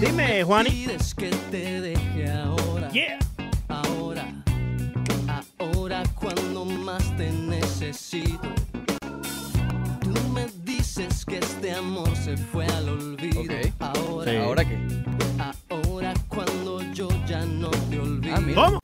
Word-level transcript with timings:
Dime, 0.00 0.44
Juani. 0.44 0.70
Pides 0.70 1.14
que 1.14 1.28
te 1.50 1.80
deje 1.80 2.30
ahora. 2.30 2.88
Yeah. 2.90 3.18
Ahora, 3.68 4.26
ahora 5.58 6.02
cuando 6.14 6.64
más 6.64 7.16
te 7.16 7.30
necesito. 7.30 8.48
Tú 10.00 10.28
me 10.32 10.46
dices 10.64 11.24
que 11.24 11.38
este 11.38 11.72
amor 11.72 12.14
se 12.16 12.36
fue 12.36 12.66
al 12.66 12.88
olvido. 12.90 13.40
Ok. 13.40 13.50
Ahora, 13.80 14.30
Sí. 14.30 14.36
¿Ahora 14.36 14.64
qué? 14.64 14.78
ahora 15.68 16.14
cuando 16.28 16.80
yo 16.92 17.08
ya 17.26 17.44
no 17.44 17.70
te 17.70 17.98
olvido. 17.98 18.34
Ah. 18.36 18.40
¿Cómo? 18.54 18.78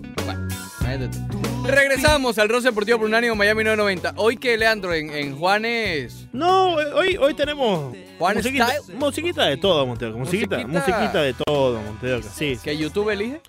Tú. 1.31 1.43
Regresamos 1.65 2.39
al 2.39 2.49
Roce 2.49 2.69
Deportivo 2.69 2.99
por 2.99 3.09
Unánimo 3.09 3.35
Miami 3.35 3.65
990. 3.65 4.15
Hoy 4.17 4.37
que 4.37 4.57
Leandro 4.57 4.93
en, 4.95 5.11
en 5.11 5.37
Juanes. 5.37 6.24
No, 6.35 6.75
hoy, 6.75 7.17
hoy 7.17 7.33
tenemos 7.35 7.95
musiquita, 8.19 8.69
musiquita 8.99 9.45
de 9.47 9.57
todo, 9.57 9.87
Monteoca. 9.87 10.19
Musiquita, 10.19 10.57
Musiquita. 10.59 10.81
musiquita 10.81 11.23
de 11.23 11.33
todo, 11.35 11.81
Monteoca. 11.81 12.29
Sí. 12.29 12.59
¿Que 12.63 12.77
YouTube 12.77 13.09
elige? 13.11 13.41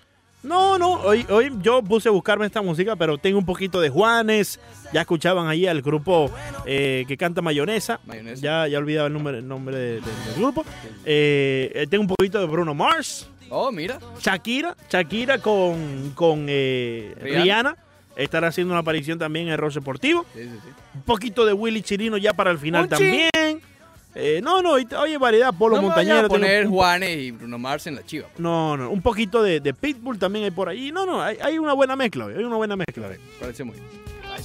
No, 0.44 0.78
no, 0.78 0.92
hoy, 1.00 1.26
hoy 1.28 1.50
yo 1.60 1.82
puse 1.82 2.08
a 2.08 2.12
buscarme 2.12 2.46
esta 2.46 2.62
música, 2.62 2.94
pero 2.94 3.18
tengo 3.18 3.38
un 3.38 3.44
poquito 3.44 3.80
de 3.80 3.88
Juanes. 3.88 4.60
Ya 4.92 5.00
escuchaban 5.00 5.48
ahí 5.48 5.66
al 5.66 5.82
grupo 5.82 6.30
eh, 6.64 7.04
que 7.08 7.16
canta 7.16 7.42
Mayonesa. 7.42 7.98
Mayonesa. 8.06 8.40
Ya, 8.40 8.68
ya 8.68 8.78
olvidaba 8.78 9.08
el 9.08 9.12
nombre, 9.14 9.38
el 9.38 9.48
nombre 9.48 9.76
de- 9.76 9.94
de- 9.94 10.00
del 10.00 10.34
grupo. 10.36 10.64
Eh, 11.04 11.72
eh, 11.74 11.86
tengo 11.90 12.02
un 12.02 12.08
poquito 12.16 12.38
de 12.38 12.46
Bruno 12.46 12.72
Mars. 12.74 13.28
Oh, 13.50 13.72
mira. 13.72 13.98
Shakira, 14.20 14.76
Shakira 14.88 15.38
con, 15.38 16.12
con 16.14 16.46
eh, 16.48 17.12
Rihanna. 17.20 17.42
Rihanna. 17.42 17.76
Estará 18.16 18.48
haciendo 18.48 18.72
una 18.72 18.80
aparición 18.80 19.18
también 19.18 19.48
en 19.48 19.58
Ross 19.58 19.74
Deportivo. 19.74 20.24
Sí, 20.34 20.42
sí, 20.44 20.50
sí. 20.64 20.68
Un 20.94 21.02
poquito 21.02 21.44
de 21.44 21.52
Willy 21.52 21.82
Chirino 21.82 22.16
ya 22.16 22.32
para 22.32 22.50
el 22.50 22.58
final 22.58 22.88
también. 22.88 23.30
Eh, 24.18 24.40
no, 24.42 24.62
no, 24.62 24.78
y- 24.78 24.88
oye, 24.98 25.18
variedad, 25.18 25.52
Polo 25.52 25.76
no 25.76 25.82
Montañero. 25.82 26.24
a 26.24 26.28
poner 26.28 26.64
un- 26.66 26.72
Juanes 26.72 27.18
y 27.18 27.30
Bruno 27.32 27.58
Mars 27.58 27.86
en 27.86 27.96
la 27.96 28.02
chiva. 28.06 28.26
pues. 28.28 28.40
No, 28.40 28.74
no, 28.74 28.88
un 28.90 29.02
poquito 29.02 29.42
de, 29.42 29.60
de 29.60 29.74
Pitbull 29.74 30.18
también 30.18 30.46
hay 30.46 30.50
por 30.50 30.70
ahí. 30.70 30.90
No, 30.90 31.04
no, 31.04 31.20
hay, 31.22 31.36
hay 31.42 31.58
una 31.58 31.74
buena 31.74 31.94
mezcla, 31.96 32.24
hay 32.24 32.42
una 32.42 32.56
buena 32.56 32.76
mezcla. 32.76 33.10
Parece 33.38 33.62
muy 33.64 33.74
bien. 33.74 33.86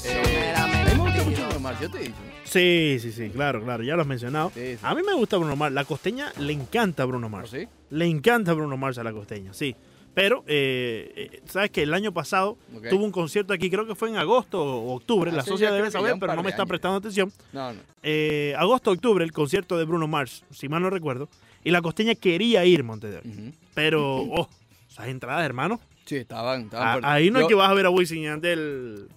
Eh, 0.05 0.53
a 0.57 0.67
mí 0.67 0.73
me 0.85 0.95
gusta 0.97 1.23
mucho 1.23 1.43
Bruno 1.45 1.59
Mars, 1.61 1.79
yo 1.79 1.89
te 1.89 1.97
he 1.99 2.01
dicho. 2.01 2.15
Sí, 2.43 2.97
sí, 3.01 3.13
sí, 3.13 3.29
claro, 3.29 3.63
claro, 3.63 3.81
ya 3.83 3.95
lo 3.95 4.01
has 4.01 4.07
mencionado. 4.09 4.51
Sí, 4.53 4.73
sí. 4.73 4.79
A 4.83 4.93
mí 4.93 5.03
me 5.07 5.13
gusta 5.13 5.37
Bruno 5.37 5.55
Mars, 5.55 5.73
la 5.73 5.85
costeña 5.85 6.33
le 6.37 6.51
encanta 6.51 7.03
a 7.03 7.05
Bruno 7.05 7.27
¿Oh, 7.27 7.29
Mars. 7.29 7.51
sí? 7.51 7.65
Le 7.91 8.05
encanta 8.07 8.51
Bruno 8.51 8.75
Mars 8.75 8.97
a 8.97 9.03
la 9.05 9.13
costeña, 9.13 9.53
sí. 9.53 9.73
Pero, 10.13 10.43
eh, 10.47 11.29
eh, 11.33 11.41
¿sabes 11.45 11.71
que 11.71 11.83
El 11.83 11.93
año 11.93 12.13
pasado 12.13 12.57
Ok. 12.75 12.89
tuvo 12.89 13.05
un 13.05 13.11
concierto 13.11 13.53
aquí, 13.53 13.69
creo 13.69 13.87
que 13.87 13.95
fue 13.95 14.09
en 14.09 14.17
agosto 14.17 14.61
o 14.61 14.95
octubre, 14.95 15.31
la 15.31 15.39
Ah, 15.39 15.43
sí, 15.43 15.51
socia 15.51 15.69
ya 15.69 15.75
debe 15.75 15.89
saber, 15.89 16.15
pero 16.19 16.35
no 16.35 16.43
me 16.43 16.49
está 16.49 16.65
prestando 16.65 16.97
atención. 16.97 17.31
No, 17.53 17.71
no. 17.73 17.79
Eh, 18.03 18.53
agosto, 18.57 18.91
octubre, 18.91 19.23
el 19.23 19.31
concierto 19.31 19.77
de 19.77 19.85
Bruno 19.85 20.07
Mars, 20.07 20.43
si 20.51 20.67
mal 20.67 20.81
no 20.81 20.89
recuerdo. 20.89 21.29
Y 21.63 21.71
la 21.71 21.81
costeña 21.81 22.15
quería 22.15 22.65
ir, 22.65 22.83
Montedor. 22.83 23.21
Ujú. 23.25 23.51
Pero, 23.73 24.17
oh, 24.23 24.49
esas 24.89 25.07
entradas, 25.07 25.45
hermano. 25.45 25.79
Sí, 26.05 26.17
estaban. 26.17 26.63
estaban 26.63 27.05
a- 27.05 27.13
ahí 27.13 27.31
no 27.31 27.39
es 27.39 27.43
Yo- 27.43 27.47
que 27.49 27.55
vas 27.55 27.69
a 27.69 27.73
ver 27.73 27.85
a 27.85 27.89
Wisin 27.89 28.17
y 28.19 28.23
Yandel 28.23 29.07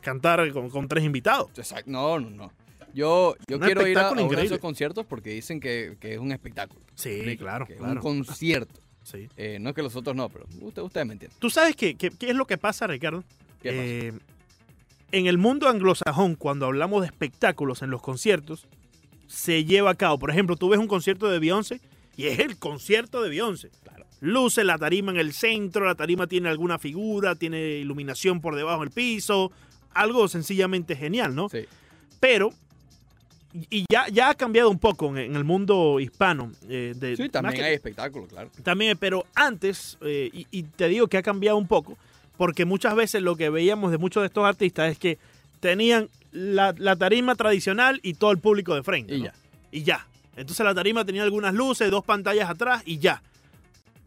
cantar 0.00 0.50
con, 0.52 0.70
con 0.70 0.88
tres 0.88 1.04
invitados. 1.04 1.50
Exacto. 1.56 1.90
No, 1.90 2.18
no, 2.18 2.30
no. 2.30 2.52
Yo, 2.94 3.36
yo 3.46 3.56
Un 3.56 3.62
quiero 3.62 3.86
ir 3.86 3.98
a, 3.98 4.08
a 4.08 4.12
uno 4.12 4.26
de 4.28 4.44
esos 4.44 4.58
conciertos 4.58 5.04
porque 5.06 5.30
dicen 5.30 5.60
que, 5.60 5.96
que 6.00 6.14
es 6.14 6.18
un 6.18 6.32
espectáculo. 6.32 6.80
Sí, 6.94 7.20
Ricky, 7.22 7.36
claro, 7.38 7.66
que 7.66 7.74
es 7.74 7.78
claro. 7.78 7.94
un 7.94 8.00
concierto. 8.00 8.80
Sí. 9.10 9.28
Eh, 9.36 9.58
no 9.60 9.72
que 9.74 9.82
los 9.82 9.96
otros 9.96 10.14
no, 10.14 10.28
pero 10.28 10.46
usted- 10.60 10.82
ustedes 10.82 11.06
me 11.06 11.14
entienden. 11.14 11.38
¿Tú 11.40 11.48
sabes 11.50 11.74
qué, 11.76 11.94
qué- 11.94 12.10
qué 12.10 12.30
es 12.30 12.36
lo 12.36 12.46
que 12.46 12.58
pasa, 12.58 12.86
Ricardo? 12.86 13.24
¿Qué 13.62 13.70
pasa? 13.70 13.82
Eh, 13.82 14.12
en 15.12 15.26
el 15.26 15.38
mundo 15.38 15.68
anglosajón, 15.68 16.34
cuando 16.34 16.66
hablamos 16.66 17.00
de 17.00 17.06
espectáculos 17.06 17.80
en 17.82 17.90
los 17.90 18.02
conciertos, 18.02 18.66
se 19.26 19.64
lleva 19.64 19.90
a 19.90 19.94
cabo. 19.94 20.18
Por 20.18 20.30
ejemplo, 20.30 20.56
tú 20.56 20.68
ves 20.68 20.78
un 20.78 20.86
concierto 20.88 21.28
de 21.28 21.38
Beyoncé 21.38 21.80
y 22.16 22.26
es 22.26 22.38
el 22.38 22.58
concierto 22.58 23.22
de 23.22 23.30
Beyoncé. 23.30 23.70
Luce 24.20 24.64
la 24.64 24.76
tarima 24.78 25.12
en 25.12 25.18
el 25.18 25.32
centro, 25.32 25.86
la 25.86 25.94
tarima 25.94 26.26
tiene 26.26 26.48
alguna 26.48 26.78
figura, 26.78 27.34
tiene 27.36 27.76
iluminación 27.78 28.40
por 28.40 28.56
debajo 28.56 28.80
del 28.80 28.90
piso, 28.90 29.52
algo 29.94 30.26
sencillamente 30.28 30.96
genial, 30.96 31.34
¿no? 31.34 31.48
Sí. 31.48 31.60
Pero, 32.20 32.50
y 33.70 33.84
ya, 33.90 34.06
ya 34.08 34.30
ha 34.30 34.34
cambiado 34.34 34.68
un 34.70 34.78
poco 34.78 35.08
en, 35.08 35.18
en 35.18 35.36
el 35.36 35.44
mundo 35.44 36.00
hispano. 36.00 36.52
eh, 36.68 36.94
de- 36.96 37.16
Sí, 37.16 37.28
también 37.28 37.54
que- 37.56 37.64
hay 37.64 37.74
espectáculo, 37.74 38.26
claro. 38.26 38.50
también, 38.62 38.96
pero 38.98 39.24
antes, 39.34 39.96
eh, 40.02 40.30
y, 40.32 40.46
y 40.50 40.62
te 40.64 40.88
digo 40.88 41.06
que 41.08 41.16
ha 41.16 41.22
cambiado 41.22 41.56
un 41.56 41.66
poco, 41.66 41.96
porque 42.36 42.64
muchas 42.64 42.94
veces 42.94 43.22
lo 43.22 43.36
que 43.36 43.48
veíamos 43.50 43.90
de 43.90 43.98
muchos 43.98 44.22
de 44.22 44.26
estos 44.26 44.44
artistas 44.44 44.92
es 44.92 44.98
que 44.98 45.18
tenían 45.60 46.08
la, 46.30 46.74
la 46.78 46.94
tarima 46.96 47.34
tradicional 47.34 48.00
y 48.02 48.14
todo 48.14 48.30
el 48.32 48.38
público 48.38 48.74
de 48.74 48.82
frente. 48.82 49.14
Y 49.14 49.18
¿no? 49.20 49.24
ya. 49.26 49.34
Y 49.72 49.82
ya. 49.82 50.06
Entonces 50.36 50.64
la 50.64 50.74
tarima 50.74 51.04
tenía 51.04 51.24
algunas 51.24 51.52
luces, 51.54 51.90
dos 51.90 52.04
pantallas 52.04 52.48
atrás 52.48 52.82
y 52.86 52.98
ya. 52.98 53.22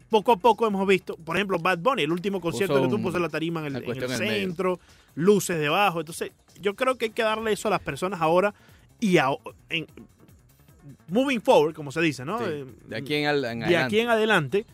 Poco 0.08 0.32
a 0.32 0.36
poco 0.36 0.66
hemos 0.66 0.86
visto, 0.86 1.16
por 1.16 1.36
ejemplo, 1.36 1.58
Bad 1.58 1.78
Bunny, 1.78 2.02
el 2.02 2.12
último 2.12 2.40
concierto 2.40 2.74
Puso 2.74 2.84
que 2.88 2.96
tú 2.96 3.02
puso 3.02 3.18
la 3.18 3.28
tarima 3.30 3.66
en 3.66 3.76
el, 3.76 3.82
en 3.82 3.98
medio. 3.98 4.16
centro, 4.18 4.80
luces 5.14 5.58
debajo. 5.58 6.00
Entonces, 6.00 6.32
yo 6.60 6.74
creo 6.74 6.96
que 6.96 7.06
hay 7.06 7.10
que 7.10 7.22
darle 7.22 7.52
eso 7.52 7.68
a 7.68 7.70
las 7.72 7.80
personas 7.80 8.20
ahora 8.20 8.54
y 9.02 9.18
a- 9.18 9.30
en, 9.68 9.86
moving 11.08 11.40
forward, 11.40 11.74
como 11.74 11.92
se 11.92 12.00
dice, 12.00 12.24
¿no? 12.24 12.38
Sí. 12.38 12.44
Eh, 12.46 12.64
De 12.86 12.96
aquí 12.96 13.14
en, 13.14 13.26
al- 13.26 13.44
en 13.44 13.58
de 13.60 13.64
adelante. 13.66 13.76
aquí 13.84 14.00
en 14.00 14.08
adelante, 14.08 14.66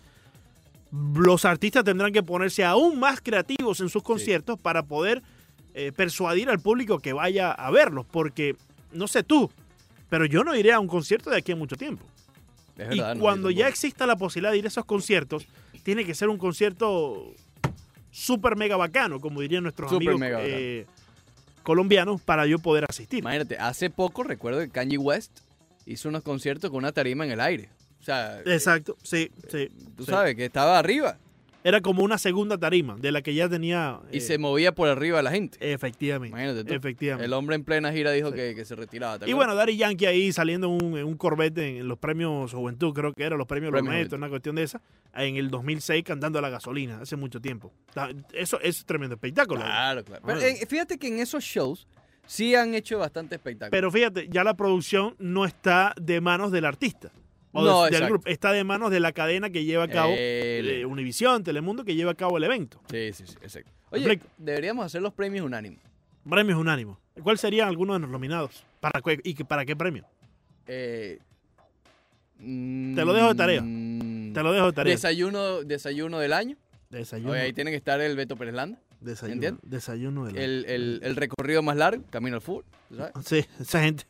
los 1.15 1.45
artistas 1.45 1.85
tendrán 1.85 2.13
que 2.13 2.23
ponerse 2.23 2.65
aún 2.65 2.99
más 3.01 3.21
creativos 3.21 3.81
en 3.81 3.89
sus 3.89 4.03
conciertos 4.03 4.59
para 4.61 4.83
poder 4.85 5.23
eh, 5.75 5.93
persuadir 5.93 6.49
al 6.49 6.61
público 6.61 6.99
que 6.99 7.13
vaya 7.13 7.51
a 7.53 7.71
verlos. 7.71 8.07
Porque, 8.11 8.57
no 8.93 9.07
sé 9.09 9.23
tú, 9.23 9.51
pero 10.09 10.25
yo 10.25 10.45
no 10.45 10.55
iré 10.57 10.73
a 10.73 10.81
un 10.81 10.89
concierto 10.89 11.31
de 11.31 11.37
aquí 11.39 11.53
en 11.53 11.59
mucho 11.59 11.77
tiempo. 11.77 12.05
Es 12.77 12.95
y 12.95 12.99
verdad, 13.01 13.19
cuando 13.19 13.51
ya 13.51 13.67
exista 13.69 14.07
la 14.07 14.17
posibilidad 14.17 14.53
de 14.53 14.59
ir 14.59 14.65
a 14.65 14.69
esos 14.69 14.85
conciertos, 14.85 15.47
tiene 15.83 16.05
que 16.05 16.15
ser 16.15 16.29
un 16.29 16.39
concierto 16.39 17.33
súper 18.11 18.57
mega 18.57 18.77
bacano, 18.77 19.21
como 19.21 19.41
dirían 19.41 19.63
nuestros 19.65 19.91
Súper 19.91 20.09
amigos 20.09 20.21
mega 20.21 20.39
eh, 20.43 20.87
colombianos, 21.69 22.23
para 22.23 22.47
yo 22.47 22.59
poder 22.61 22.87
asistir. 22.89 23.19
Imagínate, 23.19 23.59
hace 23.59 23.91
poco 23.91 24.23
recuerdo 24.23 24.61
que 24.61 24.71
Kanye 24.71 24.97
West 24.97 25.41
hizo 25.85 26.09
unos 26.09 26.23
conciertos 26.23 26.71
con 26.71 26.79
una 26.79 26.93
tarima 26.93 27.27
en 27.27 27.33
el 27.33 27.41
aire. 27.41 27.69
O 28.01 28.05
sea, 28.05 28.41
Exacto, 28.47 28.97
sí, 29.03 29.31
sí. 29.51 29.69
tú 29.95 30.07
sí. 30.07 30.11
sabes 30.11 30.35
que 30.35 30.47
estaba 30.47 30.79
arriba 30.79 31.19
Era 31.69 31.81
como 31.83 32.03
una 32.03 32.17
segunda 32.19 32.57
tarima 32.57 32.97
de 32.97 33.13
la 33.13 33.21
que 33.21 33.35
ya 33.35 33.49
tenía. 33.49 34.01
y 34.11 34.19
eh, 34.19 34.21
se 34.21 34.39
movía 34.39 34.75
por 34.75 34.89
arriba 34.89 35.21
la 35.23 35.31
gente. 35.31 35.59
Efectivamente. 35.61 36.31
Imagínate 36.35 36.65
tú. 36.65 36.73
Efectivamente. 36.75 37.27
El 37.27 37.33
hombre 37.35 37.57
en 37.57 37.65
plena 37.65 37.93
gira 37.93 38.11
dijo 38.13 38.31
Sí. 38.31 38.37
que, 38.37 38.55
que 38.55 38.65
se 38.65 38.75
retiraba. 38.75 39.19
¿te 39.19 39.29
Y 39.29 39.33
bueno, 39.35 39.55
Daddy 39.55 39.77
Yankee 39.77 40.07
ahí 40.07 40.33
saliendo 40.33 40.67
en 40.69 40.85
un, 40.85 40.97
en 40.99 41.05
un 41.05 41.17
Corvette 41.17 41.59
en 41.59 41.89
los 41.89 41.99
premios 41.99 42.53
Juventud, 42.55 42.95
creo 42.95 43.13
que 43.13 43.23
eran 43.25 43.37
los 43.39 43.47
premios 43.47 43.71
Premios 43.73 43.93
Lometo, 43.95 44.17
una 44.17 44.29
cuestión 44.31 44.57
de 44.57 44.63
esa, 44.63 44.81
en 45.15 45.37
el 45.37 45.51
2006 45.51 46.03
cantando 46.05 46.39
a 46.39 46.43
la 46.43 46.49
gasolina, 46.49 47.01
hace 47.03 47.17
mucho 47.17 47.41
tiempo. 47.41 47.73
Ta- 47.93 48.11
Eso 48.33 48.59
es 48.61 48.85
tremendo 48.87 49.17
espectáculo. 49.17 49.61
Claro, 49.61 50.05
claro. 50.05 50.23
Pero, 50.27 50.41
Ah. 50.41 50.47
eh, 50.47 50.67
fíjate 50.67 50.99
que 50.99 51.09
en 51.09 51.19
esos 51.19 51.45
shows 51.45 51.87
sí 52.27 52.55
han 52.55 52.75
hecho 52.75 52.99
bastante 52.99 53.35
espectáculo. 53.35 53.71
Pero 53.71 53.91
fíjate, 53.91 54.29
ya 54.31 54.43
la 54.45 54.55
producción 54.55 55.17
no 55.19 55.45
está 55.45 55.95
de 56.01 56.21
manos 56.21 56.51
del 56.53 56.65
artista. 56.65 57.11
O 57.53 57.63
No, 57.65 57.85
de- 57.85 57.91
del 57.93 58.05
grupo, 58.07 58.29
está 58.29 58.53
de 58.53 58.63
manos 58.65 58.91
de 58.91 59.01
la 59.01 59.13
cadena 59.13 59.49
que 59.51 59.65
lleva 59.65 59.85
a 59.85 59.89
cabo 59.89 60.13
El- 60.17 60.85
Univisión, 60.87 61.43
Telemundo, 61.45 61.85
que 61.85 61.95
lleva 61.95 62.13
a 62.13 62.15
cabo 62.15 62.37
el 62.37 62.45
evento. 62.45 62.81
Sí, 62.91 63.13
sí, 63.13 63.25
sí, 63.27 63.37
exacto. 63.41 63.71
Oye, 63.91 64.21
deberíamos 64.37 64.85
hacer 64.85 65.01
los 65.01 65.15
premios 65.15 65.47
unánimos. 65.47 65.79
Premios 66.29 66.59
unánimos. 66.59 66.99
¿Cuál 67.23 67.39
serían 67.39 67.69
algunos 67.69 67.97
de 67.97 68.01
los 68.01 68.11
nominados? 68.11 68.65
¿Para 68.81 69.01
qué, 69.01 69.19
¿Y 69.25 69.35
para 69.45 69.65
qué 69.65 69.75
premio? 69.75 70.05
Eh, 70.67 71.19
Te 72.39 73.05
lo 73.05 73.13
dejo 73.15 73.29
de 73.29 73.35
tarea. 73.35 73.63
mm, 73.65 74.33
Te 74.35 74.43
lo 74.43 74.53
dejo 74.53 74.67
de 74.67 74.73
tarea. 74.73 74.93
Desayuno, 74.95 75.63
desayuno 75.65 76.19
del 76.19 76.33
año. 76.35 76.57
Desayuno. 76.91 77.33
Oye, 77.33 77.41
ahí 77.41 77.53
tiene 77.53 77.71
que 77.71 77.77
estar 77.79 78.01
el 78.01 78.15
Beto 78.17 78.37
Pérez 78.37 78.55
Landa. 78.55 78.79
desayuno, 79.01 79.35
¿entiendes? 79.35 79.63
desayuno 79.71 80.25
de 80.27 80.33
la- 80.33 80.41
El, 80.43 80.65
el- 80.69 81.01
el 81.03 81.17
recorrido 81.17 81.63
más 81.63 81.77
largo, 81.77 82.05
camino 82.11 82.37
al 82.37 82.43
fútbol. 82.43 82.65
¿tú 82.89 82.97
¿sabes? 82.97 83.13
Sí, 83.25 83.45
esa 83.61 83.81
gente. 83.83 84.05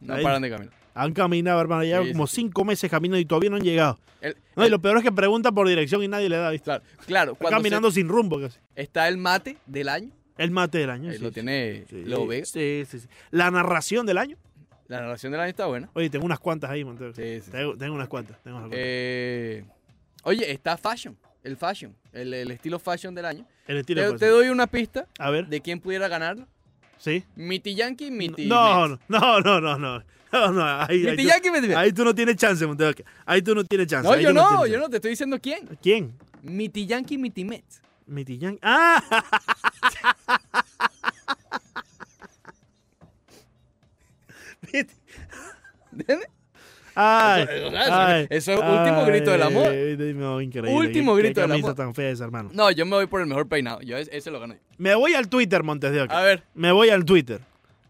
No 0.00 0.14
Ahí. 0.14 0.22
paran 0.22 0.42
de 0.42 0.50
caminar. 0.50 0.74
Han 0.94 1.12
caminado, 1.12 1.60
hermano, 1.60 1.84
ya 1.84 2.02
Sí, 2.02 2.12
como 2.12 2.26
sí, 2.26 2.36
cinco 2.36 2.64
meses 2.64 2.90
caminando 2.90 3.18
y 3.20 3.24
todavía 3.24 3.50
no 3.50 3.56
han 3.56 3.62
llegado. 3.62 3.98
El- 4.20 4.36
No, 4.56 4.66
y 4.66 4.70
lo 4.70 4.80
peor 4.80 4.98
es 4.98 5.02
que 5.02 5.12
preguntan 5.12 5.54
por 5.54 5.66
dirección 5.68 6.02
y 6.02 6.08
nadie 6.08 6.28
le 6.28 6.36
da, 6.36 6.50
¿viste? 6.50 6.64
claro, 6.64 6.84
claro. 7.06 7.34
Cuando 7.36 7.56
caminando 7.58 7.90
sin 7.90 8.08
rumbo 8.08 8.40
casi. 8.40 8.58
está 8.74 9.08
el 9.08 9.16
mate 9.16 9.56
del 9.66 9.88
año. 9.88 10.10
El 10.36 10.50
mate 10.50 10.78
del 10.78 10.90
año. 10.90 11.10
Ahí 11.10 11.16
sí, 11.16 11.22
lo 11.22 11.28
sí. 11.28 11.34
tiene 11.34 11.84
Sí, 11.88 12.04
Leo 12.04 12.26
Vega. 12.26 12.44
sí, 12.46 12.84
sí, 12.88 13.00
sí. 13.00 13.08
La 13.30 13.50
narración 13.50 14.06
del 14.06 14.18
año. 14.18 14.36
La 14.88 15.00
narración 15.02 15.30
del 15.32 15.40
año 15.40 15.50
está 15.50 15.66
buena. 15.66 15.88
Oye, 15.94 16.10
tengo 16.10 16.24
unas 16.26 16.40
cuantas 16.40 16.70
ahí, 16.70 16.82
Montero. 16.84 17.14
Sí, 17.14 17.40
sí. 17.44 17.50
Tengo, 17.50 17.76
tengo 17.76 17.94
unas 17.94 18.08
cuantas. 18.08 18.42
Tengo 18.42 18.56
unas 18.56 18.68
cuantas. 18.68 18.80
Eh, 18.82 19.64
oye, 20.24 20.50
está 20.50 20.76
fashion. 20.76 21.16
El 21.44 21.56
fashion. 21.56 21.94
El, 22.12 22.34
el 22.34 22.50
estilo 22.50 22.78
fashion 22.78 23.14
del 23.14 23.24
año. 23.24 23.46
el 23.66 23.78
estilo 23.78 24.02
Te, 24.02 24.12
de 24.12 24.18
te 24.18 24.26
doy 24.26 24.48
una 24.48 24.66
pista 24.66 25.06
A 25.18 25.30
ver. 25.30 25.46
de 25.46 25.60
quién 25.60 25.78
pudiera 25.80 26.08
ganarlo. 26.08 26.46
Sí. 27.00 27.24
Miti 27.34 27.74
Yankee 27.74 28.10
Miti 28.10 28.46
No, 28.46 28.88
Mets. 28.88 29.00
no, 29.08 29.40
no, 29.40 29.60
no, 29.60 29.78
no. 29.78 30.04
No, 30.32 30.52
no. 30.52 30.62
Ahí, 30.64 30.86
ahí 30.90 31.10
Miti 31.10 31.22
tú, 31.24 31.28
Yankee 31.28 31.50
Mets. 31.50 31.74
ahí 31.76 31.92
tú 31.92 32.04
no 32.04 32.14
tienes 32.14 32.36
chance, 32.36 32.64
Montero. 32.66 32.92
Ahí 33.26 33.42
tú 33.42 33.54
no 33.54 33.64
tienes 33.64 33.86
chance. 33.88 34.06
No, 34.06 34.14
ahí 34.14 34.22
yo 34.22 34.28
tú 34.28 34.34
no, 34.34 34.48
tienes 34.48 34.70
yo 34.72 34.78
no, 34.78 34.88
te 34.90 34.96
estoy 34.96 35.10
diciendo 35.12 35.38
quién. 35.40 35.66
¿Quién? 35.82 36.12
Miti 36.42 36.86
Yankee 36.86 37.18
Miti 37.18 37.44
Mets. 37.44 37.80
Miti 38.06 38.38
Yankee. 38.38 38.60
¡Ah! 38.62 39.02
¿Entiendes? 45.92 46.28
Ay, 46.94 47.42
Eso- 47.42 47.52
eso- 47.66 47.94
ay, 47.94 48.26
eso 48.30 48.52
es 48.52 48.58
último 48.58 49.04
grito 49.04 49.30
del 49.30 49.42
amor. 49.42 49.68
ay, 49.68 49.96
no, 50.14 50.40
increíble. 50.40 50.72
Último 50.74 51.14
Qué- 51.14 51.22
grito 51.22 51.34
qué 51.36 51.46
del 51.48 51.52
amor. 51.60 51.74
tan 51.74 51.94
fea 51.94 52.10
esa, 52.10 52.24
hermano. 52.24 52.50
No, 52.52 52.70
yo 52.70 52.84
me 52.86 52.96
voy 52.96 53.06
por 53.06 53.20
el 53.20 53.26
mejor 53.26 53.48
peinado. 53.48 53.80
Yo 53.82 53.96
ese, 53.96 54.16
ese 54.16 54.30
lo 54.30 54.40
gané. 54.40 54.58
Me 54.78 54.94
voy 54.94 55.14
al 55.14 55.28
Twitter, 55.28 55.62
Montes 55.62 55.92
de 55.92 56.02
Oca. 56.02 56.18
A 56.18 56.22
ver, 56.22 56.42
Me 56.54 56.72
voy 56.72 56.90
al 56.90 57.04
Twitter. 57.04 57.40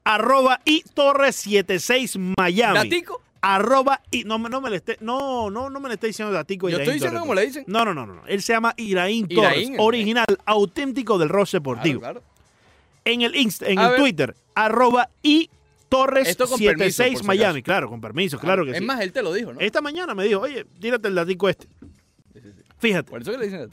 Arroba 0.05 0.61
y 0.65 0.83
Torres 0.95 1.37
76 1.37 2.17
Miami. 2.39 2.75
¿Datico? 2.75 3.21
Arroba 3.43 4.01
y 4.11 4.25
no, 4.25 4.39
me- 4.39 4.51
no 4.51 4.61
me 4.61 4.69
le 4.69 4.77
esté, 4.77 4.99
no, 5.01 5.49
no, 5.51 5.71
no 5.71 5.81
me 5.81 5.89
le 5.89 5.95
esté 5.95 6.09
diciendo 6.09 6.33
Datico 6.33 6.69
Yo 6.69 6.77
Iraín 6.77 6.83
estoy 6.83 6.95
diciendo 6.95 7.15
Torres. 7.21 7.23
como 7.23 7.35
le 7.35 7.47
dicen. 7.47 7.65
No, 7.67 7.85
no, 7.87 7.95
no, 7.95 8.05
no. 8.07 8.23
Él 8.27 8.43
se 8.43 8.53
llama 8.53 8.75
Iraín 8.77 9.27
Iraín, 9.31 9.69
Torres, 9.69 9.71
original, 9.79 10.27
auténtico 10.45 11.17
del 11.19 11.29
Ross 11.31 11.51
Claro, 11.51 11.61
Deportivo. 11.63 12.01
claro. 12.01 12.23
En 13.05 13.23
el 13.23 13.35
Insta, 13.35 13.67
en 13.67 13.79
A 13.79 13.85
el 13.85 13.91
ver. 13.93 13.99
Twitter, 14.01 14.35
arroba 14.55 15.09
y 15.23 15.49
Torres 15.91 16.29
Esto 16.29 16.47
con 16.49 16.59
permiso, 16.59 17.03
76 17.03 17.13
por 17.15 17.21
si 17.23 17.27
Miami. 17.27 17.63
Claro, 17.63 17.89
con 17.91 18.01
permiso, 18.01 18.39
claro 18.39 18.65
que 18.65 18.71
es 18.71 18.79
sí. 18.79 18.85
más, 18.85 19.01
él 19.03 19.13
te 19.13 19.23
lo 19.23 19.33
dijo, 19.35 19.53
¿no? 19.53 19.61
Esta 19.61 19.83
mañana 19.83 20.15
me 20.15 20.25
dijo, 20.25 20.41
oye, 20.41 20.65
tírate 20.81 21.09
el 21.09 21.15
datico 21.17 21.49
este. 21.49 21.67
Sí, 22.33 22.41
sí, 22.41 22.49
sí. 22.57 22.63
Fíjate, 22.79 23.11
Por 23.11 23.21
eso 23.21 23.33
que 23.33 23.39
le 23.39 23.45
dicen 23.47 23.69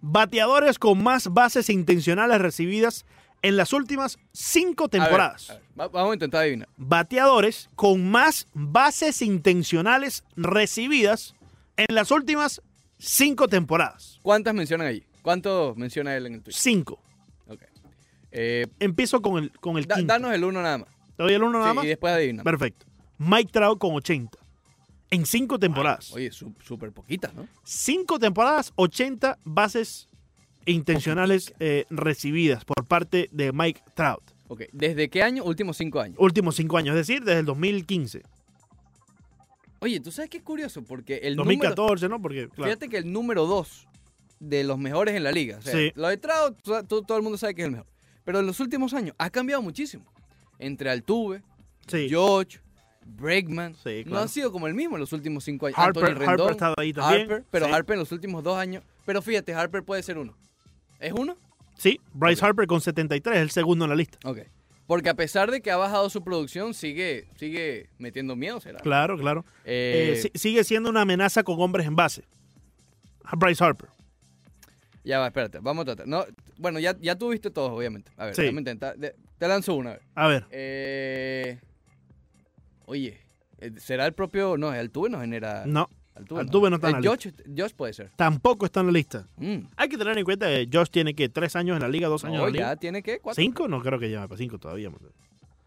bateadores 0.00 0.78
con 0.78 1.02
más 1.02 1.28
bases 1.32 1.68
intencionales 1.70 2.40
recibidas 2.40 3.04
en 3.42 3.56
las 3.56 3.72
últimas 3.72 4.18
cinco 4.32 4.84
A 4.84 4.86
ver, 4.86 4.90
temporadas. 5.02 5.50
a 5.50 5.54
ver, 5.54 5.62
va- 5.78 5.88
vamos 5.88 6.10
a 6.12 6.14
intentar 6.14 6.42
adivinar. 6.42 6.68
Bateadores 6.76 7.68
con 7.74 8.10
más 8.10 8.46
bases 8.54 9.20
intencionales 9.22 10.24
recibidas 10.36 11.34
en 11.76 11.94
las 11.94 12.10
últimas 12.10 12.62
cinco 12.98 13.48
temporadas. 13.48 14.18
¿Cuántas 14.22 14.54
mencionan 14.54 14.86
allí? 14.86 15.04
¿Cuánto 15.22 15.74
menciona 15.76 16.16
él 16.16 16.26
en 16.26 16.34
el 16.34 16.42
Twitter? 16.42 16.60
Cinco. 16.60 17.00
Ok. 17.48 17.62
Eh, 18.32 18.66
Empiezo 18.80 19.20
con 19.22 19.42
el, 19.42 19.50
con 19.60 19.76
el 19.78 19.86
da- 19.86 19.96
quinto. 19.96 20.12
danos 20.12 20.32
el 20.32 20.44
uno 20.44 20.62
nada 20.62 20.78
más. 20.78 20.88
¿Te 21.16 21.22
doy 21.22 21.34
el 21.34 21.42
uno 21.42 21.58
nada 21.58 21.70
Sí, 21.70 21.76
más? 21.76 21.84
y 21.84 21.88
después 21.88 22.12
adivina. 22.14 22.42
Perfecto. 22.42 22.86
Mike 23.18 23.50
Trout 23.52 23.78
con 23.78 23.94
80. 23.94 24.38
En 25.10 25.26
cinco 25.26 25.58
temporadas. 25.58 26.12
Oye, 26.12 26.30
súper 26.32 26.90
poquitas, 26.92 27.34
¿no? 27.34 27.46
Cinco 27.64 28.18
temporadas, 28.18 28.72
80 28.76 29.38
bases 29.44 30.08
intencionales 30.64 31.52
eh, 31.60 31.84
recibidas 31.90 32.64
por 32.64 32.84
parte 32.86 33.28
de 33.32 33.52
Mike 33.52 33.82
Trout. 33.94 34.22
Ok. 34.48 34.62
¿Desde 34.72 35.08
qué 35.10 35.22
año? 35.22 35.44
Últimos 35.44 35.76
cinco 35.76 36.00
años. 36.00 36.16
Últimos 36.18 36.56
cinco 36.56 36.78
años, 36.78 36.96
es 36.96 37.06
decir, 37.06 37.24
desde 37.24 37.40
el 37.40 37.46
2015. 37.46 38.22
Oye, 39.80 40.00
¿tú 40.00 40.12
sabes 40.12 40.30
qué 40.30 40.36
es 40.38 40.42
curioso? 40.44 40.82
Porque 40.82 41.16
el 41.24 41.36
número... 41.36 41.56
2014, 41.70 42.08
¿no? 42.08 42.22
Porque, 42.22 42.48
claro. 42.48 42.64
Fíjate 42.70 42.88
que 42.88 42.98
el 42.98 43.12
número 43.12 43.46
dos 43.46 43.88
de 44.38 44.62
los 44.64 44.78
mejores 44.78 45.14
en 45.16 45.24
la 45.24 45.32
liga. 45.32 45.58
O 45.58 45.62
sea, 45.62 45.72
Sí. 45.72 45.92
Lo 45.94 46.08
de 46.08 46.16
Trout, 46.16 46.56
tú- 46.62 47.02
todo 47.02 47.16
el 47.16 47.22
mundo 47.22 47.36
sabe 47.38 47.54
que 47.54 47.62
es 47.62 47.66
el 47.66 47.72
mejor. 47.72 47.86
Pero 48.24 48.38
en 48.40 48.46
los 48.46 48.60
últimos 48.60 48.94
años 48.94 49.14
ha 49.18 49.30
cambiado 49.30 49.60
muchísimo. 49.62 50.04
Entre 50.58 50.90
Altuve, 50.90 51.42
Sí. 51.86 52.08
George, 52.08 52.60
Bregman. 53.04 53.74
Sí, 53.82 54.02
No 54.04 54.10
claro. 54.12 54.24
ha 54.24 54.28
sido 54.28 54.52
como 54.52 54.66
el 54.68 54.74
mismo 54.74 54.96
en 54.96 55.00
los 55.00 55.12
últimos 55.12 55.44
cinco 55.44 55.66
años. 55.66 55.78
Harper, 55.78 56.04
Anthony 56.04 56.10
Harper 56.20 56.28
Rendón, 56.28 56.48
ha 56.48 56.52
estado 56.52 56.74
ahí 56.78 56.92
también. 56.92 57.22
Harper, 57.22 57.44
pero 57.50 57.66
sí. 57.66 57.72
Harper 57.72 57.94
en 57.94 57.98
los 58.00 58.12
últimos 58.12 58.44
dos 58.44 58.56
años. 58.56 58.84
Pero 59.04 59.20
fíjate, 59.22 59.52
Harper 59.54 59.82
puede 59.82 60.02
ser 60.02 60.18
uno. 60.18 60.36
¿Es 61.00 61.12
uno? 61.12 61.36
Sí, 61.76 62.00
Bryce. 62.14 62.44
Harper 62.44 62.66
con 62.68 62.80
73, 62.80 63.38
el 63.38 63.50
segundo 63.50 63.84
en 63.86 63.88
la 63.90 63.96
lista. 63.96 64.18
Ok. 64.24 64.38
Porque 64.86 65.08
a 65.08 65.14
pesar 65.14 65.50
de 65.50 65.60
que 65.62 65.70
ha 65.70 65.76
bajado 65.76 66.08
su 66.10 66.22
producción, 66.22 66.74
sigue, 66.74 67.26
sigue 67.36 67.88
metiendo 67.98 68.36
miedo, 68.36 68.60
¿será? 68.60 68.78
Claro, 68.80 69.16
claro. 69.18 69.44
Eh, 69.64 70.20
Eh, 70.24 70.30
sigue 70.38 70.62
siendo 70.64 70.90
una 70.90 71.00
amenaza 71.02 71.42
con 71.42 71.60
hombres 71.60 71.86
en 71.86 71.96
base. 71.96 72.24
Bryce 73.36 73.64
Harper. 73.64 73.88
Ya 75.04 75.18
va, 75.18 75.26
espérate, 75.28 75.58
vamos 75.60 75.82
a 75.82 75.86
tratar. 75.86 76.06
No, 76.06 76.24
bueno, 76.58 76.78
ya, 76.78 76.96
ya 77.00 77.16
tuviste 77.16 77.50
todos, 77.50 77.70
obviamente. 77.72 78.12
A 78.16 78.26
ver, 78.26 78.34
Sí. 78.36 78.42
déjame 78.42 78.60
intentar. 78.60 78.96
de- 78.96 79.16
te 79.38 79.48
lanzo 79.48 79.74
una, 79.74 79.90
a 79.90 79.94
ver. 79.94 80.02
A 80.14 80.28
ver, 80.28 80.46
Eh, 80.50 81.60
oye, 82.86 83.20
eh, 83.58 83.72
¿será 83.78 84.06
el 84.06 84.12
propio? 84.12 84.56
No, 84.56 84.70
Altuve 84.70 85.08
no 85.10 85.20
genera. 85.20 85.64
no, 85.66 85.88
Altuve, 86.14 86.40
Altuve 86.40 86.70
no 86.70 86.76
está 86.76 86.90
en 86.90 87.02
la 87.02 87.08
Josh, 87.10 87.28
Josh 87.56 87.72
puede 87.74 87.92
ser. 87.92 88.10
tampoco 88.16 88.66
está 88.66 88.80
en 88.80 88.86
la 88.86 88.92
lista. 88.92 89.26
Mm. 89.36 89.58
Hay 89.76 89.88
que 89.88 89.96
tener 89.98 90.16
en 90.18 90.24
cuenta 90.24 90.46
que 90.46 90.68
Josh 90.72 90.88
tiene 90.90 91.14
que 91.14 91.28
tres 91.28 91.56
años 91.56 91.76
en 91.76 91.82
la 91.82 91.88
liga, 91.88 92.08
dos 92.08 92.24
años 92.24 92.38
No, 92.38 92.46
en 92.48 92.52
la 92.52 92.58
liga. 92.58 92.68
ya 92.72 92.76
tiene 92.76 93.02
que 93.02 93.18
cuatro. 93.20 93.42
¿Cinco? 93.42 93.68
No 93.68 93.80
creo 93.82 93.98
que 93.98 94.08
lleve 94.08 94.26
para 94.28 94.38
cinco 94.38 94.58
todavía. 94.58 94.90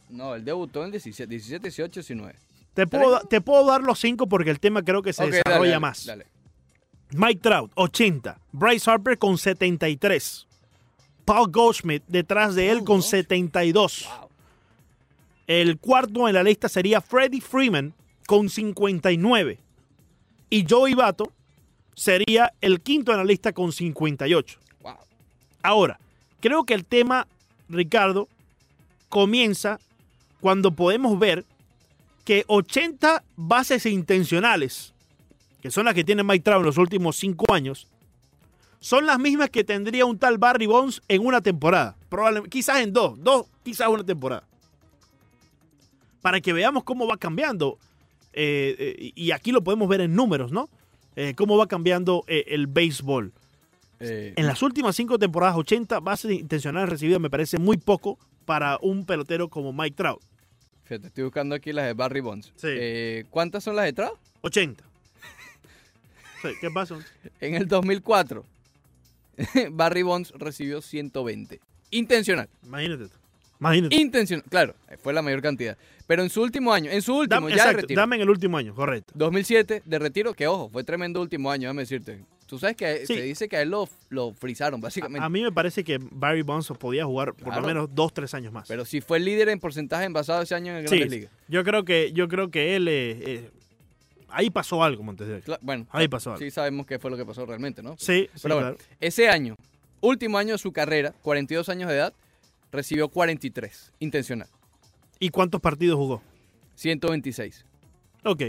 No, 0.09 0.35
él 0.35 0.45
debutó 0.45 0.81
en 0.81 0.85
el 0.87 0.91
17, 0.91 1.27
17 1.29 1.63
18, 1.63 1.99
19. 2.01 2.35
Te 2.75 2.85
puedo, 2.87 3.19
te 3.21 3.41
puedo 3.41 3.65
dar 3.65 3.81
los 3.81 3.99
cinco 3.99 4.27
porque 4.27 4.51
el 4.51 4.59
tema 4.59 4.83
creo 4.83 5.01
que 5.01 5.13
se 5.13 5.23
dale, 5.23 5.37
desarrolla 5.37 5.69
dale, 5.71 5.79
más. 5.79 6.05
Dale. 6.05 6.25
Mike 7.11 7.39
Trout, 7.41 7.71
80. 7.75 8.39
Bryce 8.51 8.89
Harper 8.91 9.17
con 9.17 9.37
73. 9.37 10.47
Paul 11.25 11.51
Goldschmidt 11.51 12.03
detrás 12.07 12.55
de 12.55 12.69
él 12.69 12.77
con 12.79 12.99
Goldschmidt. 12.99 13.27
72. 13.27 14.05
Wow. 14.05 14.29
El 15.47 15.77
cuarto 15.77 16.27
en 16.27 16.35
la 16.35 16.43
lista 16.43 16.69
sería 16.69 17.01
Freddie 17.01 17.41
Freeman 17.41 17.93
con 18.27 18.49
59. 18.49 19.59
Y 20.49 20.65
Joey 20.67 20.93
Bato 20.93 21.31
sería 21.95 22.53
el 22.61 22.81
quinto 22.81 23.11
en 23.11 23.17
la 23.17 23.23
lista 23.25 23.53
con 23.53 23.71
58. 23.71 24.59
Wow. 24.81 24.93
Ahora, 25.61 25.99
creo 26.39 26.63
que 26.63 26.73
el 26.73 26.85
tema, 26.85 27.27
Ricardo, 27.69 28.27
comienza 29.09 29.79
cuando 30.39 30.71
podemos 30.71 31.17
ver 31.17 31.45
que 32.23 32.43
80 32.47 33.23
bases 33.35 33.85
intencionales, 33.85 34.93
que 35.61 35.71
son 35.71 35.85
las 35.85 35.93
que 35.93 36.03
tiene 36.03 36.23
Mike 36.23 36.43
Trout 36.43 36.59
en 36.59 36.65
los 36.65 36.77
últimos 36.77 37.15
cinco 37.15 37.53
años, 37.53 37.87
son 38.85 39.07
las 39.07 39.17
mismas 39.17 39.49
que 39.49 39.63
tendría 39.63 40.05
un 40.05 40.19
tal 40.19 40.37
Barry 40.37 40.67
Bonds 40.67 41.01
en 41.07 41.25
una 41.25 41.41
temporada. 41.41 41.95
Probablemente, 42.07 42.51
quizás 42.51 42.81
en 42.81 42.93
dos, 42.93 43.15
dos, 43.17 43.47
quizás 43.63 43.87
una 43.87 44.03
temporada. 44.03 44.43
Para 46.21 46.39
que 46.39 46.53
veamos 46.53 46.83
cómo 46.83 47.07
va 47.07 47.17
cambiando. 47.17 47.79
eh, 48.33 48.75
eh, 48.77 49.11
y 49.15 49.31
aquí 49.31 49.51
lo 49.51 49.63
podemos 49.63 49.89
ver 49.89 50.01
en 50.01 50.13
números, 50.13 50.51
¿no? 50.51 50.69
Eh, 51.15 51.33
cómo 51.35 51.57
va 51.57 51.65
cambiando 51.65 52.25
el 52.27 52.67
béisbol. 52.67 53.33
En 53.99 54.45
las 54.45 54.61
últimas 54.61 54.95
cinco 54.95 55.17
temporadas, 55.17 55.55
80 55.57 55.99
bases 56.01 56.33
intencionales 56.33 56.87
recibidas 56.87 57.19
me 57.19 57.31
parece 57.31 57.57
muy 57.57 57.77
poco 57.77 58.19
para 58.45 58.77
un 58.83 59.03
pelotero 59.07 59.49
como 59.49 59.73
Mike 59.73 59.95
Trout. 59.95 60.21
Fíjate, 60.83 61.07
estoy 61.07 61.23
buscando 61.23 61.55
aquí 61.55 61.73
las 61.73 61.85
de 61.87 61.93
Barry 61.93 62.19
Bonds. 62.19 62.53
Sí. 62.55 63.23
¿Cuántas 63.31 63.63
son 63.63 63.77
las 63.77 63.85
de 63.85 63.93
Trout? 63.93 64.19
80. 64.41 64.83
Sí, 66.43 66.49
¿Qué 66.61 66.69
pasa? 66.69 66.99
En 67.41 67.55
el 67.55 67.67
2004, 67.67 68.45
Barry 69.71 70.01
Bonds 70.03 70.31
recibió 70.37 70.81
120. 70.81 71.59
Intencional. 71.91 72.49
Imagínate. 72.63 73.05
tú. 73.05 73.11
Imagínate. 73.59 73.95
Intencional. 73.95 74.45
Claro, 74.49 74.75
fue 75.01 75.13
la 75.13 75.21
mayor 75.21 75.41
cantidad. 75.41 75.77
Pero 76.07 76.21
en 76.23 76.29
su 76.29 76.41
último 76.41 76.73
año, 76.73 76.91
en 76.91 77.01
su 77.01 77.15
último, 77.15 77.41
Dame, 77.47 77.55
ya 77.55 77.67
de 77.67 77.73
retiro. 77.73 77.99
dame 77.99 78.15
en 78.17 78.21
el 78.23 78.29
último 78.29 78.57
año, 78.57 78.75
correcto. 78.75 79.11
2007 79.15 79.81
de 79.85 79.99
retiro, 79.99 80.33
que 80.33 80.45
ojo, 80.47 80.69
fue 80.69 80.83
tremendo 80.83 81.21
último 81.21 81.49
año, 81.49 81.63
déjame 81.63 81.81
decirte. 81.83 82.19
Tú 82.45 82.59
sabes 82.59 82.75
que 82.75 83.07
Sí. 83.07 83.15
se 83.15 83.21
dice 83.23 83.49
que 83.49 83.57
a 83.57 83.61
él 83.63 83.69
lo, 83.69 83.89
lo 84.09 84.31
frizaron, 84.33 84.79
básicamente. 84.79 85.25
A 85.25 85.29
mí 85.29 85.41
me 85.41 85.51
parece 85.51 85.83
que 85.83 85.97
Barry 85.99 86.43
Bonds 86.43 86.67
podía 86.79 87.03
jugar 87.05 87.33
por 87.33 87.45
Claro. 87.45 87.61
lo 87.61 87.67
menos 87.67 87.89
dos, 87.95 88.13
tres 88.13 88.35
años 88.35 88.53
más. 88.53 88.67
Pero 88.67 88.85
si 88.85 89.01
fue 89.01 89.17
el 89.17 89.25
líder 89.25 89.49
en 89.49 89.59
porcentaje 89.59 90.05
envasado 90.05 90.43
ese 90.43 90.53
año 90.53 90.77
en 90.77 90.87
sí, 90.87 90.95
Grandes 90.97 91.11
Ligas. 91.19 91.31
yo 91.47 91.63
creo 91.63 91.83
que, 91.85 92.11
yo 92.13 92.27
creo 92.27 92.51
que 92.51 92.75
él 92.75 92.87
eh, 92.87 93.11
eh, 93.25 93.51
ahí 94.29 94.49
pasó 94.49 94.83
algo, 94.83 95.03
Montes 95.03 95.27
de 95.27 95.35
Oca. 95.37 95.59
Bueno, 95.61 95.87
Ahí 95.91 96.07
pasó 96.07 96.31
algo. 96.31 96.39
sí 96.43 96.51
sabemos 96.51 96.85
qué 96.85 96.99
fue 96.99 97.11
lo 97.11 97.17
que 97.17 97.25
pasó 97.25 97.45
realmente, 97.45 97.81
¿no? 97.83 97.95
Sí, 97.97 98.29
sí, 98.33 98.39
Pero 98.43 98.55
bueno, 98.55 98.75
claro. 98.75 98.89
ese 98.99 99.29
año, 99.29 99.55
último 100.01 100.37
año 100.37 100.53
de 100.53 100.57
su 100.57 100.71
carrera, 100.71 101.13
42 101.21 101.69
años 101.69 101.89
de 101.89 101.95
edad, 101.95 102.13
recibió 102.71 103.07
43, 103.09 103.93
intencional. 103.99 104.47
¿Y 105.19 105.29
cuántos 105.29 105.61
partidos 105.61 105.97
jugó? 105.97 106.21
126. 106.75 107.65
Ok. 108.23 108.43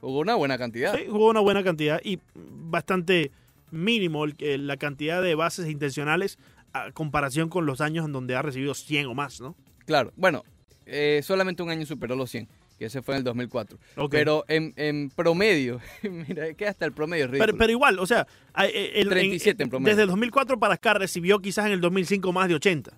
Jugó 0.00 0.18
una 0.20 0.34
buena 0.34 0.56
cantidad. 0.58 0.94
Sí, 0.96 1.04
jugó 1.08 1.28
una 1.30 1.40
buena 1.40 1.62
cantidad 1.62 2.00
y 2.04 2.18
bastante 2.34 3.30
mínimo 3.70 4.24
el- 4.24 4.34
el- 4.38 4.66
la 4.66 4.76
cantidad 4.76 5.22
de 5.22 5.34
bases 5.34 5.68
intencionales 5.68 6.38
a 6.72 6.90
comparación 6.92 7.48
con 7.48 7.66
los 7.66 7.80
años 7.80 8.06
en 8.06 8.12
donde 8.12 8.34
ha 8.36 8.42
recibido 8.42 8.74
100 8.74 9.06
o 9.06 9.14
más, 9.14 9.40
¿no? 9.40 9.54
Claro, 9.86 10.12
bueno, 10.16 10.44
eh, 10.86 11.20
solamente 11.22 11.62
un 11.62 11.70
año 11.70 11.84
superó 11.86 12.16
los 12.16 12.30
100, 12.30 12.48
que 12.80 12.86
ese 12.86 13.02
fue 13.02 13.14
en 13.14 13.18
el 13.18 13.24
2004. 13.24 13.78
Ok. 13.98 14.10
Pero 14.10 14.42
en, 14.48 14.72
en 14.76 15.10
promedio, 15.10 15.80
mira, 16.02 16.46
es 16.46 16.56
que 16.56 16.66
hasta 16.66 16.86
el 16.86 16.92
promedio 16.92 17.26
es 17.26 17.30
Pero, 17.30 17.70
igual, 17.70 17.98
o 17.98 18.06
sea, 18.06 18.26
a- 18.54 18.66
eh, 18.66 18.92
el- 18.98 19.10
37 19.10 19.62
en 19.62 19.68
promedio. 19.68 19.90
desde 19.94 20.02
el 20.04 20.08
2004 20.08 20.58
para 20.58 20.74
acá 20.74 20.94
recibió 20.94 21.40
quizás 21.40 21.66
en 21.66 21.72
el 21.72 21.80
2005 21.82 22.32
más 22.32 22.48
de 22.48 22.54
80. 22.54 22.90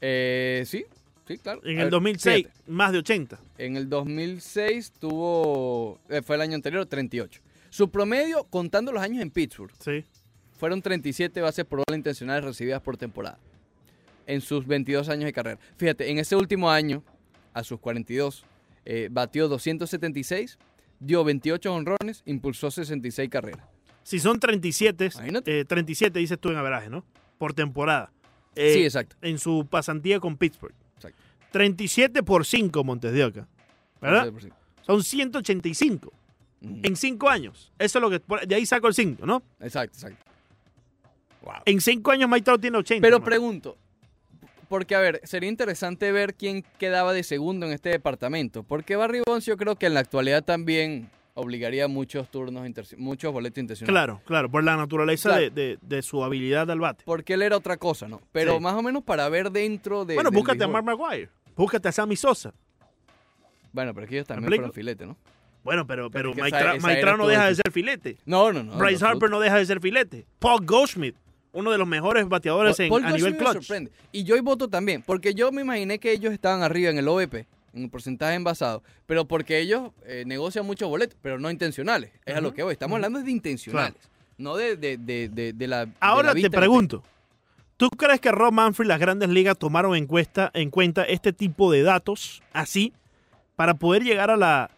Eh, 0.00 0.64
sí, 0.66 0.84
sí, 1.28 1.36
claro. 1.36 1.60
En 1.64 1.76
A 1.78 1.82
el 1.82 1.86
ver, 1.86 1.90
2006 1.90 2.36
fíjate, 2.46 2.70
más 2.70 2.92
de 2.92 2.98
80. 2.98 3.38
en 3.58 3.76
el 3.76 3.88
2006 3.90 4.92
tuvo, 4.98 5.98
eh, 6.08 6.22
fue 6.22 6.36
el 6.36 6.42
año 6.42 6.54
anterior, 6.54 6.86
38. 6.86 7.42
Su 7.68 7.90
promedio, 7.90 8.44
contando 8.44 8.92
los 8.92 9.02
años 9.02 9.20
en 9.22 9.30
Pittsburgh, 9.30 9.72
Sí. 9.78 10.04
fueron 10.58 10.80
37 10.80 11.40
bases 11.42 11.66
por 11.66 11.80
bola 11.86 11.96
intencionales 11.98 12.44
recibidas 12.44 12.80
por 12.80 12.96
temporada 12.96 13.38
en 14.26 14.40
sus 14.40 14.66
22 14.66 15.10
años 15.10 15.26
de 15.26 15.34
carrera. 15.34 15.58
Fíjate, 15.76 16.10
en 16.10 16.18
ese 16.18 16.34
último 16.34 16.70
año, 16.70 17.02
a 17.52 17.62
sus 17.62 17.78
42, 17.78 18.44
eh, 18.84 19.08
batió 19.10 19.48
276, 19.48 20.58
dio 21.00 21.24
28 21.24 21.72
honrones, 21.74 22.22
impulsó 22.26 22.70
66 22.70 23.28
carreras. 23.30 23.66
Si 24.02 24.18
son 24.20 24.38
37, 24.38 25.10
Imagínate. 25.14 25.60
eh, 25.60 25.64
37 25.64 26.18
dices 26.18 26.38
tú 26.38 26.50
en 26.50 26.56
averaje, 26.56 26.90
¿no? 26.90 27.04
Por 27.38 27.54
temporada. 27.54 28.12
Eh, 28.54 28.74
sí, 28.74 28.84
exacto. 28.84 29.16
En 29.22 29.38
su 29.38 29.66
pasantía 29.68 30.20
con 30.20 30.36
Pittsburgh. 30.36 30.74
Exacto. 30.96 31.18
37 31.52 32.22
por 32.22 32.44
5 32.44 32.84
Montes 32.84 33.12
de 33.12 33.24
Oca. 33.24 33.48
¿Verdad? 34.00 34.30
Son 34.82 35.02
185 35.02 36.12
Ujú. 36.60 36.80
en 36.82 36.96
5 36.96 37.28
años. 37.30 37.72
Eso 37.78 37.98
es 37.98 38.02
lo 38.02 38.10
que. 38.10 38.20
De 38.46 38.54
ahí 38.54 38.66
saco 38.66 38.88
el 38.88 38.94
5, 38.94 39.24
¿no? 39.24 39.42
Exacto, 39.60 39.96
exacto. 39.96 40.24
Wow. 41.42 41.54
En 41.64 41.80
5 41.80 42.10
años 42.10 42.30
Trout 42.42 42.60
tiene 42.60 42.78
80. 42.78 43.00
Pero 43.02 43.16
hermano. 43.16 43.24
pregunto, 43.24 43.78
porque 44.74 44.96
a 44.96 44.98
ver, 44.98 45.20
sería 45.22 45.48
interesante 45.48 46.10
ver 46.10 46.34
quién 46.34 46.64
quedaba 46.80 47.12
de 47.12 47.22
segundo 47.22 47.64
en 47.64 47.70
este 47.72 47.90
departamento, 47.90 48.64
porque 48.64 48.96
Barry 48.96 49.20
Bonds 49.24 49.46
yo 49.46 49.56
creo 49.56 49.76
que 49.76 49.86
en 49.86 49.94
la 49.94 50.00
actualidad 50.00 50.42
también 50.42 51.08
obligaría 51.34 51.86
muchos 51.86 52.28
turnos, 52.28 52.68
muchos 52.96 53.32
boletos 53.32 53.58
intencionales. 53.58 53.92
Claro, 53.92 54.20
claro, 54.26 54.50
por 54.50 54.64
la 54.64 54.76
naturaleza 54.76 55.28
Claro. 55.28 55.42
de, 55.44 55.50
de- 55.50 55.78
de 55.80 56.02
su 56.02 56.24
habilidad 56.24 56.68
al 56.72 56.80
bate. 56.80 57.04
Porque 57.06 57.34
él 57.34 57.42
era 57.42 57.56
otra 57.56 57.76
cosa, 57.76 58.08
¿no? 58.08 58.20
Pero 58.32 58.54
Sí. 58.56 58.60
más 58.64 58.74
o 58.74 58.82
menos 58.82 59.04
para 59.04 59.28
ver 59.28 59.52
dentro 59.52 60.04
de. 60.04 60.16
bueno, 60.16 60.32
búscate 60.32 60.64
a. 60.64 60.66
Mark 60.66 60.84
Maguire. 60.84 61.28
Búscate 61.54 61.86
a 61.86 61.92
Sammy 61.92 62.16
Sosa. 62.16 62.52
Bueno, 63.72 63.94
pero 63.94 64.06
aquí 64.06 64.16
ellos 64.16 64.26
también 64.26 64.48
fueron 64.50 64.72
filete, 64.72 65.06
¿no? 65.06 65.16
Bueno, 65.62 65.86
pero, 65.86 66.10
pero, 66.10 66.34
Mike, 66.34 66.48
esa- 66.48 66.74
Mike 66.88 67.04
no 67.16 67.28
deja 67.28 67.46
de 67.46 67.54
ser 67.54 67.70
filete. 67.70 68.18
No, 68.26 68.52
no, 68.52 68.64
no. 68.64 68.76
Bryce. 68.76 69.04
Harper 69.06 69.30
no 69.30 69.38
deja 69.38 69.56
de 69.56 69.66
ser 69.66 69.80
filete. 69.80 70.26
Paul 70.40 70.66
Goldschmidt, 70.66 71.14
uno 71.54 71.70
de 71.70 71.78
los 71.78 71.88
mejores 71.88 72.28
bateadores 72.28 72.78
en- 72.80 72.92
a 72.92 73.12
nivel 73.12 73.32
me 73.32 73.38
clutch. 73.38 73.52
sorprende. 73.54 73.90
Y 74.12 74.24
yo 74.24 74.40
voto 74.42 74.68
también, 74.68 75.02
porque 75.02 75.34
yo 75.34 75.50
me 75.52 75.62
imaginé 75.62 75.98
que 75.98 76.12
ellos 76.12 76.32
estaban 76.32 76.62
arriba 76.62 76.90
en 76.90 76.98
el 76.98 77.08
OVP, 77.08 77.46
en 77.72 77.84
el 77.84 77.88
porcentaje 77.90 78.34
envasado, 78.34 78.82
pero 79.06 79.24
porque 79.24 79.58
ellos 79.60 79.90
eh, 80.06 80.24
negocian 80.26 80.66
muchos 80.66 80.88
boletos, 80.88 81.16
pero 81.22 81.38
no 81.38 81.50
intencionales. 81.50 82.10
Es 82.26 82.36
a 82.36 82.40
lo 82.40 82.52
que 82.52 82.62
voy. 82.62 82.72
Estamos 82.72 82.96
hablando 82.96 83.20
de 83.22 83.30
intencionales, 83.30 83.96
no 84.36 84.56
de, 84.56 84.76
de, 84.76 84.98
de, 84.98 85.52
de, 85.52 85.66
la. 85.66 85.88
Ahora 86.00 86.28
la 86.28 86.34
te 86.34 86.40
vista 86.42 86.58
pregunto, 86.58 87.02
¿tú 87.76 87.88
crees 87.90 88.20
que 88.20 88.30
Rob 88.32 88.52
Manfred 88.52 88.84
y 88.84 88.88
las 88.88 89.00
grandes 89.00 89.28
ligas 89.30 89.58
tomaron 89.58 89.96
en, 89.96 90.06
cuesta- 90.06 90.50
en 90.54 90.70
cuenta 90.70 91.04
este 91.04 91.32
tipo 91.32 91.72
de 91.72 91.82
datos 91.82 92.42
así 92.52 92.92
para 93.56 93.74
poder 93.74 94.02
llegar 94.04 94.30
a 94.30 94.36
la 94.36 94.70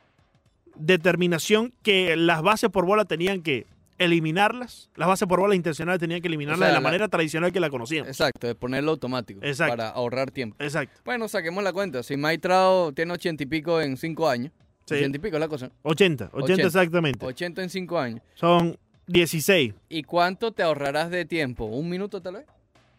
determinación 0.75 1.73
que 1.83 2.17
las 2.17 2.43
bases 2.43 2.71
por 2.71 2.85
bola 2.87 3.05
tenían 3.05 3.43
que 3.43 3.67
eliminarlas? 3.99 4.91
Las 4.97 5.09
bases 5.09 5.27
por 5.29 5.41
bola 5.41 5.55
intencionales 5.55 6.01
tenían 6.01 6.21
que 6.21 6.29
eliminarlas 6.29 6.59
sea, 6.59 6.69
de 6.69 6.73
la, 6.75 6.81
la- 6.81 6.85
manera 6.85 7.09
tradicional 7.09 7.53
que 7.53 7.61
la 7.61 7.71
conocíamos. 7.71 8.09
Exacto, 8.09 8.47
de 8.47 8.55
ponerlo 8.55 8.93
automático, 8.93 9.41
Exacto. 9.43 9.73
para 9.77 9.89
ahorrar 9.91 10.31
tiempo. 10.31 10.57
Exacto. 10.59 11.01
Bueno, 11.05 11.29
saquemos 11.29 11.63
la 11.65 11.73
cuenta. 11.73 12.03
Si 12.03 12.17
Mike 12.17 12.39
Trout 12.39 12.95
tiene 12.95 13.13
ochenta 13.13 13.43
y 13.43 13.47
pico 13.47 13.81
en 13.81 13.97
cinco 13.97 14.29
años, 14.29 14.53
Sí. 14.87 14.95
ochenta 14.95 15.17
y 15.17 15.21
pico 15.21 15.37
es 15.37 15.41
la 15.41 15.49
cosa, 15.49 15.71
80, 15.83 16.27
80, 16.33 16.37
80. 16.53 16.67
exactamente. 16.67 17.27
80 17.27 17.63
en 17.63 17.71
cinco 17.71 17.99
años. 17.99 18.21
Son 18.35 18.77
16, 19.09 19.75
¿Y 19.89 20.03
cuánto 20.03 20.53
te 20.53 20.63
ahorrarás 20.63 21.11
de 21.11 21.25
tiempo? 21.25 21.65
¿Un 21.65 21.89
minuto 21.89 22.21
tal 22.21 22.35
vez? 22.35 22.47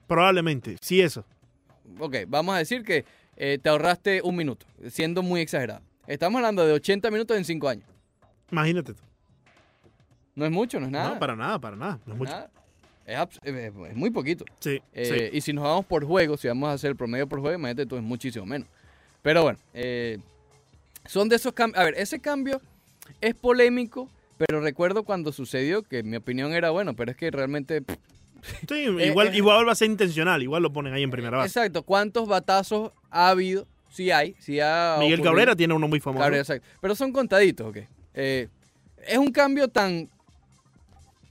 probablemente. 0.07 0.77
Sí, 0.81 1.01
eso. 1.01 1.25
Ok, 1.99 2.15
vamos 2.27 2.55
a 2.55 2.59
decir 2.59 2.83
que 2.83 3.05
eh, 3.35 3.59
te 3.61 3.69
ahorraste 3.69 4.21
un 4.23 4.35
minuto, 4.35 4.65
siendo 4.89 5.21
muy 5.21 5.41
exagerado. 5.41 5.81
Estamos 6.07 6.37
hablando 6.39 6.65
de 6.65 6.73
80 6.73 7.11
minutos 7.11 7.37
en 7.37 7.43
5 7.45 7.67
años. 7.69 7.85
Imagínate 8.51 8.93
tú. 8.93 9.01
No 10.37 10.45
es 10.45 10.51
mucho, 10.51 10.79
no 10.79 10.85
es 10.85 10.91
nada. 10.91 11.09
No, 11.15 11.19
para 11.19 11.35
nada, 11.35 11.59
para 11.59 11.75
nada. 11.75 11.99
No 12.05 12.13
es 12.13 12.19
mucho. 12.19 12.31
Nada. 12.31 12.49
Es, 13.05 13.17
abs- 13.17 13.39
es- 13.43 13.89
es 13.91 13.95
muy 13.95 14.09
poquito. 14.11 14.45
Sí, 14.59 14.81
Eh, 14.93 15.29
sí. 15.31 15.37
Y 15.37 15.41
si 15.41 15.51
nos 15.53 15.63
vamos 15.63 15.85
por 15.85 16.05
juego, 16.05 16.37
si 16.37 16.47
vamos 16.47 16.69
a 16.69 16.73
hacer 16.73 16.91
el 16.91 16.95
promedio 16.95 17.27
por 17.27 17.39
juego, 17.41 17.57
imagínate 17.57 17.85
tú, 17.85 17.95
es 17.97 18.03
muchísimo 18.03 18.45
menos. 18.45 18.67
Pero 19.21 19.43
bueno, 19.43 19.57
eh, 19.73 20.19
son 21.05 21.27
de 21.29 21.37
esos 21.37 21.53
cambios. 21.53 21.81
A 21.81 21.85
ver, 21.85 21.95
ese 21.97 22.19
cambio 22.19 22.61
es 23.19 23.33
polémico, 23.33 24.09
pero 24.37 24.61
recuerdo 24.61 25.03
cuando 25.03 25.31
sucedió 25.31 25.81
que 25.83 26.03
mi 26.03 26.17
opinión 26.17 26.53
era 26.53 26.69
bueno, 26.69 26.95
pero 26.95 27.11
es 27.11 27.17
que 27.17 27.31
realmente. 27.31 27.81
pff, 27.81 27.97
Sí, 28.69 28.75
eh, 28.99 29.07
igual, 29.07 29.29
eh, 29.29 29.37
igual 29.37 29.67
va 29.67 29.71
a 29.71 29.75
ser 29.75 29.89
intencional, 29.89 30.43
igual 30.43 30.61
lo 30.61 30.71
ponen 30.71 30.93
ahí 30.93 31.01
en 31.01 31.09
primera 31.09 31.37
base. 31.37 31.47
Exacto, 31.47 31.81
¿cuántos 31.83 32.27
batazos 32.27 32.91
ha 33.09 33.29
habido? 33.29 33.65
Sí 33.89 34.11
hay, 34.11 34.35
sí 34.37 34.59
ha. 34.59 34.97
Miguel 34.99 35.15
ocurrido. 35.15 35.31
Cabrera 35.31 35.55
tiene 35.55 35.73
uno 35.73 35.87
muy 35.87 35.99
famoso. 35.99 36.21
Cabrera, 36.21 36.41
exacto. 36.41 36.67
Pero 36.79 36.93
son 36.93 37.11
contaditos, 37.11 37.67
ok. 37.67 37.77
Eh, 38.13 38.47
es 39.07 39.17
un 39.17 39.31
cambio 39.31 39.67
tan. 39.69 40.09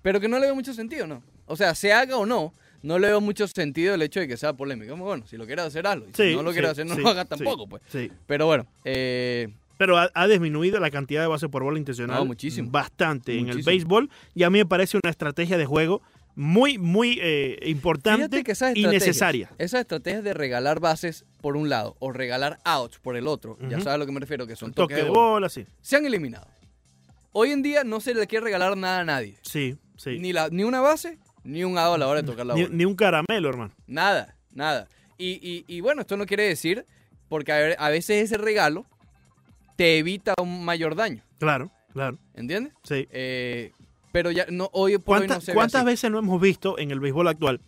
Pero 0.06 0.20
que 0.20 0.28
no 0.28 0.38
le 0.38 0.46
veo 0.46 0.54
mucho 0.54 0.72
sentido, 0.72 1.04
¿no? 1.08 1.20
O 1.46 1.56
sea, 1.56 1.74
se 1.74 1.92
haga 1.92 2.16
o 2.16 2.24
no, 2.26 2.54
no 2.80 2.96
le 3.00 3.08
veo 3.08 3.20
mucho 3.20 3.48
sentido 3.48 3.92
el 3.92 4.02
hecho 4.02 4.20
de 4.20 4.28
que 4.28 4.36
sea 4.36 4.52
polémico. 4.52 4.92
Como, 4.92 5.04
Bueno, 5.04 5.26
si 5.26 5.36
lo 5.36 5.46
quieres 5.46 5.64
hacer, 5.64 5.84
hazlo. 5.84 6.04
Y 6.04 6.12
si 6.14 6.30
Sí, 6.30 6.36
no 6.36 6.44
lo 6.44 6.50
sí, 6.50 6.54
quieres 6.54 6.70
hacer, 6.70 6.86
no 6.86 6.94
sí, 6.94 7.00
lo 7.00 7.08
hagas 7.08 7.28
tampoco, 7.28 7.66
pues. 7.66 7.82
Pero 8.28 8.46
bueno, 8.46 8.68
eh, 8.84 9.48
Pero 9.76 9.98
ha, 9.98 10.08
ha 10.14 10.28
disminuido 10.28 10.78
la 10.78 10.92
cantidad 10.92 11.22
de 11.22 11.26
bases 11.26 11.48
por 11.48 11.64
bola 11.64 11.76
intencional 11.80 12.18
No, 12.18 12.24
muchísimo. 12.24 12.70
bastante 12.70 13.36
en 13.36 13.48
el 13.48 13.62
béisbol 13.64 14.08
y 14.32 14.44
a 14.44 14.50
mí 14.50 14.58
me 14.60 14.66
parece 14.66 14.96
una 14.96 15.10
estrategia 15.10 15.58
de 15.58 15.66
juego 15.66 16.02
muy, 16.36 16.78
muy 16.78 17.18
eh, 17.20 17.58
importante 17.66 18.44
y 18.76 18.86
necesaria. 18.86 19.50
Esas 19.58 19.80
estrategias 19.80 20.22
de 20.22 20.34
regalar 20.34 20.78
bases 20.78 21.24
por 21.40 21.56
un 21.56 21.68
lado 21.68 21.96
o 21.98 22.12
regalar 22.12 22.60
outs 22.62 23.00
por 23.00 23.16
el 23.16 23.26
otro, 23.26 23.58
ya 23.62 23.78
sabes 23.80 23.86
a 23.88 23.98
lo 23.98 24.06
que 24.06 24.12
me 24.12 24.20
refiero, 24.20 24.46
que 24.46 24.54
son 24.54 24.72
Toque 24.72 24.94
toques 24.94 24.96
de 24.98 25.02
de 25.02 25.08
bola, 25.10 25.30
bola, 25.30 25.48
sí. 25.48 25.66
se 25.80 25.96
han 25.96 26.06
eliminado. 26.06 26.46
Hoy 27.32 27.50
en 27.50 27.60
día 27.62 27.84
no 27.84 28.00
se 28.00 28.14
le 28.14 28.26
quiere 28.26 28.44
regalar 28.44 28.78
nada 28.78 29.00
a 29.00 29.04
nadie. 29.04 29.36
Sí, 29.42 29.76
sí. 29.96 30.18
Ni, 30.18 30.32
la, 30.32 30.48
ni 30.50 30.64
una 30.64 30.80
base, 30.80 31.18
ni 31.44 31.64
un 31.64 31.78
out 31.78 31.94
a 31.94 31.98
la 31.98 32.08
hora 32.08 32.22
de 32.22 32.26
tocar 32.28 32.46
la 32.46 32.54
Ni, 32.54 32.62
bola. 32.64 32.74
ni 32.74 32.84
un 32.84 32.94
caramelo, 32.94 33.48
hermano. 33.48 33.72
Nada, 33.86 34.34
nada. 34.52 34.88
Y, 35.18 35.38
y- 35.42 35.64
y 35.66 35.80
bueno, 35.80 36.02
esto 36.02 36.16
no 36.16 36.26
quiere 36.26 36.44
decir, 36.44 36.84
porque 37.28 37.52
a, 37.52 37.84
a 37.86 37.90
veces 37.90 38.24
ese 38.24 38.36
regalo 38.38 38.84
te 39.76 39.98
evita 39.98 40.34
un 40.40 40.64
mayor 40.64 40.94
daño, 40.94 41.22
Claro, 41.38 41.70
claro. 41.92 42.18
¿entiendes? 42.34 42.72
Sí. 42.82 43.06
Eh, 43.10 43.72
pero 44.12 44.30
ya 44.30 44.46
no, 44.50 44.70
hoy 44.72 44.96
por 44.98 45.18
hoy 45.18 45.22
no 45.22 45.26
¿Cuántas, 45.28 45.44
se 45.44 45.50
ve 45.52 45.54
cuántas 45.54 45.80
así. 45.82 45.86
veces 45.86 46.10
no 46.10 46.18
hemos 46.18 46.40
visto 46.40 46.78
en 46.78 46.90
el 46.90 47.00
béisbol 47.00 47.28
actual 47.28 47.60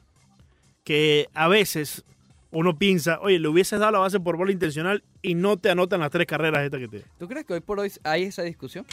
que 0.85 1.28
a 1.35 1.49
veces 1.49 2.04
uno 2.50 2.78
piensa, 2.78 3.20
oye, 3.20 3.38
le 3.38 3.49
hubieses 3.49 3.78
dado 3.78 3.92
la 3.92 3.99
base 3.99 4.18
por 4.20 4.38
bola 4.38 4.52
intencional 4.52 5.02
y 5.20 5.35
no 5.35 5.58
te 5.58 5.68
anotan 5.70 6.00
las 6.00 6.11
tres 6.11 6.26
carreras 6.26 6.64
estas 6.64 6.80
que 6.80 6.88
te... 6.88 7.04
¿Tú 7.18 7.28
crees 7.28 7.44
que 7.44 7.52
hoy 7.52 7.61
por 7.61 7.78
hoy 7.78 7.92
hay 8.04 8.23
esa 8.25 8.42
discusión? 8.42 8.87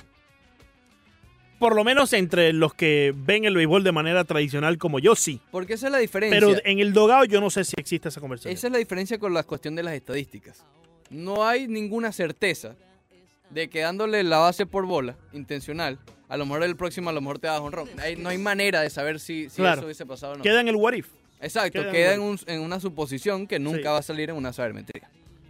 Por 1.60 1.76
lo 1.76 1.84
menos 1.84 2.12
entre 2.14 2.52
los 2.54 2.74
que 2.74 3.14
ven 3.16 3.46
el 3.46 3.56
béisbol 3.56 3.84
de 3.84 3.92
manera 3.92 4.24
tradicional 4.26 4.78
como 4.78 5.00
yo, 5.00 5.16
sí. 5.16 5.40
Porque 5.52 5.74
esa 5.76 5.88
es 5.88 5.92
la 5.92 6.00
diferencia. 6.00 6.40
Pero 6.40 6.60
en 6.66 6.80
el 6.80 6.92
dogado 6.94 7.24
yo 7.26 7.40
no 7.40 7.50
sé 7.50 7.64
si 7.64 7.74
existe 7.78 8.10
esa 8.10 8.20
conversación. 8.20 8.54
Esa 8.54 8.68
es 8.68 8.74
la 8.74 8.80
diferencia 8.80 9.18
con 9.20 9.34
la 9.34 9.44
cuestión 9.44 9.76
de 9.76 9.84
las 9.84 9.94
estadísticas. 9.94 10.64
No 11.10 11.48
hay 11.48 11.68
ninguna 11.68 12.12
certeza 12.12 12.76
de 13.50 13.70
que 13.70 13.80
dándole 13.82 14.24
la 14.24 14.40
base 14.40 14.66
por 14.66 14.86
bola 14.86 15.16
intencional, 15.32 16.00
a 16.28 16.36
lo 16.36 16.46
mejor 16.46 16.64
el 16.64 16.76
próximo 16.76 17.10
a 17.10 17.14
lo 17.14 17.22
mejor 17.22 17.40
te 17.40 17.48
da 17.48 17.62
honrón. 17.62 17.90
No 18.18 18.30
hay 18.30 18.38
manera 18.38 18.82
de 18.82 18.90
saber 18.90 19.20
si, 19.20 19.50
si 19.50 19.58
Claro. 19.58 19.78
eso 19.80 19.86
hubiese 19.86 20.06
pasado 20.06 20.34
o 20.34 20.38
no. 20.38 20.44
Queda 20.44 20.60
en 20.62 20.68
el 20.68 20.76
what 20.76 20.94
if. 20.94 21.08
Exacto, 21.40 21.82
queda 21.84 21.92
queda, 21.92 22.14
en 22.16 22.22
un- 22.22 22.40
en 22.48 22.62
una 22.62 22.80
suposición 22.80 23.46
que 23.48 23.60
nunca 23.60 23.78
Sí. 23.80 23.84
va 23.86 23.98
a 24.00 24.02
salir 24.02 24.30
en 24.30 24.36
una 24.36 24.52
sabermetría. 24.52 25.10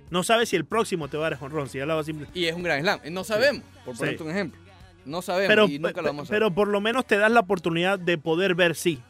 No 0.09 0.23
sabes 0.23 0.49
si 0.49 0.55
el 0.55 0.65
próximo 0.65 1.07
te 1.07 1.17
va 1.17 1.27
a 1.27 1.29
dar 1.31 1.39
jonrón, 1.39 1.67
si 1.69 1.77
ya 1.79 1.85
la 1.85 1.95
va 1.95 2.03
simple. 2.03 2.27
Y 2.33 2.45
es 2.45 2.53
un 2.55 2.63
gran 2.63 2.81
slam. 2.81 2.99
No 3.11 3.23
sabemos, 3.23 3.63
por 3.85 3.95
Sí. 3.95 3.99
ponerte 3.99 4.23
un 4.23 4.29
ejemplo. 4.31 4.61
No 5.05 5.21
sabemos 5.21 5.47
Pero, 5.47 5.65
y 5.67 5.79
nunca 5.79 6.01
lo 6.01 6.07
vamos 6.07 6.29
a 6.29 6.31
pero 6.31 6.51
por 6.51 6.67
lo 6.67 6.81
menos 6.81 7.05
te 7.05 7.17
das 7.17 7.31
la 7.31 7.41
oportunidad 7.41 7.99
de 7.99 8.17
poder 8.17 8.55
ver 8.55 8.75
sí. 8.75 9.01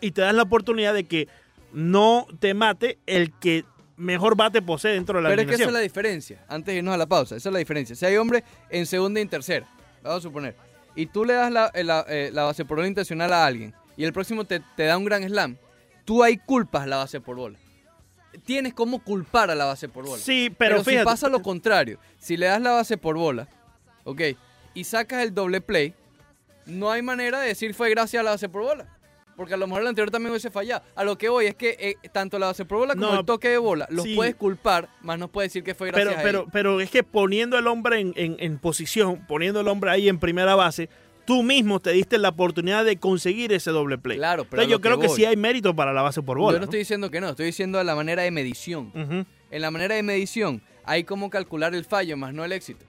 Y 0.00 0.10
te 0.12 0.22
das 0.22 0.34
la 0.34 0.42
oportunidad 0.42 0.94
de 0.94 1.04
que 1.04 1.28
no 1.72 2.26
te 2.40 2.54
mate 2.54 2.98
el 3.06 3.32
que 3.38 3.64
mejor 3.96 4.36
bate 4.36 4.62
posee 4.62 4.92
dentro 4.92 5.18
de 5.18 5.22
la 5.22 5.28
Pero 5.28 5.42
es 5.42 5.48
que 5.48 5.54
esa 5.54 5.64
es 5.64 5.72
la 5.72 5.78
diferencia. 5.80 6.44
Antes 6.48 6.72
de 6.72 6.78
irnos 6.78 6.94
a 6.94 6.98
la 6.98 7.06
pausa, 7.06 7.36
esa 7.36 7.48
es 7.48 7.52
la 7.52 7.58
diferencia. 7.58 7.94
Si 7.94 8.04
hay 8.04 8.16
hombre 8.16 8.42
en 8.70 8.86
segunda 8.86 9.20
y 9.20 9.22
en 9.22 9.28
tercera, 9.28 9.68
vamos 10.02 10.18
a 10.18 10.22
suponer, 10.22 10.56
y 10.94 11.06
tú 11.06 11.24
le 11.24 11.34
das 11.34 11.52
la, 11.52 11.70
eh, 11.74 11.84
la, 11.84 12.04
eh, 12.08 12.30
la 12.32 12.44
base 12.44 12.64
por 12.64 12.76
bola 12.78 12.88
intencional 12.88 13.32
a 13.32 13.46
alguien, 13.46 13.74
y 13.96 14.04
el 14.04 14.12
próximo 14.12 14.44
te, 14.44 14.60
te 14.76 14.84
da 14.84 14.96
un 14.96 15.04
gran 15.04 15.22
slam, 15.22 15.56
tú 16.04 16.22
ahí 16.22 16.36
culpas 16.38 16.86
la 16.86 16.96
base 16.96 17.20
por 17.20 17.36
bola. 17.36 17.58
Tienes 18.44 18.72
como 18.72 19.02
culpar 19.04 19.50
a 19.50 19.54
la 19.54 19.66
base 19.66 19.88
por 19.88 20.06
bola. 20.06 20.22
Sí, 20.22 20.48
pero, 20.56 20.76
Pero, 20.76 20.84
fíjate. 20.84 21.00
si 21.00 21.04
pasa 21.04 21.28
lo 21.28 21.42
contrario, 21.42 21.98
si 22.18 22.36
le 22.36 22.46
das 22.46 22.62
la 22.62 22.72
base 22.72 22.96
por 22.96 23.16
bola, 23.16 23.46
ok, 24.04 24.20
y 24.74 24.84
sacas 24.84 25.22
el 25.22 25.34
doble 25.34 25.60
play, 25.60 25.94
no 26.66 26.90
hay 26.90 27.02
manera 27.02 27.40
de 27.40 27.48
decir 27.48 27.74
fue 27.74 27.90
gracias 27.90 28.20
a 28.20 28.24
la 28.24 28.30
base 28.32 28.48
por 28.48 28.62
bola. 28.62 28.88
Porque 29.34 29.54
a 29.54 29.56
lo 29.56 29.66
mejor 29.66 29.80
el 29.82 29.88
anterior 29.88 30.10
también 30.10 30.30
hubiese 30.30 30.50
fallado. 30.50 30.84
A 30.94 31.04
lo 31.04 31.16
que 31.16 31.30
voy 31.30 31.46
es 31.46 31.54
que 31.54 31.74
eh, 31.80 32.08
tanto 32.12 32.38
la 32.38 32.46
base 32.48 32.66
por 32.66 32.78
bola 32.78 32.94
como 32.94 33.12
No, 33.14 33.20
el 33.20 33.26
toque 33.26 33.48
de 33.48 33.56
bola 33.56 33.86
los 33.90 34.04
sí. 34.04 34.14
puedes 34.14 34.34
culpar, 34.34 34.90
más 35.00 35.18
no 35.18 35.28
puedes 35.28 35.50
decir 35.50 35.64
que 35.64 35.74
fue 35.74 35.88
gracias 35.90 36.16
pero, 36.22 36.40
a 36.40 36.44
pero, 36.44 36.46
pero 36.52 36.80
es 36.82 36.90
que 36.90 37.02
poniendo 37.02 37.56
al 37.56 37.66
hombre 37.66 37.98
en, 37.98 38.12
en- 38.16 38.36
en 38.38 38.58
posición, 38.58 39.24
poniendo 39.26 39.60
al 39.60 39.68
hombre 39.68 39.90
ahí 39.90 40.08
en 40.10 40.18
primera 40.18 40.54
base, 40.54 40.90
tú 41.24 41.42
mismo 41.42 41.80
te 41.80 41.92
diste 41.92 42.18
la 42.18 42.28
oportunidad 42.28 42.84
de 42.84 42.98
conseguir 42.98 43.52
ese 43.54 43.70
doble 43.70 43.96
play. 43.96 44.18
Claro, 44.18 44.44
pero 44.48 44.64
yo 44.64 44.78
que 44.80 44.82
creo 44.88 45.00
que, 45.00 45.08
sí 45.08 45.24
hay 45.24 45.36
mérito 45.36 45.74
para 45.74 45.94
la 45.94 46.02
base 46.02 46.22
por 46.22 46.36
bola. 46.38 46.56
Yo 46.56 46.58
no 46.58 46.64
estoy 46.64 46.80
diciendo 46.80 47.10
que 47.10 47.20
no, 47.22 47.30
estoy 47.30 47.46
diciendo 47.46 47.78
a 47.78 47.84
la 47.84 47.94
manera 47.94 48.22
de 48.22 48.30
medición. 48.30 48.92
En 49.50 49.62
la 49.62 49.70
manera 49.70 49.94
de 49.94 50.02
medición 50.02 50.62
hay 50.84 51.04
como 51.04 51.30
calcular 51.30 51.74
el 51.74 51.86
fallo, 51.86 52.18
más 52.18 52.34
no 52.34 52.44
el 52.44 52.52
éxito. 52.52 52.84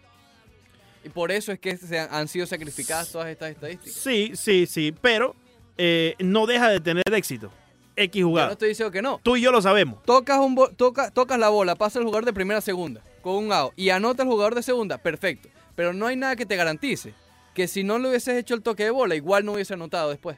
Y 1.03 1.09
por 1.09 1.31
eso 1.31 1.51
es 1.51 1.59
que 1.59 1.75
se 1.77 1.99
han, 1.99 2.13
han 2.13 2.27
sido 2.27 2.45
sacrificadas 2.45 3.11
todas 3.11 3.27
estas 3.27 3.51
estadísticas. 3.51 3.93
Sí, 3.93 4.31
sí, 4.35 4.65
sí, 4.65 4.93
pero 5.01 5.35
eh, 5.77 6.15
no 6.19 6.45
deja 6.45 6.69
de 6.69 6.79
tener 6.79 7.03
éxito. 7.11 7.51
X 7.95 8.21
Yo 8.21 8.27
jugada. 8.27 8.47
no 8.47 8.53
estoy 8.53 8.69
diciendo 8.69 8.91
que 8.91 9.01
no. 9.01 9.19
Tú 9.21 9.35
y 9.37 9.41
yo 9.41 9.51
lo 9.51 9.61
sabemos. 9.61 10.01
Tocas, 10.03 10.39
un 10.39 10.55
bo- 10.55 10.69
toca- 10.69 11.11
tocas 11.11 11.37
la 11.37 11.49
bola, 11.49 11.75
pasa 11.75 11.99
el 11.99 12.05
jugador 12.05 12.25
de 12.25 12.33
primera 12.33 12.57
a 12.57 12.61
segunda 12.61 13.01
con 13.21 13.35
un 13.35 13.53
out 13.53 13.71
y 13.75 13.89
anota 13.89 14.23
el 14.23 14.29
jugador 14.29 14.55
de 14.55 14.63
segunda, 14.63 14.97
perfecto. 14.97 15.49
Pero 15.75 15.93
no 15.93 16.07
hay 16.07 16.15
nada 16.15 16.35
que 16.35 16.45
te 16.45 16.55
garantice 16.55 17.13
que 17.53 17.67
si 17.67 17.83
no 17.83 17.99
le 17.99 18.09
hubieses 18.09 18.35
hecho 18.37 18.55
el 18.55 18.63
toque 18.63 18.83
de 18.83 18.89
bola, 18.89 19.15
igual 19.15 19.45
no 19.45 19.53
hubiese 19.53 19.75
anotado 19.75 20.09
después. 20.09 20.37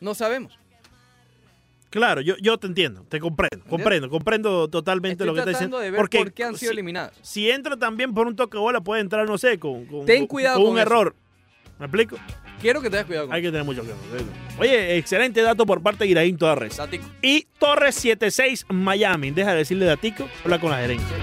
No 0.00 0.14
sabemos. 0.14 0.58
Claro, 1.92 2.22
yo, 2.22 2.34
yo 2.40 2.56
te 2.58 2.66
entiendo, 2.66 3.04
te 3.08 3.20
comprendo, 3.20 3.64
comprendo, 3.68 4.08
comprendo 4.08 4.68
totalmente 4.68 5.12
Estoy 5.12 5.26
lo 5.26 5.34
que 5.34 5.40
estás 5.40 5.52
diciendo. 5.54 5.78
de 5.78 5.90
ver 5.90 5.98
porque 5.98 6.18
por 6.18 6.32
qué 6.32 6.44
han 6.44 6.56
sido 6.56 6.70
si, 6.70 6.74
eliminadas. 6.74 7.12
si 7.20 7.50
entra 7.50 7.76
también 7.76 8.14
por 8.14 8.26
un 8.26 8.34
toque 8.34 8.56
de 8.56 8.62
bola, 8.62 8.80
puede 8.80 9.02
entrar, 9.02 9.26
no 9.28 9.36
sé, 9.36 9.58
con, 9.58 9.84
con- 9.84 10.06
Ten 10.06 10.26
cuidado 10.26 10.56
con 10.56 10.64
con 10.64 10.72
un 10.72 10.78
eso. 10.78 10.86
error. 10.88 11.14
¿Me 11.78 11.84
explico? 11.84 12.16
Quiero 12.62 12.80
que 12.80 12.88
tengas 12.88 13.04
cuidado 13.06 13.26
con 13.26 13.34
Hay 13.34 13.42
que 13.42 13.48
tener 13.50 13.64
mucho 13.64 13.82
cuidado. 13.82 14.00
Oye, 14.58 14.96
excelente 14.96 15.42
dato 15.42 15.66
por 15.66 15.82
parte 15.82 16.04
de 16.04 16.10
Iraín 16.10 16.38
Torres. 16.38 16.78
Datico. 16.78 17.04
Y 17.20 17.46
Torres 17.58 17.94
76 17.96 18.64
Miami. 18.70 19.30
Deja 19.30 19.50
de 19.50 19.58
decirle 19.58 19.84
datico, 19.84 20.26
habla 20.44 20.58
con 20.58 20.70
la 20.70 20.78
gerencia. 20.78 21.16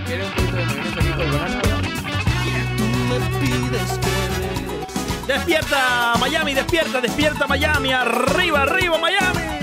Despierta 5.27 6.13
Miami, 6.19 6.53
despierta, 6.53 7.01
despierta 7.01 7.47
Miami. 7.47 7.91
Arriba, 7.93 8.63
arriba 8.63 8.97
Miami. 8.97 9.58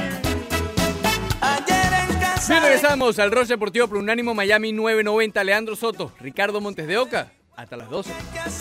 Bien, 2.49 2.63
regresamos 2.63 3.19
al 3.19 3.33
Roche 3.33 3.55
Deportivo 3.55 3.89
por 3.89 3.99
Unánimo 3.99 4.33
Miami 4.33 4.71
990. 4.73 5.43
Leandro 5.43 5.75
Soto, 5.75 6.13
Ricardo 6.21 6.61
Montes 6.61 6.87
de 6.87 6.97
Oca. 6.97 7.33
Hasta 7.57 7.77
las 7.77 7.91
12. 7.91 8.13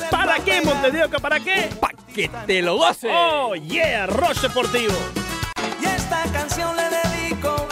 ¿Para 0.10 0.40
qué, 0.40 0.62
Montevideo? 0.62 1.10
¿Para 1.10 1.40
qué? 1.40 1.70
¡Pa' 1.80 1.92
que 2.14 2.30
te 2.48 2.62
lo 2.62 2.78
goces! 2.78 3.12
Oh, 3.14 3.54
yeah, 3.56 4.08
Roche 4.08 4.42
Deportivo. 4.42 4.94
Y 5.82 5.86
esta 5.86 6.24
canción 6.32 6.76
le 6.76 6.84
dedico 6.84 7.68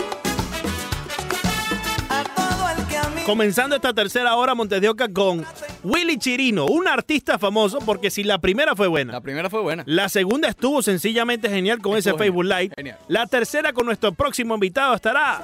a 2.10 2.24
todo 2.36 2.70
el 2.78 2.88
que 2.88 2.98
a 2.98 3.10
mí 3.10 3.22
Comenzando 3.26 3.76
esta 3.76 3.94
tercera 3.94 4.36
hora, 4.36 4.54
Montes 4.54 4.82
de 4.82 4.90
Oca 4.90 5.12
con 5.12 5.46
Willy 5.84 6.18
Chirino, 6.18 6.66
un 6.66 6.88
artista 6.88 7.38
famoso, 7.38 7.80
porque 7.80 8.10
si 8.10 8.24
la 8.24 8.40
primera 8.40 8.76
fue 8.76 8.88
buena, 8.88 9.14
La 9.14 9.22
primera 9.22 9.50
fue 9.50 9.62
buena. 9.62 9.84
la 9.86 10.08
segunda 10.10 10.48
estuvo 10.48 10.82
sencillamente 10.82 11.50
genial 11.50 11.80
con 11.80 11.98
ese 11.98 12.14
Facebook 12.14 12.46
Live. 12.46 12.72
genial. 12.76 12.98
La 13.08 13.28
tercera 13.28 13.74
con 13.74 13.86
nuestro 13.86 14.14
próximo 14.14 14.54
invitado 14.54 14.96
estará 14.96 15.42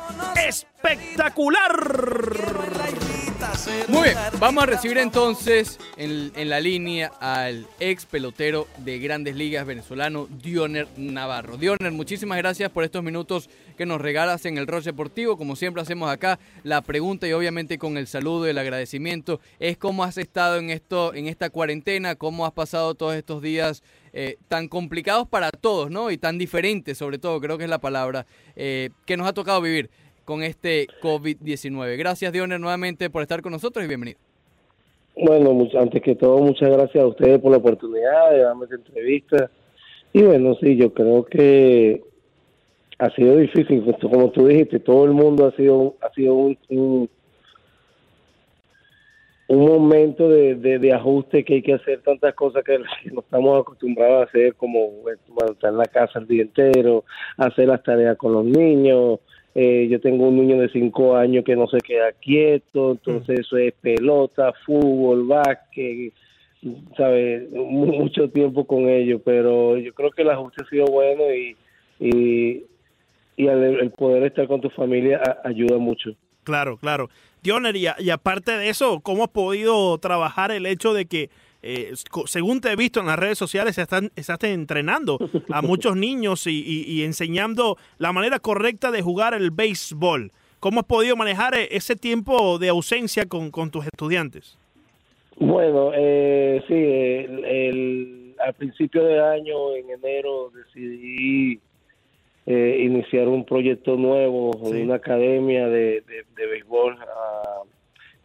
espectacular. 0.48 1.72
Muy 3.88 4.04
bien, 4.04 4.18
vamos 4.40 4.64
a 4.64 4.66
recibir 4.66 4.98
entonces 4.98 5.80
en, 5.96 6.32
en 6.36 6.50
la 6.50 6.60
línea 6.60 7.12
al 7.20 7.66
ex 7.80 8.06
pelotero 8.06 8.68
de 8.80 9.00
Grandes 9.00 9.36
Ligas 9.36 9.66
venezolano, 9.66 10.28
Dioner 10.28 10.88
Navarro. 10.98 11.58
Dioner, 11.58 11.92
muchísimas 11.92 12.38
gracias 12.38 12.70
por 12.70 12.84
estos 12.84 13.02
minutos 13.02 13.50
que 13.78 13.86
nos 13.86 14.02
regalas 14.02 14.46
en 14.46 14.58
el 14.58 14.68
Roche 14.68 14.92
Deportivo. 14.92 15.38
Como 15.38 15.56
siempre 15.56 15.82
hacemos 15.82 16.10
acá, 16.10 16.38
la 16.64 16.82
pregunta 16.82 17.28
y 17.28 17.32
obviamente 17.32 17.78
con 17.78 17.98
el 17.98 18.08
saludo 18.08 18.46
y 18.46 18.50
el 18.50 18.58
agradecimiento 18.58 19.40
es 19.60 19.78
cómo 19.78 20.04
has 20.04 20.18
estado 20.18 20.58
en 20.58 20.70
esto, 20.70 21.14
en 21.14 21.28
esta 21.28 21.50
cuarentena, 21.50 22.16
cómo 22.16 22.46
has 22.46 22.52
pasado 22.52 22.96
todos 22.96 23.16
estos 23.16 23.42
días 23.42 23.84
eh, 24.12 24.38
tan 24.48 24.68
complicados 24.68 25.28
para 25.28 25.52
todos, 25.52 25.90
¿no? 25.90 26.12
Y 26.12 26.18
tan 26.18 26.38
diferentes, 26.38 26.98
sobre 26.98 27.20
todo, 27.20 27.40
creo 27.40 27.58
que 27.58 27.64
es 27.66 27.70
la 27.70 27.80
palabra, 27.80 28.26
eh, 28.56 28.90
que 29.06 29.16
nos 29.16 29.28
ha 29.28 29.34
tocado 29.34 29.62
vivir 29.62 29.90
con 30.30 30.44
este 30.44 30.86
COVID-19. 31.02 31.98
Gracias, 31.98 32.32
Dioner, 32.32 32.60
nuevamente 32.60 33.10
por 33.10 33.24
estar 33.24 33.42
con 33.42 33.52
nosotros 33.52 33.84
y 33.84 33.88
bienvenido. 33.88 34.20
Bueno, 35.16 35.68
antes 35.76 36.04
que 36.04 36.14
todo, 36.14 36.38
muchas 36.38 36.70
gracias 36.70 37.04
a 37.04 37.08
ustedes 37.08 37.40
por 37.40 37.50
la 37.50 37.58
oportunidad 37.58 38.30
de 38.30 38.42
darme 38.42 38.66
esta 38.66 38.76
entrevista. 38.76 39.50
Y 40.14 40.22
bueno, 40.22 40.56
sí, 40.62 40.76
yo 40.76 40.94
creo 40.94 41.26
que 41.26 42.04
ha 43.00 43.10
sido 43.16 43.38
difícil, 43.38 43.82
pues, 43.82 43.98
como 44.00 44.30
tú 44.30 44.46
dijiste, 44.46 44.80
todo 44.80 45.06
el 45.06 45.14
mundo 45.14 45.48
ha 45.48 45.56
sido, 45.56 45.96
ha 46.00 46.14
sido 46.14 46.36
un, 46.36 46.60
un, 46.68 47.10
momento 49.48 50.30
de, 50.30 50.54
de, 50.54 50.78
de 50.78 50.94
ajuste 50.94 51.44
que 51.44 51.56
hay 51.56 51.62
que 51.64 51.74
hacer 51.74 52.04
tantas 52.04 52.36
cosas 52.36 52.64
que, 52.64 52.78
no 53.12 53.22
estamos 53.22 53.62
acostumbrados 53.62 54.22
a 54.22 54.30
hacer, 54.30 54.54
como 54.54 54.92
estar 55.10 55.72
en 55.72 55.78
la 55.78 55.86
casa 55.86 56.20
el 56.20 56.28
día 56.28 56.44
entero, 56.44 57.04
hacer 57.36 57.68
las 57.68 57.82
tareas 57.82 58.16
con 58.16 58.34
los 58.34 58.46
niños. 58.46 59.22
Eh, 59.56 59.88
yo 59.90 60.00
tengo 60.00 60.28
un 60.28 60.38
niño 60.38 60.60
de 60.62 60.70
cinco 60.70 61.16
años 61.16 61.44
que 61.44 61.56
no 61.56 61.68
se 61.68 61.80
queda 61.80 62.12
quieto, 62.14 62.92
entonces 62.92 63.40
eso 63.40 63.58
es 63.58 63.74
pelota, 63.82 64.54
fútbol, 64.66 65.26
básquet, 65.28 66.14
¿sabes? 66.96 67.50
Mu- 67.52 67.88
Mucho 67.88 68.30
tiempo 68.30 68.66
con 68.66 68.88
ellos, 68.88 69.22
pero 69.26 69.78
yo 69.78 69.94
creo 69.94 70.12
que 70.12 70.22
el 70.22 70.30
ajuste 70.30 70.64
ha 70.64 70.70
sido 70.70 70.86
bueno 70.86 71.24
y, 71.34 71.56
y, 72.00 72.64
y 73.38 73.48
el, 73.48 73.92
poder 73.92 74.24
estar 74.24 74.48
con 74.48 74.62
tu 74.62 74.70
familia 74.70 75.20
ayuda 75.44 75.78
mucho. 75.78 76.12
Claro, 76.44 76.78
claro. 76.78 77.10
Dioner, 77.42 77.76
y, 77.76 77.86
y 78.00 78.10
aparte 78.12 78.52
de 78.52 78.70
eso, 78.70 79.00
¿cómo 79.02 79.24
has 79.24 79.30
podido 79.30 79.98
trabajar 79.98 80.52
el 80.52 80.66
hecho 80.66 80.94
de 80.94 81.06
que, 81.06 81.30
eh, 81.62 81.92
según 82.26 82.62
te 82.62 82.72
he 82.72 82.76
visto 82.76 83.00
en 83.00 83.08
las 83.08 83.20
redes 83.20 83.38
sociales, 83.38 83.76
se 83.76 83.82
están, 83.82 84.12
estás 84.16 84.44
entrenando 84.44 85.18
a 85.52 85.62
muchos 85.62 85.96
niños 85.98 86.48
y, 86.48 86.52
y- 86.66 86.84
y 86.92 87.04
enseñando 87.04 87.78
la 87.98 88.12
manera 88.14 88.40
correcta 88.40 88.92
de 88.92 89.02
jugar 89.02 89.34
el 89.34 89.52
béisbol? 89.52 90.32
¿Cómo 90.60 90.82
has 90.82 90.86
podido 90.86 91.16
manejar 91.16 91.56
eh, 91.56 91.68
ese 91.72 91.96
tiempo 91.96 92.60
de 92.60 92.70
ausencia 92.70 93.26
con, 93.26 93.50
con 93.52 93.72
tus 93.72 93.86
estudiantes? 93.86 94.58
Bueno, 95.38 95.92
eh, 95.96 96.62
sí, 96.68 96.74
el, 96.74 97.46
el- 97.46 98.36
al 98.40 98.54
principio 98.54 99.04
de 99.04 99.20
año, 99.22 99.76
en 99.76 99.90
enero, 99.90 100.50
decidí 100.52 101.60
eh, 102.46 102.82
iniciar 102.86 103.28
un 103.28 103.46
proyecto 103.46 103.96
nuevo, 103.98 104.52
Sí. 104.66 104.82
una 104.82 104.96
academia 104.96 105.68
de, 105.68 106.02
de, 106.02 106.24
de 106.38 106.46
béisbol. 106.48 106.98
ah, 107.02 107.62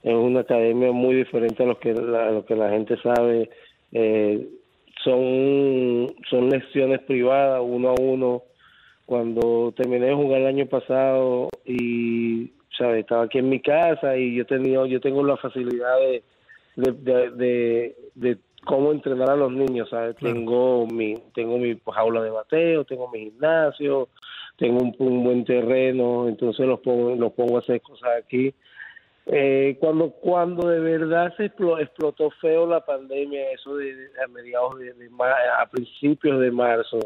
es 0.05 0.15
una 0.15 0.41
academia 0.41 0.93
muy 0.93 1.15
diferente 1.15 1.63
a 1.63 1.67
lo 1.67 1.79
que 1.79 1.95
la, 1.95 2.29
a 2.29 2.31
lo 2.31 2.45
que 2.45 2.55
la 2.55 2.69
gente 2.69 2.97
sabe. 3.03 3.49
Eh, 3.91 4.47
son, 5.03 6.15
son 6.29 6.51
lecciones 6.51 7.01
privadas, 7.01 7.63
uno 7.65 7.89
a 7.89 7.95
uno. 8.01 8.43
Cuando 9.07 9.73
terminé 9.77 10.07
de 10.07 10.15
jugar 10.15 10.43
el 10.43 10.47
año 10.47 10.67
pasado 10.67 11.49
y 11.65 12.51
¿sabes? 12.77 13.01
estaba 13.01 13.25
aquí 13.25 13.39
en 13.39 13.49
mi 13.49 13.61
casa 13.61 14.17
y 14.17 14.35
yo 14.35 14.45
tenía, 14.45 14.85
yo 14.87 15.01
tengo 15.01 15.25
la 15.25 15.39
facilidad 15.39 15.99
de, 16.01 16.23
de, 16.77 16.93
de, 16.93 17.31
de, 17.31 17.97
de 18.15 18.39
cómo 18.65 18.93
entrenar 18.93 19.31
a 19.31 19.37
los 19.37 19.53
niños, 19.53 19.89
¿sabes? 19.89 20.17
Claro. 20.17 20.35
Tengo 20.35 20.87
mi 20.87 21.15
tengo 21.35 21.59
mi 21.59 21.79
jaula 21.93 22.23
de 22.23 22.31
bateo, 22.31 22.85
tengo 22.85 23.11
mi 23.11 23.31
gimnasio, 23.31 24.09
tengo 24.57 24.83
un, 24.83 24.95
un 24.99 25.25
buen 25.25 25.45
terreno, 25.45 26.29
entonces 26.29 26.67
los 26.67 26.81
pongo 26.81 27.15
los 27.15 27.33
pongo 27.33 27.57
a 27.57 27.61
hacer 27.61 27.81
cosas 27.81 28.11
aquí. 28.19 28.55
Eh, 29.27 29.79
cuando 29.81 30.11
cuando 30.11 30.69
de 30.69 30.81
verdad 30.81 31.33
se 31.37 31.47
explo- 31.51 31.81
explotó 31.81 32.31
feo 32.43 32.67
la 32.67 32.85
pandemia, 32.85 33.51
eso 33.53 33.75
de, 33.77 33.95
de- 33.95 34.09
a 34.23 34.29
mediados 34.29 34.79
de, 34.79 34.93
de 34.93 35.09
a 35.59 35.67
principios 35.71 36.41
de 36.41 36.51
marzo, 36.51 36.99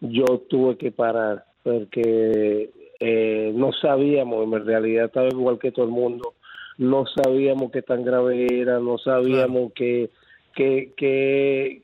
yo 0.00 0.24
tuve 0.48 0.76
que 0.76 0.92
parar 0.92 1.44
porque 1.64 2.70
eh, 3.00 3.52
no 3.54 3.72
sabíamos, 3.72 4.44
en 4.44 4.64
realidad 4.64 5.06
estaba 5.06 5.26
igual 5.26 5.58
que 5.58 5.72
todo 5.72 5.86
el 5.86 5.90
mundo, 5.90 6.34
no 6.78 7.04
sabíamos 7.06 7.72
qué 7.72 7.82
tan 7.82 8.04
grave 8.04 8.46
era, 8.60 8.78
no 8.78 8.98
sabíamos 8.98 9.72
qué, 9.74 10.10
qué, 10.54 10.92
qué, 10.96 11.82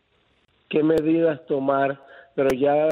qué 0.69 0.83
medidas 0.85 1.45
tomar, 1.47 2.01
pero 2.37 2.51
ya 2.57 2.89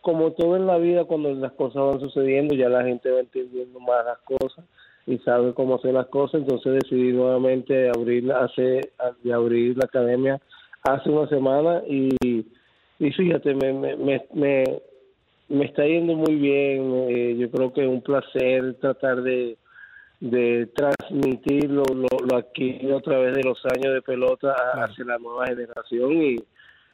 como 0.00 0.32
todo 0.32 0.56
en 0.56 0.66
la 0.66 0.78
vida, 0.78 1.04
cuando 1.04 1.32
las 1.32 1.52
cosas 1.52 1.82
van 1.82 2.00
sucediendo, 2.00 2.54
ya 2.56 2.68
la 2.68 2.82
gente 2.82 3.08
va 3.10 3.20
entendiendo 3.20 3.78
más 3.78 4.04
las 4.04 4.18
cosas 4.18 4.64
y 5.06 5.18
sabe 5.18 5.52
cómo 5.54 5.74
hacer 5.76 5.92
las 5.94 6.06
cosas, 6.06 6.40
entonces 6.42 6.74
decidí 6.82 7.12
nuevamente 7.12 7.90
abrir, 7.90 8.30
hace, 8.32 8.80
de 9.22 9.32
abrir 9.32 9.76
la 9.76 9.84
academia 9.84 10.40
hace 10.82 11.10
una 11.10 11.28
semana 11.28 11.82
y, 11.88 12.08
y 12.98 13.10
fíjate, 13.12 13.54
me, 13.54 13.72
me, 13.72 13.96
me, 13.96 14.64
me, 15.48 15.64
está 15.64 15.84
yendo 15.86 16.14
muy 16.14 16.34
bien, 16.36 17.06
eh, 17.08 17.36
yo 17.38 17.50
creo 17.50 17.72
que 17.72 17.82
es 17.82 17.88
un 17.88 18.00
placer 18.02 18.74
tratar 18.80 19.22
de, 19.22 19.56
de 20.20 20.66
transmitir 20.74 21.70
lo, 21.70 21.82
lo, 21.94 22.06
lo 22.30 22.36
adquirido 22.36 22.96
a 22.98 23.02
través 23.02 23.34
de 23.34 23.42
los 23.42 23.58
años 23.66 23.92
de 23.94 24.02
pelota 24.02 24.54
hacia 24.74 25.04
la 25.04 25.18
nueva 25.18 25.46
generación 25.46 26.12
y, 26.22 26.36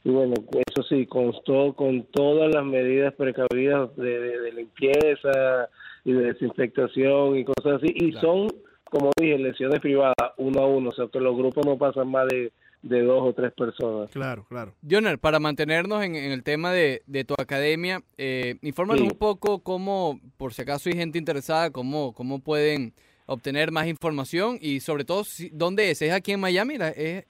y 0.03 0.11
bueno, 0.11 0.35
eso 0.55 0.83
sí, 0.89 1.07
con, 1.07 1.33
todo, 1.45 1.75
con 1.75 2.03
todas 2.13 2.53
las 2.55 2.65
medidas 2.65 3.15
precavidas 3.15 3.95
de, 3.97 4.19
de- 4.21 4.41
de 4.41 4.53
limpieza 4.53 5.69
y 6.05 6.13
de 6.13 6.33
desinfectación 6.33 7.37
y 7.39 7.45
cosas 7.45 7.83
así, 7.83 7.93
y 7.95 8.13
Claro. 8.13 8.27
son, 8.27 8.49
como 8.85 9.11
dije, 9.21 9.39
lesiones 9.39 9.81
privadas, 9.81 10.15
uno 10.39 10.61
a 10.63 10.67
uno, 10.67 10.89
o 10.89 10.93
sea 10.93 11.07
que 11.13 11.21
los 11.21 11.37
grupos 11.37 11.65
no 11.67 11.77
pasan 11.79 12.11
más 12.11 12.27
de, 12.29 12.53
de 12.83 13.03
dos 13.03 13.23
o 13.23 13.33
tres 13.35 13.53
personas. 13.53 14.11
Claro, 14.11 14.45
claro. 14.49 14.73
Dioner, 14.81 15.19
para 15.19 15.39
mantenernos 15.39 16.03
en, 16.03 16.17
en 16.17 16.33
el 16.33 16.43
tema 16.43 16.73
de, 16.73 17.03
de 17.07 17.25
tu 17.25 17.35
academia, 17.39 18.01
eh, 18.17 18.57
infórmanos 18.63 19.03
Sí. 19.03 19.09
un 19.13 19.19
poco 19.19 19.59
cómo, 19.59 20.19
por 20.39 20.55
si 20.55 20.63
acaso 20.63 20.89
hay 20.89 20.97
gente 20.97 21.19
interesada, 21.19 21.71
cómo, 21.71 22.13
cómo 22.15 22.39
pueden 22.41 22.93
obtener 23.27 23.71
más 23.71 23.87
información 23.87 24.57
y 24.61 24.81
sobre 24.81 25.05
todo, 25.05 25.23
si- 25.25 25.51
¿dónde 25.53 25.91
es? 25.91 26.01
¿Es 26.03 26.13
aquí 26.13 26.33
en 26.33 26.41
Miami? 26.41 26.77
Es- 26.97 27.27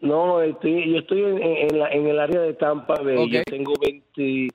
No, 0.00 0.40
estoy, 0.42 0.92
yo 0.92 0.98
estoy 0.98 1.22
en, 1.22 1.42
en, 1.42 1.78
la- 1.78 1.88
en 1.90 2.06
el 2.06 2.18
área 2.20 2.40
de 2.42 2.54
Tampa 2.54 2.94
Bay. 3.02 3.30
Yo 3.30 3.42
tengo 3.44 3.72
20, 3.80 4.48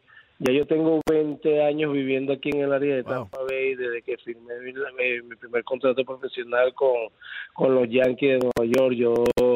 ya 0.46 0.52
yo 0.54 0.66
tengo 0.66 1.00
20 1.10 1.64
años 1.64 1.94
viviendo 1.94 2.34
aquí 2.34 2.50
en 2.54 2.62
el 2.62 2.74
área 2.74 2.96
de 2.96 3.02
Wow. 3.04 3.12
Tampa 3.14 3.40
Bay 3.50 3.76
desde 3.76 4.02
que 4.02 4.18
firmé 4.18 4.54
mi, 4.62 4.74
mi- 4.74 5.22
mi 5.30 5.36
primer 5.36 5.64
contrato 5.64 6.04
profesional 6.06 6.74
con, 6.74 6.92
con 7.54 7.74
los 7.76 7.90
Yankees 7.90 8.40
de 8.40 8.50
Nueva 8.56 8.74
York. 8.78 8.96
Yo 8.96 9.14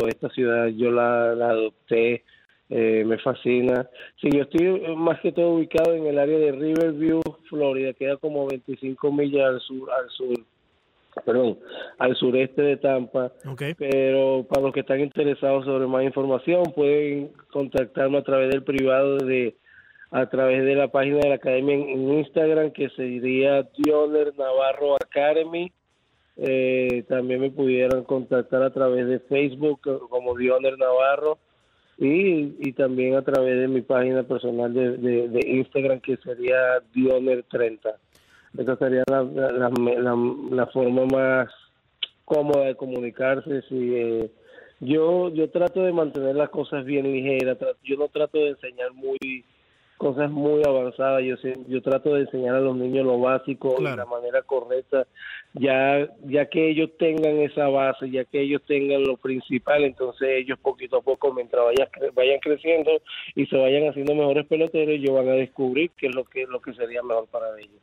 esta 0.08 0.30
ciudad 0.30 0.68
yo 0.68 0.92
la, 0.92 1.36
la 1.36 1.50
adopté 1.50 2.24
eh, 2.70 3.04
me 3.06 3.18
fascina. 3.20 3.88
Sí, 4.22 4.30
yo 4.34 4.42
estoy 4.44 4.82
más 4.96 5.20
que 5.22 5.32
todo 5.32 5.52
ubicado 5.52 5.94
en 5.94 6.06
el 6.08 6.20
área 6.20 6.38
de 6.38 6.52
Riverview, 6.52 7.22
Florida, 7.50 7.94
queda 7.94 8.18
como 8.18 8.46
25 8.48 9.12
millas 9.12 9.46
al 9.46 9.62
sur, 9.62 9.90
al 9.92 10.10
sur, 10.10 10.36
perdón, 11.26 11.58
al 11.98 12.16
sureste 12.18 12.62
de 12.62 12.78
Tampa. 12.78 13.32
Ok. 13.50 13.64
Pero 13.78 14.46
para 14.50 14.64
los 14.64 14.74
que 14.74 14.82
están 14.82 15.00
interesados 15.00 15.64
sobre 15.66 15.88
más 15.88 16.04
información, 16.04 16.64
pueden 16.76 17.32
contactarme 17.52 18.18
a 18.18 18.24
través 18.24 18.50
del 18.50 18.64
privado 18.64 19.18
de 19.18 19.56
a 20.12 20.26
través 20.28 20.64
de 20.64 20.76
la 20.76 20.88
página 20.88 21.18
de 21.20 21.30
la 21.30 21.36
academia 21.36 21.76
en, 21.76 22.14
Instagram 22.14 22.72
que 22.72 22.90
sería 22.90 23.64
Dioner 23.78 24.34
Navarro 24.38 24.96
Academy. 24.96 25.72
Eh, 26.38 27.04
también 27.10 27.42
me 27.42 27.50
pudieran 27.50 28.04
contactar 28.04 28.62
a 28.62 28.72
través 28.72 29.08
de 29.08 29.20
Facebook 29.20 29.82
eh, 29.86 29.98
como 30.10 30.38
Dioner 30.38 30.78
Navarro 30.78 31.40
y, 31.98 32.56
y 32.60 32.74
también 32.74 33.16
a 33.16 33.24
través 33.24 33.60
de 33.60 33.68
mi 33.68 33.82
página 33.82 34.24
personal 34.24 34.72
de, 34.72 34.98
de, 34.98 35.50
Instagram 35.50 36.00
que 36.00 36.18
sería 36.18 36.80
Dioner30. 36.94 37.96
Esa 38.58 38.76
sería 38.78 39.04
la, 39.10 39.24
la, 39.24 39.70
la, 40.52 40.68
forma 40.68 41.06
más 41.06 41.50
cómoda 42.24 42.66
de 42.66 42.76
comunicarse. 42.76 43.64
Si, 43.64 43.96
eh, 43.96 44.32
yo, 44.80 45.30
yo 45.30 45.50
trato 45.50 45.82
de 45.82 45.92
mantener 45.92 46.36
las 46.36 46.50
cosas 46.50 46.86
bien 46.86 47.12
ligeras, 47.12 47.58
yo 47.84 47.98
no 47.98 48.08
trato 48.10 48.38
de 48.38 48.50
enseñar 48.50 48.94
muy 48.94 49.44
cosas 49.98 50.30
muy 50.32 50.62
avanzadas, 50.66 51.24
yo 51.24 51.36
yo 51.68 51.82
trato 51.82 52.14
de 52.14 52.22
enseñar 52.22 52.56
a 52.56 52.60
los 52.62 52.76
niños 52.76 53.06
lo 53.06 53.20
básico 53.20 53.76
Claro. 53.76 53.96
de 53.96 54.04
la 54.04 54.06
manera 54.06 54.42
correcta, 54.44 55.08
ya 55.54 56.08
ya 56.26 56.46
que 56.46 56.70
ellos 56.70 56.92
tengan 56.98 57.38
esa 57.40 57.68
base, 57.68 58.10
ya 58.10 58.24
que 58.26 58.42
ellos 58.42 58.62
tengan 58.68 59.04
lo 59.04 59.18
principal, 59.18 59.84
entonces 59.84 60.30
ellos 60.30 60.60
poquito 60.60 60.98
a 60.98 61.02
poco 61.02 61.34
mientras 61.34 61.66
vayan 61.66 61.88
vayan 62.14 62.40
creciendo 62.40 62.92
y 63.36 63.46
se 63.48 63.58
vayan 63.58 63.90
haciendo 63.90 64.14
mejores 64.16 64.46
peloteros, 64.46 64.96
ellos 64.96 65.16
van 65.16 65.30
a 65.30 65.34
descubrir 65.34 65.92
qué 65.98 66.08
es 66.08 66.16
lo 66.16 66.24
que 66.26 66.46
lo 66.46 66.62
que 66.62 66.74
sería 66.74 67.02
mejor 67.02 67.28
para 67.28 67.48
ellos. 67.60 67.82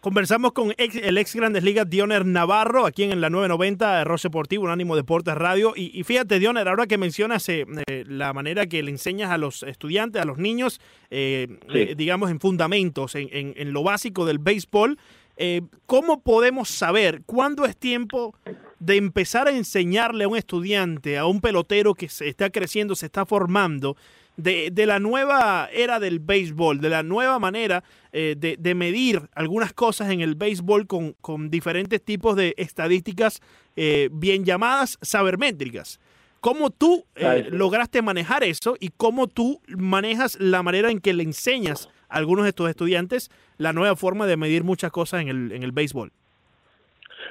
Conversamos 0.00 0.52
con 0.52 0.72
ex- 0.78 0.94
el 0.94 1.18
ex 1.18 1.34
Grandes 1.34 1.64
Ligas 1.64 1.90
Dioner 1.90 2.24
Navarro, 2.24 2.86
aquí 2.86 3.02
en 3.02 3.20
la 3.20 3.30
990 3.30 3.98
de 3.98 4.04
Ross 4.04 4.22
Deportivo, 4.22 4.64
Unánimo 4.64 4.94
Deportes 4.94 5.34
Radio. 5.34 5.72
Y, 5.74 5.90
y 5.98 6.04
fíjate, 6.04 6.38
Dioner, 6.38 6.68
ahora 6.68 6.86
que 6.86 6.96
mencionas 6.98 7.48
eh, 7.48 7.66
eh, 7.88 8.04
la 8.06 8.32
manera 8.32 8.66
que 8.66 8.80
le 8.84 8.92
enseñas 8.92 9.30
a 9.32 9.38
los 9.38 9.64
estudiantes, 9.64 10.22
a 10.22 10.24
los 10.24 10.38
niños, 10.38 10.80
eh, 11.10 11.48
Sí. 11.72 11.78
eh, 11.78 11.94
digamos, 11.96 12.30
en 12.30 12.38
fundamentos, 12.38 13.16
en, 13.16 13.28
en- 13.32 13.54
en 13.56 13.72
lo 13.72 13.82
básico 13.82 14.24
del 14.24 14.38
béisbol, 14.38 14.98
eh, 15.36 15.62
¿cómo 15.86 16.22
podemos 16.22 16.68
saber 16.68 17.22
cuándo 17.26 17.64
es 17.64 17.76
tiempo 17.76 18.36
de 18.78 18.96
empezar 18.96 19.48
a 19.48 19.50
enseñarle 19.50 20.24
a 20.24 20.28
un 20.28 20.36
estudiante, 20.36 21.18
a 21.18 21.26
un 21.26 21.40
pelotero 21.40 21.94
que 21.94 22.08
se 22.08 22.28
está 22.28 22.50
creciendo, 22.50 22.94
se 22.94 23.06
está 23.06 23.26
formando, 23.26 23.96
de, 24.38 24.70
de 24.70 24.86
la 24.86 25.00
nueva 25.00 25.68
era 25.72 26.00
del 26.00 26.20
béisbol, 26.20 26.80
de 26.80 26.88
la 26.88 27.02
nueva 27.02 27.38
manera 27.38 27.82
eh, 28.12 28.36
de, 28.38 28.56
de 28.56 28.74
medir 28.74 29.28
algunas 29.34 29.74
cosas 29.74 30.10
en 30.10 30.20
el 30.20 30.36
béisbol 30.36 30.86
con, 30.86 31.14
con 31.20 31.50
diferentes 31.50 32.00
tipos 32.02 32.36
de 32.36 32.54
estadísticas 32.56 33.42
eh, 33.76 34.08
bien 34.12 34.44
llamadas 34.44 34.96
sabermétricas. 35.02 36.00
¿Cómo 36.40 36.70
tú 36.70 37.04
eh, 37.16 37.48
lograste 37.50 38.00
manejar 38.00 38.44
eso 38.44 38.76
y 38.78 38.90
cómo 38.96 39.26
tú 39.26 39.60
manejas 39.76 40.38
la 40.40 40.62
manera 40.62 40.88
en 40.90 41.00
que 41.00 41.12
le 41.12 41.24
enseñas 41.24 41.88
a 42.08 42.18
algunos 42.18 42.44
de 42.44 42.52
tus 42.52 42.70
estudiantes 42.70 43.30
la 43.56 43.72
nueva 43.72 43.96
forma 43.96 44.28
de 44.28 44.36
medir 44.36 44.62
muchas 44.62 44.92
cosas 44.92 45.22
en 45.22 45.28
el, 45.28 45.50
en 45.50 45.64
el 45.64 45.72
béisbol? 45.72 46.12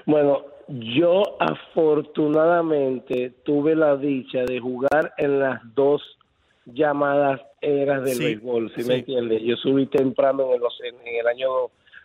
Bueno, 0.06 0.44
yo 0.68 1.24
afortunadamente 1.40 3.34
tuve 3.46 3.78
la 3.78 3.96
dicha 3.96 4.44
de 4.44 4.60
jugar 4.60 5.14
en 5.18 5.40
las 5.40 5.62
dos 5.74 6.02
llamadas 6.74 7.42
eras 7.62 8.04
del 8.04 8.16
Sí, 8.18 8.24
béisbol, 8.24 8.72
si 8.76 8.82
sí. 8.84 8.88
me 8.90 8.96
entiendes? 9.00 9.42
Yo 9.44 9.56
subí 9.58 9.86
temprano 9.88 10.54
en, 10.54 10.60
los, 10.62 10.80
en, 10.82 10.96
en 11.08 11.16
el 11.22 11.28
año 11.28 11.48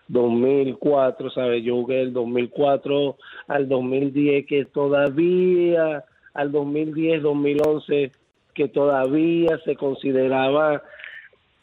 2004, 0.09 1.31
¿sabes? 1.31 1.62
Yo 1.64 1.75
jugué 1.77 1.96
del 1.96 2.12
2004 2.12 3.16
al 3.48 3.68
2010, 3.68 4.46
que 4.46 4.64
todavía, 4.66 6.05
al 6.35 6.53
2010, 6.53 7.22
2011, 7.22 8.12
que 8.55 8.68
todavía 8.68 9.59
se 9.64 9.77
consideraba 9.77 10.83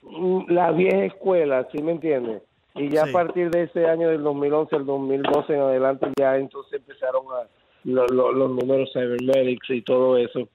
mm, 0.02 0.52
la 0.52 0.72
vieja 0.72 1.06
escuela, 1.06 1.68
¿sí 1.72 1.82
me 1.84 1.92
entiendes? 1.94 2.42
Y 2.76 2.90
ya 2.90 3.04
Sí. 3.06 3.10
a 3.10 3.14
partir 3.14 3.50
de 3.50 3.64
ese 3.64 3.86
año 3.88 4.10
del 4.10 4.24
2011 4.24 4.76
al 4.76 4.86
2012 4.86 5.54
en 5.54 5.60
adelante 5.62 6.08
ya 6.18 6.38
entonces 6.38 6.74
empezaron 6.80 7.24
a 7.28 7.48
lo- 7.84 8.08
lo- 8.08 8.32
los 8.32 8.50
números 8.52 8.90
cybernetics 8.94 9.70
y 9.70 9.82
todo 9.82 10.18
eso. 10.18 10.48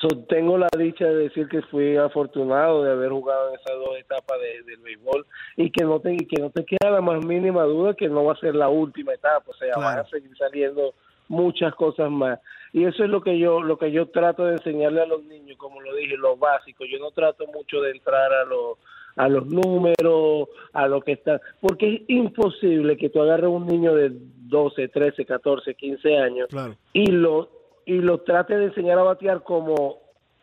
So, 0.00 0.08
tengo 0.28 0.58
la 0.58 0.68
dicha 0.76 1.06
de 1.06 1.14
decir 1.14 1.48
que 1.48 1.62
fui 1.62 1.96
afortunado 1.96 2.82
de 2.84 2.90
haber 2.92 3.10
jugado 3.10 3.48
en 3.48 3.54
esas 3.54 3.76
dos 3.78 3.96
etapas 3.98 4.38
de- 4.40 4.62
del 4.70 4.80
béisbol 4.80 5.26
y 5.56 5.70
que 5.70 5.84
no 5.84 6.00
te 6.00 6.12
y 6.12 6.26
que 6.26 6.40
no 6.42 6.50
te 6.50 6.64
queda 6.66 6.90
la 6.90 7.00
más 7.00 7.24
mínima 7.24 7.62
duda 7.64 7.94
que 7.94 8.08
no 8.08 8.24
va 8.24 8.34
a 8.34 8.40
ser 8.40 8.54
la 8.54 8.68
última 8.68 9.14
etapa, 9.14 9.44
o 9.50 9.54
sea, 9.54 9.72
van 9.76 9.94
Claro. 9.94 10.02
a 10.02 10.10
seguir 10.10 10.36
saliendo 10.36 10.92
muchas 11.28 11.74
cosas 11.74 12.10
más. 12.10 12.38
Y 12.74 12.84
eso 12.84 13.04
es 13.04 13.08
lo 13.10 13.22
que 13.22 13.38
yo 13.38 13.62
lo 13.62 13.78
que 13.78 13.90
yo 13.90 14.06
trato 14.10 14.44
de 14.44 14.52
enseñarle 14.52 15.00
a 15.00 15.06
los 15.06 15.24
niños, 15.24 15.56
como 15.56 15.80
lo 15.80 15.94
dije, 15.94 16.16
lo 16.18 16.36
básico. 16.36 16.84
Yo 16.84 16.98
no 16.98 17.10
trato 17.12 17.46
mucho 17.46 17.80
de 17.80 17.92
entrar 17.92 18.32
a 18.32 18.44
los 18.44 18.76
a 19.18 19.30
los 19.30 19.46
números, 19.46 20.50
a 20.74 20.86
lo 20.88 21.00
que 21.00 21.12
está, 21.12 21.40
porque 21.62 21.94
es 21.94 22.02
imposible 22.08 22.98
que 22.98 23.08
tú 23.08 23.22
agarres 23.22 23.48
un 23.48 23.66
niño 23.66 23.94
de 23.94 24.10
12, 24.12 24.88
13, 24.88 25.24
14, 25.24 25.74
15 25.74 26.18
años 26.18 26.48
Claro. 26.50 26.74
y 26.92 27.06
lo 27.10 27.48
y 27.86 27.94
lo 28.00 28.18
trate 28.18 28.56
de 28.58 28.66
enseñar 28.66 28.98
a 28.98 29.02
batear 29.04 29.42
como 29.42 29.98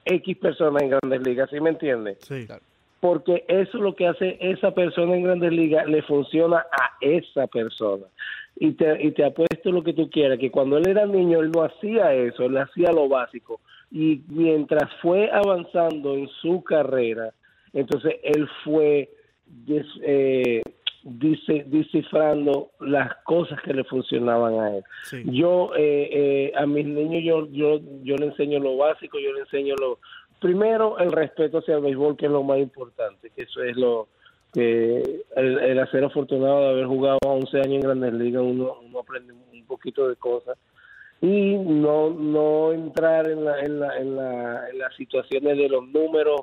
X 0.05 0.37
persona 0.37 0.79
en 0.81 0.89
Grandes 0.89 1.21
Ligas, 1.21 1.49
¿sí 1.51 1.59
me 1.59 1.69
entiendes? 1.69 2.17
Sí. 2.21 2.47
Porque 2.99 3.43
eso 3.47 3.77
es 3.77 3.83
lo 3.83 3.93
que 3.95 4.07
hace 4.07 4.37
esa 4.39 4.73
persona 4.73 5.15
en 5.15 5.23
Grandes 5.23 5.51
Ligas, 5.51 5.85
le 5.87 6.01
funciona 6.01 6.57
a 6.71 6.91
esa 7.01 7.45
persona. 7.47 8.05
Y 8.55 8.71
te, 8.73 9.03
y 9.03 9.11
te 9.11 9.25
apuesto 9.25 9.71
lo 9.71 9.83
que 9.83 9.93
tú 9.93 10.09
quieras, 10.09 10.39
que 10.39 10.51
cuando 10.51 10.77
él 10.77 10.87
era 10.87 11.05
niño, 11.05 11.39
él 11.41 11.51
no 11.51 11.63
hacía 11.63 12.13
eso, 12.13 12.43
él 12.45 12.57
hacía 12.57 12.91
lo 12.91 13.07
básico. 13.09 13.59
Y 13.91 14.21
mientras 14.29 14.89
fue 15.01 15.29
avanzando 15.31 16.13
en 16.15 16.27
su 16.41 16.63
carrera, 16.63 17.31
entonces 17.73 18.15
él 18.23 18.47
fue 18.63 19.09
des- 19.47 19.85
eh, 20.01 20.61
dice- 21.03 21.65
descifrando 21.67 22.69
las 22.79 23.15
cosas 23.23 23.61
que 23.61 23.73
le 23.73 23.83
funcionaban 23.83 24.59
a 24.59 24.77
él. 24.77 24.83
Sí. 25.03 25.23
Yo 25.25 25.71
eh, 25.75 26.09
eh, 26.11 26.53
a 26.55 26.65
mis 26.65 26.85
niños 26.85 27.23
yo 27.23 27.47
yo 27.51 27.79
yo 28.03 28.15
le 28.15 28.27
enseño 28.27 28.59
lo 28.59 28.77
básico, 28.77 29.19
yo 29.19 29.33
le 29.33 29.41
enseño 29.41 29.75
lo 29.75 29.99
primero 30.39 30.97
el 30.99 31.11
respeto 31.11 31.59
hacia 31.59 31.75
el 31.75 31.81
béisbol 31.81 32.17
que 32.17 32.25
es 32.25 32.31
lo 32.31 32.43
más 32.43 32.57
importante, 32.59 33.31
que 33.35 33.43
eso 33.43 33.63
es 33.63 33.75
lo 33.77 34.07
que 34.53 35.23
el, 35.35 35.59
el 35.59 35.79
hacer 35.79 36.03
afortunado 36.03 36.61
de 36.61 36.69
haber 36.69 36.85
jugado 36.85 37.17
11 37.25 37.57
años 37.57 37.73
en 37.75 37.81
Grandes 37.81 38.13
Ligas 38.13 38.43
uno, 38.43 38.77
uno 38.85 38.99
aprende 38.99 39.33
un 39.33 39.65
poquito 39.65 40.07
de 40.07 40.15
cosas 40.15 40.57
y 41.21 41.55
no 41.55 42.09
no 42.11 42.71
entrar 42.73 43.29
en 43.29 43.45
la, 43.45 43.59
en 43.61 43.79
la, 43.79 43.97
en 43.97 44.15
la, 44.15 44.69
en 44.69 44.77
las 44.79 44.93
situaciones 44.95 45.57
de 45.57 45.69
los 45.69 45.87
números 45.87 46.41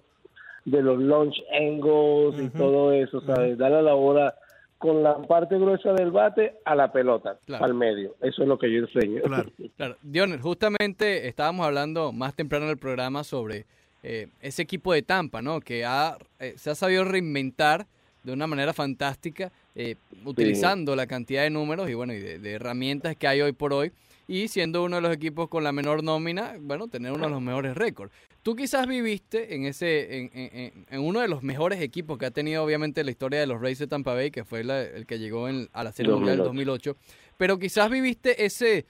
de 0.64 0.82
los 0.82 0.98
launch 1.00 1.42
angles 1.52 2.38
y 2.42 2.48
todo 2.50 2.92
eso, 2.92 3.20
¿sabes? 3.22 3.56
Darle 3.58 3.82
la 3.82 3.94
hora 3.94 4.34
con 4.80 5.02
la 5.02 5.18
parte 5.20 5.58
gruesa 5.58 5.92
del 5.92 6.10
bate 6.10 6.54
a 6.64 6.74
la 6.74 6.90
pelota, 6.90 7.38
Claro. 7.44 7.66
al 7.66 7.74
medio. 7.74 8.16
Eso 8.22 8.40
es 8.42 8.48
lo 8.48 8.58
que 8.58 8.72
yo 8.72 8.78
enseño. 8.78 9.20
Claro. 9.22 9.50
Claro, 9.76 9.96
Dioner, 10.02 10.40
justamente 10.40 11.28
estábamos 11.28 11.66
hablando 11.66 12.12
más 12.12 12.34
temprano 12.34 12.64
en 12.64 12.70
el 12.70 12.78
programa 12.78 13.22
sobre 13.22 13.66
eh, 14.02 14.28
ese 14.40 14.62
equipo 14.62 14.94
de 14.94 15.02
Tampa, 15.02 15.42
¿no? 15.42 15.60
Que 15.60 15.84
ha, 15.84 16.16
eh, 16.38 16.54
se 16.56 16.70
ha 16.70 16.74
sabido 16.74 17.04
reinventar 17.04 17.86
de 18.24 18.32
una 18.32 18.46
manera 18.46 18.72
fantástica, 18.72 19.52
eh, 19.74 19.96
utilizando 20.24 20.96
la 20.96 21.06
cantidad 21.06 21.42
de 21.42 21.50
números 21.50 21.90
y 21.90 21.94
bueno, 21.94 22.14
y 22.14 22.18
de, 22.18 22.38
de 22.38 22.52
herramientas 22.52 23.16
que 23.16 23.28
hay 23.28 23.42
hoy 23.42 23.52
por 23.52 23.74
hoy, 23.74 23.92
y 24.26 24.48
siendo 24.48 24.82
uno 24.82 24.96
de 24.96 25.02
los 25.02 25.12
equipos 25.12 25.48
con 25.50 25.62
la 25.62 25.72
menor 25.72 26.02
nómina, 26.02 26.54
bueno, 26.58 26.88
tener 26.88 27.12
uno 27.12 27.24
de 27.24 27.30
los 27.30 27.42
mejores 27.42 27.76
récords. 27.76 28.12
Tú 28.42 28.56
quizás 28.56 28.86
viviste 28.86 29.54
en 29.54 29.66
ese, 29.66 30.18
en, 30.18 30.30
en- 30.32 30.50
en- 30.58 30.86
en 30.90 31.00
uno 31.00 31.20
de 31.20 31.28
los 31.28 31.42
mejores 31.42 31.80
equipos 31.82 32.16
que 32.18 32.26
ha 32.26 32.30
tenido 32.30 32.64
obviamente 32.64 33.04
la 33.04 33.10
historia 33.10 33.38
de 33.40 33.46
los 33.46 33.60
Rays 33.60 33.78
de 33.78 33.86
Tampa 33.86 34.14
Bay, 34.14 34.30
que 34.30 34.44
fue 34.44 34.64
la- 34.64 34.82
el 34.82 35.06
que 35.06 35.18
llegó 35.18 35.48
en- 35.48 35.68
a 35.72 35.84
la 35.84 35.92
Serie 35.92 36.10
Mundial 36.20 36.36
del 36.38 36.46
2008, 36.46 36.96
pero 37.36 37.58
quizás 37.58 37.90
viviste 37.90 38.44
ese, 38.46 38.78
eh, 38.78 38.84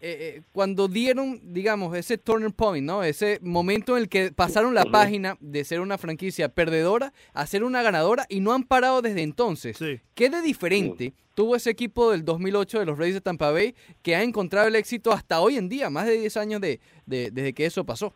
eh, 0.00 0.42
cuando 0.52 0.88
dieron, 0.88 1.40
digamos, 1.52 1.96
ese 1.96 2.18
turning 2.18 2.50
point, 2.52 2.84
¿no? 2.84 3.04
Ese 3.04 3.38
momento 3.42 3.96
en 3.96 4.02
el 4.04 4.08
que 4.08 4.32
pasaron 4.32 4.74
la 4.74 4.82
página 4.92 5.36
de 5.40 5.64
ser 5.64 5.78
una 5.80 5.96
franquicia 5.98 6.48
perdedora 6.48 7.12
a 7.34 7.46
ser 7.46 7.62
una 7.62 7.82
ganadora 7.82 8.26
y 8.28 8.40
no 8.40 8.52
han 8.52 8.64
parado 8.64 9.00
desde 9.00 9.22
entonces. 9.22 9.76
Sí. 9.76 10.00
¿Qué 10.14 10.28
de 10.28 10.40
diferente 10.42 11.12
tuvo 11.34 11.54
ese 11.54 11.70
equipo 11.70 12.10
del 12.10 12.24
2008 12.24 12.80
de 12.80 12.84
los 12.86 12.98
Rays 12.98 13.14
de 13.14 13.20
Tampa 13.20 13.52
Bay 13.52 13.76
que 14.02 14.16
ha 14.16 14.24
encontrado 14.24 14.66
el 14.66 14.74
éxito 14.74 15.12
hasta 15.12 15.40
hoy 15.40 15.56
en 15.56 15.68
día, 15.68 15.88
más 15.88 16.06
de 16.06 16.18
10 16.18 16.36
años 16.36 16.60
de, 16.60 16.80
de- 17.06 17.30
desde 17.30 17.52
que 17.52 17.64
eso 17.66 17.84
pasó? 17.84 18.12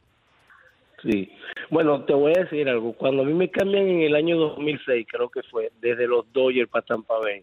Sí. 1.02 1.30
Bueno, 1.70 2.04
te 2.04 2.12
voy 2.14 2.32
a 2.36 2.42
decir 2.42 2.68
algo. 2.68 2.92
Cuando 2.92 3.22
a 3.22 3.24
mí 3.26 3.32
me 3.34 3.50
cambian 3.50 3.88
en 3.88 4.02
el 4.02 4.14
año 4.14 4.36
2006, 4.38 5.06
creo 5.10 5.28
que 5.28 5.42
fue, 5.44 5.70
desde 5.80 6.06
los 6.06 6.30
Dodgers 6.32 6.68
para 6.70 6.84
Tampa 6.84 7.18
Bay, 7.18 7.42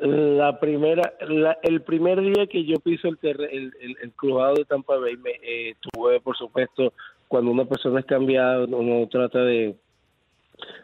la 0.00 0.58
primera, 0.58 1.14
la- 1.28 1.58
el 1.62 1.82
primer 1.82 2.20
día 2.20 2.46
que 2.46 2.64
yo 2.64 2.76
piso 2.78 3.08
el, 3.08 3.18
terre- 3.18 3.54
el, 3.54 3.72
el, 3.80 3.96
el 4.02 4.12
cruzado 4.12 4.54
de 4.54 4.64
Tampa 4.64 4.96
Bay, 4.96 5.16
me, 5.16 5.32
eh, 5.42 5.74
tuve, 5.92 6.20
por 6.20 6.36
supuesto, 6.36 6.92
cuando 7.28 7.50
una 7.50 7.64
persona 7.66 8.00
es 8.00 8.06
cambiada, 8.06 8.64
uno 8.64 9.06
trata 9.08 9.42
de, 9.44 9.74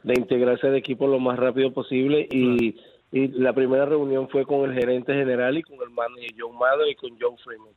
de 0.03 0.15
integrarse 0.15 0.67
al 0.67 0.77
equipo 0.77 1.07
lo 1.07 1.19
más 1.21 1.39
rápido 1.39 1.73
posible 1.73 2.27
y, 2.31 2.77
y 3.13 3.29
la 3.29 3.53
primera 3.55 3.87
reunión 3.87 4.29
fue 4.29 4.45
con 4.45 4.69
el 4.69 4.75
gerente 4.79 5.15
general 5.15 5.57
y 5.57 5.63
con 5.63 5.77
el 5.83 5.91
manager 5.91 6.31
John 6.39 6.59
Madden 6.59 6.89
y 6.89 6.95
con 6.95 7.11
John 7.21 7.37
Freeman. 7.39 7.73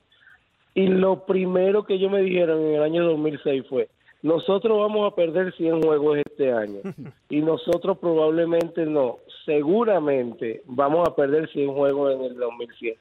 Y 0.73 0.87
lo 0.87 1.25
primero 1.25 1.83
que 1.83 1.95
ellos 1.95 2.11
me 2.11 2.21
dijeron 2.21 2.61
en 2.61 2.75
el 2.75 2.83
año 2.83 3.05
2006 3.05 3.65
fue, 3.67 3.89
nosotros 4.21 4.77
vamos 4.77 5.11
a 5.11 5.15
perder 5.15 5.53
100 5.55 5.81
juegos 5.81 6.19
este 6.19 6.51
año 6.51 6.79
y 7.29 7.41
nosotros 7.41 7.97
probablemente 7.97 8.85
no, 8.85 9.17
seguramente 9.45 10.61
vamos 10.65 11.07
a 11.07 11.15
perder 11.15 11.49
100 11.49 11.73
juegos 11.73 12.15
en 12.15 12.23
el 12.23 12.35
2007. 12.35 12.99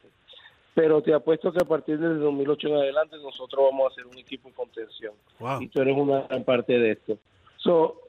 Pero 0.74 1.02
te 1.02 1.12
apuesto 1.12 1.52
que 1.52 1.62
a 1.62 1.68
partir 1.68 1.98
del 1.98 2.20
2008 2.20 2.68
en 2.68 2.74
adelante 2.74 3.16
nosotros 3.18 3.66
vamos 3.70 3.92
a 3.92 3.94
ser 3.94 4.06
un 4.06 4.18
equipo 4.18 4.48
en 4.48 4.54
contención. 4.54 5.14
Wow. 5.38 5.60
Y 5.60 5.68
tú 5.68 5.82
eres 5.82 5.96
una 5.96 6.22
gran 6.22 6.44
parte 6.44 6.78
de 6.78 6.92
esto. 6.92 7.18
So, 7.56 8.00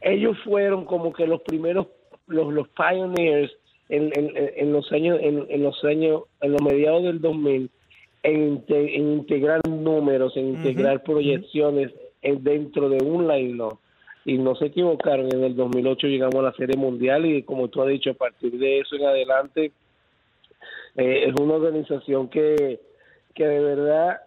ellos 0.00 0.36
fueron 0.44 0.84
como 0.84 1.12
que 1.12 1.26
los 1.26 1.40
primeros, 1.42 1.86
los, 2.26 2.52
los 2.52 2.68
pioneers 2.70 3.52
en, 3.88 4.10
en, 4.16 4.32
en 4.34 4.72
los 4.72 4.90
años, 4.92 5.18
en, 5.22 5.46
en 5.48 5.62
los 5.62 5.82
años, 5.84 6.24
en 6.40 6.52
los 6.52 6.62
mediados 6.62 7.04
del 7.04 7.20
2000 7.20 7.70
en, 8.22 8.64
en 8.68 9.12
integrar 9.12 9.60
números, 9.68 10.36
en 10.36 10.48
integrar 10.50 11.02
proyecciones 11.02 11.90
en- 12.22 12.42
dentro 12.44 12.88
de 12.88 13.02
un 13.04 13.26
line 13.28 13.62
y 14.24 14.38
no 14.38 14.54
se 14.54 14.66
equivocaron. 14.66 15.28
En 15.34 15.42
el 15.42 15.56
2008 15.56 16.06
llegamos 16.06 16.36
a 16.36 16.42
la 16.42 16.52
Serie 16.54 16.76
Mundial 16.76 17.26
y 17.26 17.42
como 17.42 17.68
tú 17.68 17.82
has 17.82 17.88
dicho, 17.88 18.10
a 18.10 18.14
partir 18.14 18.56
de 18.58 18.78
eso 18.78 18.94
en 18.96 19.04
adelante 19.06 19.72
eh, 20.96 21.24
es 21.28 21.34
una 21.40 21.54
organización 21.54 22.28
que, 22.28 22.78
que 23.34 23.46
de 23.46 23.60
verdad 23.60 24.20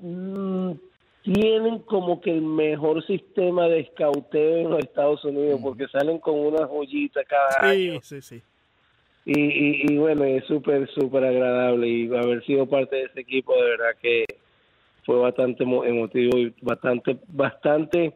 mm, 0.00 0.72
tienen 1.22 1.80
como 1.80 2.20
que 2.20 2.30
el 2.30 2.42
mejor 2.42 3.04
sistema 3.06 3.66
de 3.68 3.80
escauteo 3.80 4.58
en 4.58 4.70
los 4.70 4.78
Estados 4.80 5.24
Unidos 5.24 5.58
porque 5.62 5.88
salen 5.88 6.18
con 6.18 6.38
una 6.38 6.66
joyita 6.66 7.24
cada 7.24 7.70
año 7.70 8.00
Sí, 8.02 8.20
sí, 8.20 8.22
sí. 8.22 8.42
Y, 9.26 9.38
y, 9.38 9.86
y 9.92 9.96
bueno, 9.98 10.24
es 10.24 10.44
súper, 10.46 10.88
súper 10.94 11.24
agradable 11.24 11.86
y 11.88 12.06
haber 12.06 12.42
sido 12.46 12.66
parte 12.66 12.96
de 12.96 13.02
ese 13.02 13.20
equipo 13.20 13.54
de 13.54 13.70
verdad 13.70 13.96
que 14.00 14.24
fue 15.04 15.18
bastante 15.18 15.64
emo- 15.64 15.84
emotivo 15.84 16.38
y 16.38 16.54
bastante, 16.62 17.18
bastante, 17.28 18.14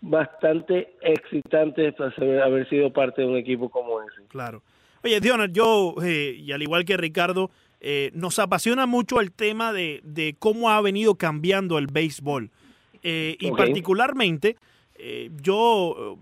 bastante 0.00 0.94
excitante 1.02 1.94
haber 2.42 2.68
sido 2.68 2.92
parte 2.92 3.22
de 3.22 3.28
un 3.28 3.36
equipo 3.36 3.68
como 3.68 4.00
ese. 4.00 4.22
Claro. 4.28 4.62
Oye, 5.02 5.20
Dionald, 5.20 5.52
yo, 5.52 5.94
eh, 6.02 6.36
y 6.38 6.52
al 6.52 6.62
igual 6.62 6.84
que 6.84 6.96
Ricardo, 6.96 7.50
eh, 7.80 8.10
nos 8.14 8.38
apasiona 8.38 8.86
mucho 8.86 9.20
el 9.20 9.30
tema 9.32 9.72
de, 9.72 10.00
de 10.02 10.34
cómo 10.38 10.70
ha 10.70 10.80
venido 10.80 11.14
cambiando 11.16 11.78
el 11.78 11.86
béisbol. 11.86 12.50
Eh, 13.02 13.36
y 13.38 13.50
particularmente, 13.52 14.56
eh, 14.96 15.30
yo 15.40 16.18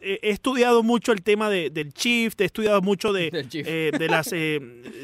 he 0.00 0.30
estudiado 0.30 0.82
mucho 0.82 1.12
el 1.12 1.22
tema 1.22 1.50
de- 1.50 1.70
del 1.70 1.92
shift, 1.92 2.40
he 2.40 2.44
estudiado 2.44 2.80
mucho 2.80 3.12
de, 3.12 3.30
eh, 3.52 3.90
de 3.98 4.08
las 4.08 4.32
eh, 4.32 4.58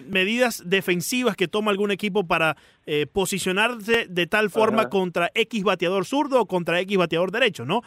medidas 0.08 0.62
defensivas 0.64 1.36
que 1.36 1.48
toma 1.48 1.70
algún 1.70 1.90
equipo 1.90 2.26
para 2.26 2.56
eh, 2.86 3.06
posicionarse 3.10 4.06
de 4.08 4.26
tal 4.26 4.50
forma 4.50 4.82
Ajá. 4.82 4.90
contra 4.90 5.30
X 5.34 5.62
bateador 5.62 6.04
zurdo 6.06 6.40
o 6.40 6.46
contra 6.46 6.80
X 6.80 6.96
bateador 6.96 7.30
derecho, 7.30 7.64
¿no? 7.64 7.82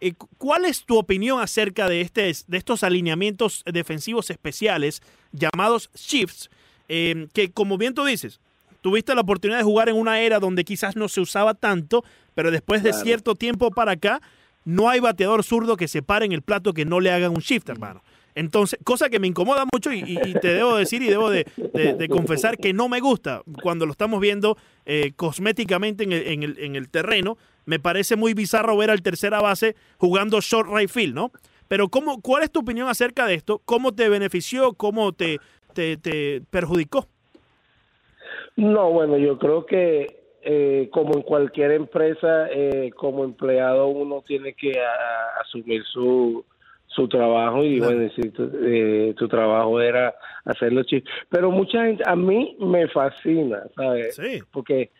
Eh, 0.00 0.12
cu- 0.14 0.28
¿Cuál 0.38 0.64
es 0.64 0.84
tu 0.84 0.96
opinión 0.98 1.40
acerca 1.40 1.88
de, 1.88 2.00
este, 2.00 2.32
de 2.46 2.56
estos 2.58 2.82
alineamientos 2.82 3.62
defensivos 3.70 4.30
especiales 4.30 5.02
llamados 5.32 5.90
shifts? 5.94 6.50
eh, 6.88 7.28
que 7.32 7.50
como 7.50 7.78
bien 7.78 7.94
tú 7.94 8.04
dices, 8.04 8.40
tuviste 8.82 9.14
la 9.14 9.22
oportunidad 9.22 9.58
de 9.58 9.64
jugar 9.64 9.88
en 9.88 9.96
una 9.96 10.20
era 10.20 10.38
donde 10.38 10.64
quizás 10.64 10.96
no 10.96 11.08
se 11.08 11.20
usaba 11.22 11.54
tanto, 11.54 12.04
pero 12.34 12.50
después 12.50 12.82
de 12.82 12.90
Claro. 12.90 13.04
cierto 13.04 13.34
tiempo 13.34 13.70
para 13.70 13.92
acá, 13.92 14.20
no 14.64 14.88
hay 14.88 15.00
bateador 15.00 15.42
zurdo 15.44 15.76
que 15.76 15.88
se 15.88 16.02
pare 16.02 16.24
en 16.24 16.32
el 16.32 16.42
plato 16.42 16.72
que 16.72 16.84
no 16.84 17.00
le 17.00 17.10
hagan 17.10 17.32
un 17.32 17.40
shift, 17.40 17.68
hermano. 17.68 18.02
Entonces, 18.34 18.78
cosa 18.82 19.10
que 19.10 19.20
me 19.20 19.28
incomoda 19.28 19.64
mucho 19.72 19.92
y, 19.92 20.18
te 20.40 20.48
debo 20.48 20.76
decir 20.76 21.02
y 21.02 21.06
debo 21.06 21.30
de, 21.30 21.44
confesar 22.10 22.56
que 22.56 22.72
no 22.72 22.88
me 22.88 22.98
gusta 23.00 23.42
cuando 23.62 23.86
lo 23.86 23.92
estamos 23.92 24.20
viendo 24.20 24.56
eh, 24.86 25.12
cosméticamente 25.14 26.02
en 26.02 26.12
el, 26.12 26.26
en, 26.26 26.42
el, 26.42 26.58
en 26.58 26.76
el 26.76 26.88
terreno. 26.88 27.36
Me 27.64 27.78
parece 27.78 28.16
muy 28.16 28.34
bizarro 28.34 28.76
ver 28.76 28.90
al 28.90 29.02
tercera 29.02 29.40
base 29.40 29.76
jugando 29.98 30.40
short 30.40 30.68
right 30.68 30.90
field, 30.90 31.14
¿no? 31.14 31.30
Pero 31.68 31.88
¿cómo, 31.88 32.20
¿cuál 32.20 32.42
es 32.42 32.50
tu 32.50 32.60
opinión 32.60 32.88
acerca 32.88 33.26
de 33.26 33.34
esto? 33.34 33.62
¿Cómo 33.64 33.94
te 33.94 34.08
benefició? 34.08 34.74
¿Cómo 34.74 35.12
te, 35.12 35.38
te 35.72 36.42
perjudicó? 36.50 37.08
No, 38.56 38.90
bueno, 38.90 39.16
yo 39.16 39.38
creo 39.38 39.64
que 39.64 40.23
eh, 40.44 40.88
como 40.92 41.14
en 41.14 41.22
cualquier 41.22 41.72
empresa, 41.72 42.48
eh, 42.50 42.90
como 42.96 43.24
empleado 43.24 43.86
uno 43.88 44.22
tiene 44.26 44.52
que 44.54 44.72
a- 44.80 45.40
asumir 45.40 45.82
su 45.84 46.44
su 46.86 47.08
trabajo 47.08 47.64
y 47.64 47.80
bueno, 47.80 48.08
tu, 48.36 48.50
eh, 48.62 49.14
tu 49.18 49.26
trabajo 49.26 49.80
era 49.80 50.14
hacerlo 50.44 50.84
chicos. 50.84 51.10
Pero 51.28 51.50
mucha 51.50 51.84
gente, 51.86 52.04
a 52.06 52.14
mí 52.14 52.56
me 52.60 52.86
fascina, 52.86 53.64
¿sabes? 53.74 54.14
Sí. 54.14 54.38
Porque 54.52 54.90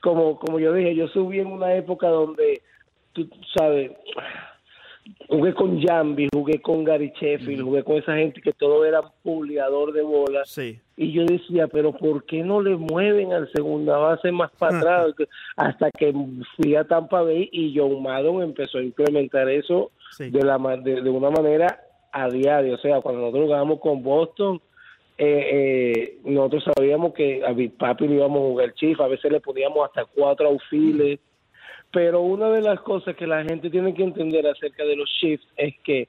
como 0.00 0.38
como 0.38 0.58
yo 0.58 0.72
dije, 0.72 0.94
yo 0.94 1.06
subí 1.08 1.40
en 1.40 1.48
una 1.48 1.74
época 1.74 2.08
donde, 2.08 2.62
tú 3.12 3.28
sabes, 3.58 3.90
jugué 5.28 5.54
con 5.54 5.80
Jambi, 5.82 6.28
jugué 6.32 6.60
con 6.60 6.84
Gary 6.84 7.12
Sheffield, 7.20 7.62
jugué 7.62 7.82
con 7.84 7.96
esa 7.96 8.16
gente 8.16 8.40
que 8.40 8.52
todo 8.52 8.84
era 8.84 9.02
publicador 9.22 9.92
de 9.92 10.02
bolas. 10.02 10.48
Sí. 10.48 10.78
Y 10.96 11.12
yo 11.12 11.24
decía, 11.24 11.66
pero 11.68 11.92
¿por 11.92 12.24
qué 12.24 12.42
no 12.42 12.62
le 12.62 12.76
mueven 12.76 13.32
al 13.32 13.50
segunda 13.52 13.96
base 13.96 14.30
más 14.32 14.50
para 14.58 14.78
atrás? 14.78 15.06
Hasta 15.56 15.90
que 15.90 16.12
fui 16.56 16.76
a 16.76 16.84
Tampa 16.84 17.22
Bay 17.22 17.48
y 17.52 17.76
John 17.76 18.02
Maddon 18.02 18.42
empezó 18.42 18.78
a 18.78 18.82
implementar 18.82 19.48
eso 19.48 19.90
Sí. 20.10 20.30
de, 20.30 20.42
la, 20.44 20.58
de, 20.76 21.02
de 21.02 21.10
una 21.10 21.30
manera 21.30 21.80
a 22.12 22.28
diario. 22.28 22.74
O 22.74 22.78
sea, 22.78 23.00
cuando 23.00 23.22
nosotros 23.22 23.46
jugábamos 23.46 23.80
con 23.80 24.02
Boston, 24.02 24.60
eh, 25.18 25.50
eh, 25.52 26.18
nosotros 26.24 26.64
sabíamos 26.76 27.14
que 27.14 27.44
a 27.44 27.52
Big 27.52 27.76
Papi 27.76 28.06
le 28.08 28.14
íbamos 28.16 28.38
a 28.38 28.48
jugar 28.50 28.74
chief, 28.74 29.00
a 29.00 29.08
veces 29.08 29.30
le 29.32 29.40
poníamos 29.40 29.84
hasta 29.84 30.04
cuatro 30.04 30.48
outfields. 30.48 31.20
Pero 31.94 32.20
una 32.22 32.50
de 32.50 32.60
las 32.60 32.80
cosas 32.80 33.14
que 33.16 33.26
la 33.26 33.44
gente 33.44 33.70
tiene 33.70 33.94
que 33.94 34.02
entender 34.02 34.46
acerca 34.46 34.84
de 34.84 34.96
los 34.96 35.08
shifts 35.08 35.46
es 35.56 35.74
que 35.84 36.08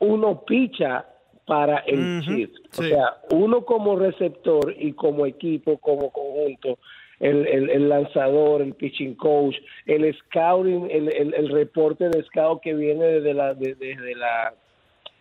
uno 0.00 0.42
picha 0.44 1.04
para 1.46 1.78
el 1.80 2.18
Ujú, 2.18 2.20
shift. 2.34 2.54
O 2.78 2.82
sea, 2.82 3.18
uno 3.30 3.64
como 3.64 3.96
receptor 3.96 4.74
y 4.78 4.92
como 4.92 5.26
equipo, 5.26 5.76
como 5.78 6.10
conjunto, 6.10 6.78
el, 7.20 7.46
el, 7.46 7.68
el 7.70 7.88
lanzador, 7.88 8.62
el 8.62 8.74
pitching 8.74 9.14
coach, 9.16 9.56
el 9.86 10.14
scouting, 10.16 10.88
el, 10.90 11.12
el, 11.12 11.34
el 11.34 11.48
reporte 11.50 12.08
de 12.08 12.22
scout 12.24 12.60
que 12.62 12.74
viene 12.74 13.04
desde 13.04 13.34
la, 13.34 13.54
de- 13.54 13.74
desde 13.74 14.14
la 14.14 14.54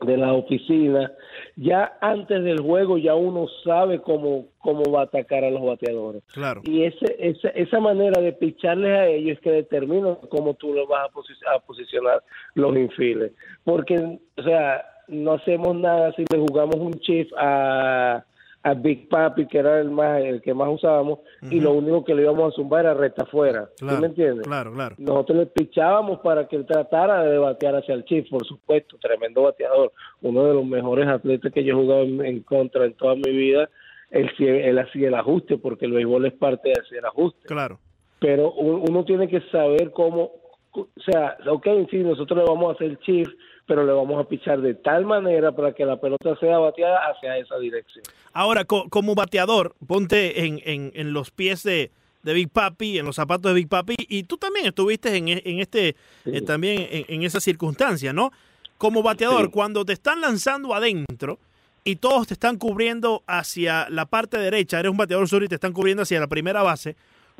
de 0.01 0.15
la 0.15 0.33
oficina, 0.33 1.11
ya 1.55 1.97
antes 2.01 2.43
del 2.43 2.59
juego 2.59 2.97
ya 2.99 3.15
uno 3.15 3.47
sabe 3.63 3.99
cómo, 3.99 4.45
cómo 4.59 4.83
va 4.91 5.01
a 5.01 5.03
atacar 5.05 5.43
a 5.43 5.49
los 5.49 5.63
bateadores. 5.63 6.23
Claro. 6.33 6.61
Y 6.63 6.83
ese, 6.83 7.15
esa, 7.17 7.49
esa 7.49 7.79
manera 7.79 8.21
de 8.21 8.31
picharles 8.33 8.95
a 8.95 9.07
ellos 9.07 9.37
es 9.37 9.39
que 9.39 9.51
determina 9.51 10.15
cómo 10.29 10.53
tú 10.53 10.73
le 10.73 10.85
vas 10.85 11.09
a, 11.09 11.11
posi- 11.11 11.55
a 11.55 11.59
posicionar 11.59 12.21
los 12.53 12.75
infiles. 12.77 13.31
Porque, 13.63 14.19
o 14.37 14.43
sea, 14.43 14.85
no 15.07 15.33
hacemos 15.33 15.75
nada 15.75 16.13
si 16.13 16.25
le 16.31 16.37
jugamos 16.37 16.75
un 16.75 16.93
chip 16.99 17.31
a, 17.37 18.23
a 18.69 18.73
Big 18.73 19.07
Papi, 19.07 19.47
que 19.47 19.59
era 19.59 19.79
el 19.79 19.89
más 19.91 20.21
el 20.21 20.41
que 20.41 20.53
más 20.53 20.67
usábamos, 20.69 21.19
y 21.49 21.59
lo 21.59 21.71
único 21.73 22.03
que 22.03 22.13
le 22.13 22.23
íbamos 22.23 22.51
a 22.51 22.55
zumbar 22.55 22.81
era 22.85 22.93
recta 22.93 23.23
afuera. 23.23 23.69
¿Sí 23.75 23.85
Claro. 23.85 24.01
me 24.01 24.07
entiendes? 24.07 24.45
Claro, 24.45 24.73
claro. 24.73 24.95
Nosotros 24.97 25.37
le 25.37 25.45
pichábamos 25.45 26.19
para 26.19 26.47
que 26.47 26.55
él 26.57 26.65
tratara 26.65 27.23
de 27.23 27.37
batear 27.37 27.75
hacia 27.75 27.93
el 27.95 28.03
chip, 28.05 28.29
por 28.29 28.45
supuesto, 28.45 28.97
tremendo 28.99 29.43
bateador, 29.43 29.91
uno 30.21 30.43
de 30.45 30.53
los 30.53 30.65
mejores 30.65 31.07
atletas 31.07 31.51
que 31.53 31.63
yo 31.63 31.73
he 31.73 31.81
jugado 31.81 32.03
en, 32.03 32.25
en 32.25 32.41
contra 32.41 32.85
en 32.85 32.93
toda 32.93 33.15
mi 33.15 33.31
vida. 33.31 33.69
Él, 34.11 34.29
él 34.39 34.79
hacía 34.79 35.07
el 35.09 35.15
ajuste, 35.15 35.57
porque 35.57 35.85
el 35.85 35.93
béisbol 35.93 36.25
es 36.25 36.33
parte 36.33 36.69
de 36.69 36.81
hacer 36.81 37.05
ajuste. 37.05 37.47
Claro. 37.47 37.79
Pero 38.19 38.51
uno 38.53 39.05
tiene 39.05 39.27
que 39.27 39.41
saber 39.51 39.91
cómo, 39.91 40.31
o 40.73 40.87
sea, 41.05 41.37
ok, 41.49 41.67
sí, 41.91 41.97
nosotros 41.97 42.39
le 42.39 42.45
vamos 42.45 42.69
a 42.69 42.73
hacer 42.73 42.97
chip, 42.99 43.27
pero 43.67 43.85
le 43.85 43.91
vamos 43.91 44.19
a 44.23 44.27
pichar 44.27 44.61
de 44.61 44.73
tal 44.75 45.05
manera 45.05 45.51
para 45.51 45.73
que 45.73 45.85
la 45.85 45.99
pelota 45.99 46.35
sea 46.39 46.57
bateada 46.57 46.99
hacia 47.11 47.37
esa 47.37 47.57
dirección. 47.59 48.03
Ahora, 48.33 48.63
co- 48.65 48.87
como 48.89 49.13
bateador, 49.13 49.75
ponte 49.85 50.45
en, 50.45 50.61
en- 50.65 50.91
en 50.95 51.13
los 51.13 51.31
pies 51.31 51.63
de, 51.63 51.91
de 52.23 52.33
Big 52.33 52.49
Papi, 52.49 52.97
en 52.97 53.05
los 53.05 53.15
zapatos 53.17 53.51
de 53.51 53.55
Big 53.55 53.67
Papi, 53.67 53.95
y 53.97 54.23
tú 54.23 54.37
también 54.37 54.65
estuviste 54.67 55.15
en, 55.15 55.27
en 55.27 55.59
este, 55.59 55.95
eh, 56.25 56.41
también 56.41 56.87
en, 56.89 57.05
en 57.09 57.23
esa 57.23 57.39
circunstancia, 57.39 58.13
¿no? 58.13 58.31
Como 58.77 59.03
bateador, 59.03 59.45
Sí. 59.45 59.51
cuando 59.51 59.83
te 59.85 59.93
están 59.93 60.21
lanzando 60.21 60.73
adentro 60.73 61.39
y 61.83 61.95
todos 61.97 62.27
te 62.27 62.33
están 62.35 62.57
cubriendo 62.57 63.23
hacia 63.27 63.89
la 63.89 64.05
parte 64.05 64.37
derecha, 64.37 64.79
eres 64.79 64.91
un 64.91 64.97
bateador 64.97 65.27
sur 65.27 65.43
y 65.43 65.47
te 65.47 65.55
están 65.55 65.73
cubriendo 65.73 66.03
hacia 66.03 66.19
la 66.19 66.27
primera 66.27 66.61
base, 66.63 66.95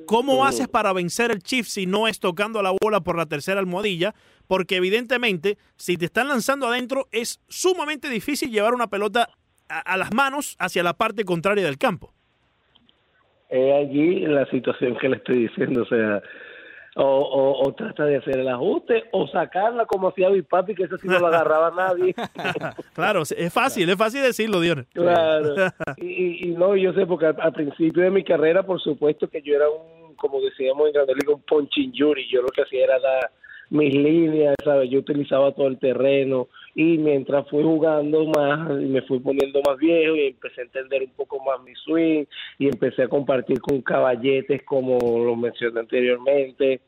¿cómo 0.05 0.45
haces 0.45 0.67
para 0.67 0.93
vencer 0.93 1.31
el 1.31 1.39
shift 1.39 1.69
si 1.69 1.85
no 1.85 2.07
es 2.07 2.19
tocando 2.19 2.61
la 2.61 2.71
bola 2.81 3.01
por 3.01 3.17
la 3.17 3.25
tercera 3.25 3.59
almohadilla? 3.59 4.13
Porque 4.47 4.77
evidentemente, 4.77 5.57
si 5.75 5.97
te 5.97 6.05
están 6.05 6.27
lanzando 6.27 6.67
adentro, 6.67 7.07
es 7.11 7.41
sumamente 7.47 8.09
difícil 8.09 8.51
llevar 8.51 8.73
una 8.73 8.87
pelota 8.87 9.29
a, 9.69 9.79
a 9.79 9.97
las 9.97 10.13
manos 10.13 10.55
hacia 10.59 10.83
la 10.83 10.93
parte 10.93 11.25
contraria 11.25 11.65
del 11.65 11.77
campo. 11.77 12.13
Es 13.49 13.73
allí 13.73 14.25
la 14.25 14.45
situación 14.49 14.97
que 14.97 15.09
le 15.09 15.17
estoy 15.17 15.47
diciendo, 15.47 15.83
o 15.83 15.85
sea, 15.85 16.21
o, 16.97 17.03
o, 17.03 17.67
o 17.67 17.73
trata 17.73 18.05
de 18.05 18.17
hacer 18.17 18.39
el 18.39 18.47
ajuste, 18.47 19.05
o 19.11 19.27
sacarla 19.27 19.85
como 19.85 20.09
hacía 20.09 20.29
mi 20.29 20.41
papi, 20.41 20.73
que 20.73 20.83
eso 20.83 20.97
sí 20.97 21.07
no 21.07 21.19
lo 21.19 21.27
agarraba 21.27 21.71
nadie. 21.71 22.15
claro, 22.93 23.21
es 23.21 23.53
fácil, 23.53 23.87
es 23.89 23.95
fácil 23.95 24.23
decirlo, 24.23 24.59
Dios. 24.59 24.79
Claro. 24.93 25.55
Y, 25.97 26.49
y, 26.49 26.51
no, 26.51 26.75
yo 26.75 26.93
sé, 26.93 27.05
porque 27.05 27.25
al, 27.25 27.53
principio 27.53 28.03
de 28.03 28.11
mi 28.11 28.23
carrera, 28.23 28.63
por 28.63 28.79
supuesto 28.79 29.27
que 29.27 29.41
yo 29.41 29.55
era 29.55 29.67
un, 29.69 30.15
como 30.15 30.39
decíamos 30.41 30.87
en 30.87 30.93
Grande 30.93 31.15
Liga, 31.15 31.33
un 31.33 31.41
punching 31.41 31.91
jury. 31.95 32.27
Yo 32.29 32.41
lo 32.41 32.49
que 32.49 32.61
hacía 32.61 32.83
era 32.83 32.99
dar 32.99 33.31
mis 33.69 33.93
líneas, 33.93 34.55
¿sabes? 34.63 34.89
Yo 34.89 34.99
utilizaba 34.99 35.51
todo 35.51 35.67
el 35.67 35.77
terreno 35.77 36.47
y 36.75 36.97
mientras 36.97 37.49
fui 37.49 37.63
jugando 37.63 38.25
más 38.25 38.69
y 38.81 38.85
me 38.85 39.01
fui 39.01 39.19
poniendo 39.19 39.61
más 39.67 39.77
viejo 39.77 40.15
y 40.15 40.27
empecé 40.27 40.61
a 40.61 40.65
entender 40.65 41.03
un 41.03 41.11
poco 41.11 41.43
más 41.43 41.61
mi 41.63 41.73
swing 41.75 42.25
y 42.59 42.67
empecé 42.67 43.03
a 43.03 43.07
compartir 43.07 43.59
con 43.59 43.81
caballetes 43.81 44.63
como 44.63 44.97
lo 44.99 45.35
mencioné 45.35 45.79
anteriormente 45.79 46.81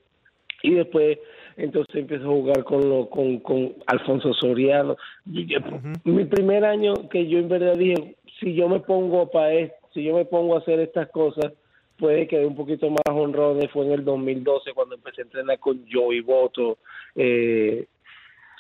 y 0.62 0.74
después 0.76 1.18
entonces 1.58 1.94
empecé 1.96 2.24
a 2.24 2.28
jugar 2.28 2.64
con 2.64 2.88
lo, 2.88 3.10
con, 3.10 3.40
con 3.40 3.74
Alfonso 3.88 4.34
Soriano. 4.34 4.96
Mi 5.26 6.26
primer 6.26 6.64
año 6.64 6.94
que 7.10 7.28
yo 7.28 7.40
en 7.40 7.50
verdad 7.50 7.76
dije, 7.76 8.16
si 8.40 8.54
yo 8.56 8.70
me 8.70 8.80
pongo 8.80 9.30
para 9.30 9.50
si 9.94 10.04
yo 10.04 10.16
me 10.16 10.26
pongo 10.26 10.56
a 10.56 10.60
hacer 10.60 10.80
estas 10.80 11.10
cosas, 11.10 11.52
puede 12.00 12.28
que 12.28 12.46
un 12.46 12.56
poquito 12.56 12.90
más 12.90 13.04
honrones 13.06 13.70
fue 13.72 13.86
en 13.86 13.92
el 13.92 14.06
2012 14.06 14.74
cuando 14.74 14.96
empecé 14.96 15.22
a 15.22 15.26
entrenar 15.26 15.60
con 15.60 15.86
Joey 15.92 16.22
Boto. 16.22 16.78
Eh, 17.16 17.86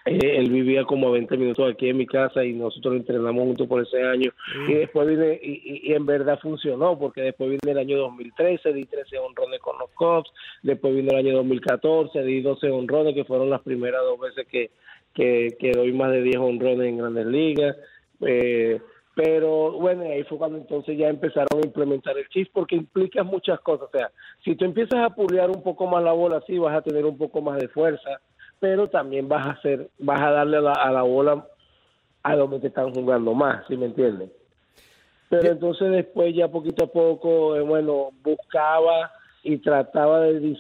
eh, 0.06 0.38
él 0.38 0.50
vivía 0.50 0.86
como 0.86 1.08
a 1.08 1.12
20 1.12 1.38
minutos 1.38 1.72
aquí 1.72 1.90
en 1.90 1.98
mi 1.98 2.06
casa 2.06 2.44
y 2.44 2.54
nosotros 2.54 2.96
entrenamos 2.96 3.44
juntos 3.44 3.68
por 3.68 3.82
ese 3.82 4.02
año. 4.02 4.32
Y 4.68 4.74
después 4.74 5.08
vine, 5.08 5.40
y, 5.42 5.94
en 5.94 6.06
verdad 6.06 6.40
funcionó, 6.42 6.98
porque 6.98 7.22
después 7.22 7.50
vine 7.50 7.72
el 7.72 7.78
año 7.78 7.98
2013, 7.98 8.74
di 8.74 8.86
13 8.86 9.18
honrones 9.20 9.60
con 9.60 9.78
los 9.78 9.90
Cubs, 9.92 10.32
después 10.64 10.96
vino 10.96 11.12
el 11.12 11.18
año 11.18 11.36
2014, 11.36 12.24
di 12.24 12.42
12 12.42 12.72
honrones, 12.72 13.14
que 13.14 13.26
fueron 13.26 13.50
las 13.50 13.62
primeras 13.62 14.02
dos 14.02 14.20
veces 14.20 14.48
que, 14.48 14.72
que, 15.14 15.56
que 15.60 15.72
doy 15.72 15.92
más 15.94 16.12
de 16.12 16.24
10 16.24 16.38
honrones 16.38 16.88
en 16.88 16.98
grandes 16.98 17.26
ligas. 17.26 17.76
Eh, 18.22 18.80
pero 19.22 19.74
bueno, 19.74 20.04
ahí 20.04 20.24
fue 20.24 20.38
cuando 20.38 20.58
entonces 20.58 20.98
ya 20.98 21.10
empezaron 21.10 21.60
a 21.62 21.66
implementar 21.66 22.18
el 22.18 22.30
chip 22.30 22.48
porque 22.54 22.78
implica 22.78 23.22
muchas 23.22 23.60
cosas. 23.60 23.90
O 23.90 23.98
sea, 23.98 24.12
si 24.46 24.56
tú 24.56 24.64
empiezas 24.64 25.02
a 25.02 25.10
pulear 25.10 25.50
un 25.50 25.62
poco 25.62 25.88
más 25.88 26.02
la 26.02 26.14
bola, 26.14 26.42
sí 26.48 26.58
vas 26.58 26.74
a 26.74 26.82
tener 26.82 27.06
un 27.06 27.18
poco 27.18 27.42
más 27.42 27.60
de 27.60 27.68
fuerza, 27.68 28.22
pero 28.62 28.88
también 28.88 29.28
vas 29.28 29.46
a 29.46 29.52
hacer, 29.52 29.90
vas 30.00 30.22
a 30.22 30.32
darle 30.32 30.58
a 30.58 30.62
la, 30.62 30.72
a 30.72 30.92
la 30.92 31.02
bola 31.02 31.46
a 32.24 32.36
donde 32.38 32.62
te 32.62 32.68
están 32.68 32.94
jugando 32.94 33.34
más, 33.34 33.68
¿sí 33.68 33.76
me 33.76 33.88
entiendes? 33.88 34.30
Pero 35.28 35.50
entonces 35.50 35.92
después 35.92 36.34
ya 36.34 36.48
poquito 36.48 36.86
a 36.86 36.88
poco, 36.88 37.58
eh, 37.58 37.62
bueno, 37.62 38.12
buscaba 38.24 39.12
y 39.44 39.58
trataba 39.58 40.22
de, 40.22 40.56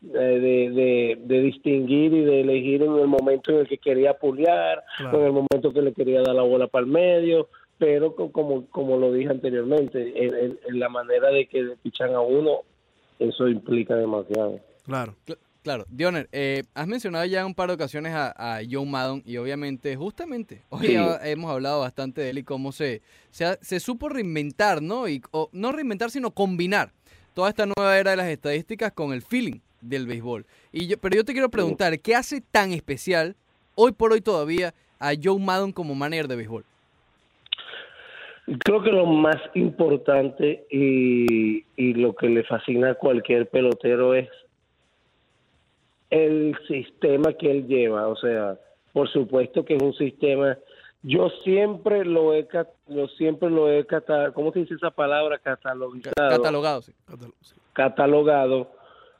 de, 0.00 1.18
de, 1.22 1.40
distinguir 1.42 2.14
y 2.14 2.24
de 2.24 2.40
elegir 2.40 2.82
en 2.82 2.96
el 2.96 3.08
momento 3.08 3.52
en 3.52 3.58
el 3.58 3.68
que 3.68 3.76
quería 3.76 4.14
pulear, 4.14 4.82
en 5.00 5.20
el 5.20 5.32
momento 5.32 5.70
que 5.74 5.82
le 5.82 5.92
quería 5.92 6.22
dar 6.22 6.34
la 6.34 6.42
bola 6.42 6.66
para 6.66 6.86
el 6.86 6.90
medio, 6.90 7.48
pero 7.84 8.14
como, 8.14 8.66
como 8.70 8.96
lo 8.96 9.12
dije 9.12 9.28
anteriormente, 9.28 10.24
en, 10.24 10.78
la 10.78 10.88
manera 10.88 11.28
de 11.28 11.46
que 11.46 11.76
pichan 11.82 12.14
a 12.14 12.20
uno, 12.22 12.60
eso 13.18 13.46
implica 13.46 13.94
demasiado. 13.94 14.58
Claro. 14.84 15.14
Claro, 15.62 15.86
Dioner, 15.88 16.28
eh, 16.32 16.64
has 16.74 16.86
mencionado 16.86 17.24
ya 17.24 17.46
un 17.46 17.54
par 17.54 17.68
de 17.68 17.74
ocasiones 17.74 18.12
a, 18.14 18.60
Joe 18.70 18.84
Maddon 18.84 19.22
y 19.24 19.38
obviamente, 19.38 19.96
justamente, 19.96 20.62
hoy 20.68 20.94
hemos 21.22 21.50
hablado 21.50 21.80
bastante 21.80 22.20
de 22.20 22.30
él 22.30 22.38
y 22.38 22.42
cómo 22.42 22.70
se, 22.70 23.00
se, 23.30 23.58
se 23.62 23.80
supo 23.80 24.10
reinventar, 24.10 24.82
¿no? 24.82 25.08
Y, 25.08 25.22
no 25.52 25.72
reinventar, 25.72 26.10
sino 26.10 26.32
combinar 26.32 26.92
toda 27.32 27.48
esta 27.48 27.64
nueva 27.66 27.98
era 27.98 28.10
de 28.10 28.18
las 28.18 28.28
estadísticas 28.28 28.92
con 28.92 29.14
el 29.14 29.22
feeling 29.22 29.60
del 29.80 30.06
béisbol. 30.06 30.46
Y 30.70 30.86
yo, 30.86 30.98
pero 30.98 31.16
yo 31.16 31.24
te 31.24 31.32
quiero 31.32 31.50
preguntar, 31.50 31.98
¿qué 31.98 32.14
hace 32.14 32.42
tan 32.42 32.72
especial 32.72 33.34
hoy 33.74 33.92
por 33.92 34.12
hoy 34.12 34.20
todavía 34.20 34.74
a 34.98 35.12
Joe 35.22 35.38
Maddon 35.38 35.72
como 35.72 35.94
manager 35.94 36.28
de 36.28 36.36
béisbol? 36.36 36.64
Creo 38.64 38.82
que 38.82 38.90
lo 38.90 39.06
más 39.06 39.36
importante 39.54 40.66
y, 40.70 41.64
y 41.76 41.94
lo 41.94 42.14
que 42.14 42.28
le 42.28 42.44
fascina 42.44 42.90
a 42.90 42.94
cualquier 42.94 43.48
pelotero 43.48 44.14
es 44.14 44.28
el 46.10 46.56
sistema 46.68 47.32
que 47.32 47.50
él 47.50 47.66
lleva. 47.66 48.08
O 48.08 48.16
sea, 48.16 48.58
por 48.92 49.08
supuesto 49.08 49.64
que 49.64 49.76
es 49.76 49.82
un 49.82 49.94
sistema. 49.94 50.56
Yo 51.02 51.28
siempre 51.42 52.04
lo 52.04 52.32
he, 52.34 52.46
yo 52.88 53.08
siempre 53.08 53.50
lo 53.50 53.70
he 53.70 53.86
¿cómo 54.32 54.52
se 54.52 54.60
dice 54.60 54.74
esa 54.74 54.90
palabra? 54.90 55.38
Catalogado. 55.38 56.02
Catalogado, 56.14 56.82
sí. 56.82 56.92
Catalogado. 57.72 58.70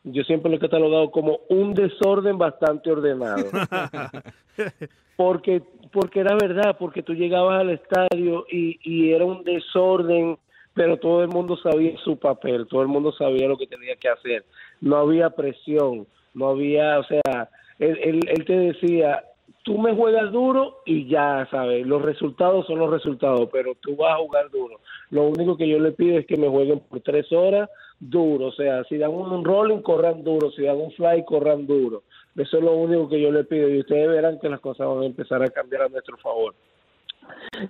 Yo 0.05 0.23
siempre 0.23 0.51
lo 0.51 0.57
he 0.57 0.61
catalogado 0.61 1.11
como 1.11 1.41
un 1.49 1.75
desorden 1.75 2.39
bastante 2.39 2.91
ordenado. 2.91 3.47
porque 5.17 5.63
porque 5.95 6.21
era 6.21 6.35
verdad, 6.35 6.77
porque 6.77 7.05
tú 7.05 7.15
llegabas 7.15 7.61
al 7.61 7.71
estadio 7.71 8.45
y, 8.51 9.13
era 9.13 9.25
un 9.25 9.45
desorden, 9.45 10.37
pero 10.75 10.99
todo 10.99 11.23
el 11.23 11.29
mundo 11.29 11.57
sabía 11.57 11.97
su 11.99 12.19
papel, 12.19 12.67
todo 12.67 12.83
el 12.83 12.89
mundo 12.89 13.13
sabía 13.13 13.47
lo 13.47 13.57
que 13.57 13.69
tenía 13.69 13.95
que 13.95 14.09
hacer. 14.09 14.45
No 14.81 14.97
había 14.97 15.31
presión, 15.31 16.09
no 16.35 16.49
había, 16.49 16.99
o 16.99 17.05
sea, 17.05 17.49
él, 17.79 17.97
él, 18.03 18.21
él 18.27 18.45
te 18.45 18.59
decía, 18.59 19.23
tú 19.63 19.79
me 19.79 19.95
juegas 19.95 20.33
duro 20.33 20.79
y 20.85 21.07
ya, 21.07 21.47
¿sabes? 21.49 21.87
Los 21.87 22.03
resultados 22.03 22.67
son 22.67 22.81
los 22.81 22.91
resultados, 22.91 23.49
pero 23.53 23.77
tú 23.77 23.95
vas 23.95 24.15
a 24.15 24.23
jugar 24.23 24.51
duro. 24.51 24.81
Lo 25.11 25.29
único 25.29 25.57
que 25.57 25.69
yo 25.69 25.79
le 25.79 25.93
pido 25.93 26.19
es 26.19 26.27
que 26.27 26.37
me 26.37 26.49
jueguen 26.49 26.81
por 26.81 27.03
tres 27.03 27.31
horas 27.33 27.71
duro, 28.01 28.47
o 28.47 28.53
sea, 28.53 28.83
si 28.85 28.99
dan 28.99 29.13
un 29.13 29.45
rolling, 29.45 29.79
corran 29.79 30.25
duro, 30.25 30.51
si 30.51 30.63
dan 30.63 30.77
un 30.77 30.91
fly, 30.91 31.25
corran 31.25 31.67
duro. 31.69 32.03
Eso 32.37 32.59
es 32.59 32.65
lo 32.65 32.73
único 32.73 33.09
que 33.09 33.21
yo 33.21 33.31
le 33.31 33.45
pido 33.45 33.69
y 33.69 33.81
ustedes 33.81 34.09
verán 34.09 34.41
que 34.41 34.49
las 34.49 34.61
cosas 34.61 34.89
van 34.89 35.03
a 35.03 35.07
empezar 35.07 35.43
a 35.43 35.49
cambiar 35.49 35.83
a 35.83 35.89
nuestro 35.89 36.17
favor. 36.19 36.55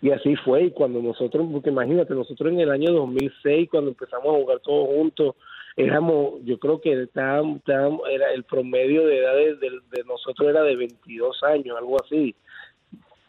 Y 0.00 0.10
así 0.10 0.34
fue, 0.36 0.64
y 0.64 0.70
cuando 0.70 1.00
nosotros, 1.00 1.46
porque 1.52 1.70
imagínate, 1.70 2.14
nosotros 2.14 2.52
en 2.52 2.60
el 2.60 2.70
año 2.70 2.92
2006, 2.92 3.68
cuando 3.70 3.90
empezamos 3.90 4.26
a 4.26 4.40
jugar 4.40 4.60
todos 4.60 4.88
juntos, 4.88 5.36
éramos, 5.76 6.42
yo 6.44 6.58
creo 6.58 6.80
que 6.80 7.02
estábamos, 7.02 7.60
el 7.66 8.44
promedio 8.44 9.06
de 9.06 9.18
edad 9.18 9.34
de, 9.34 9.54
de, 9.54 10.04
nosotros 10.06 10.48
era 10.48 10.62
de 10.62 10.76
22 10.76 11.42
años, 11.44 11.76
algo 11.76 11.96
así. 12.02 12.34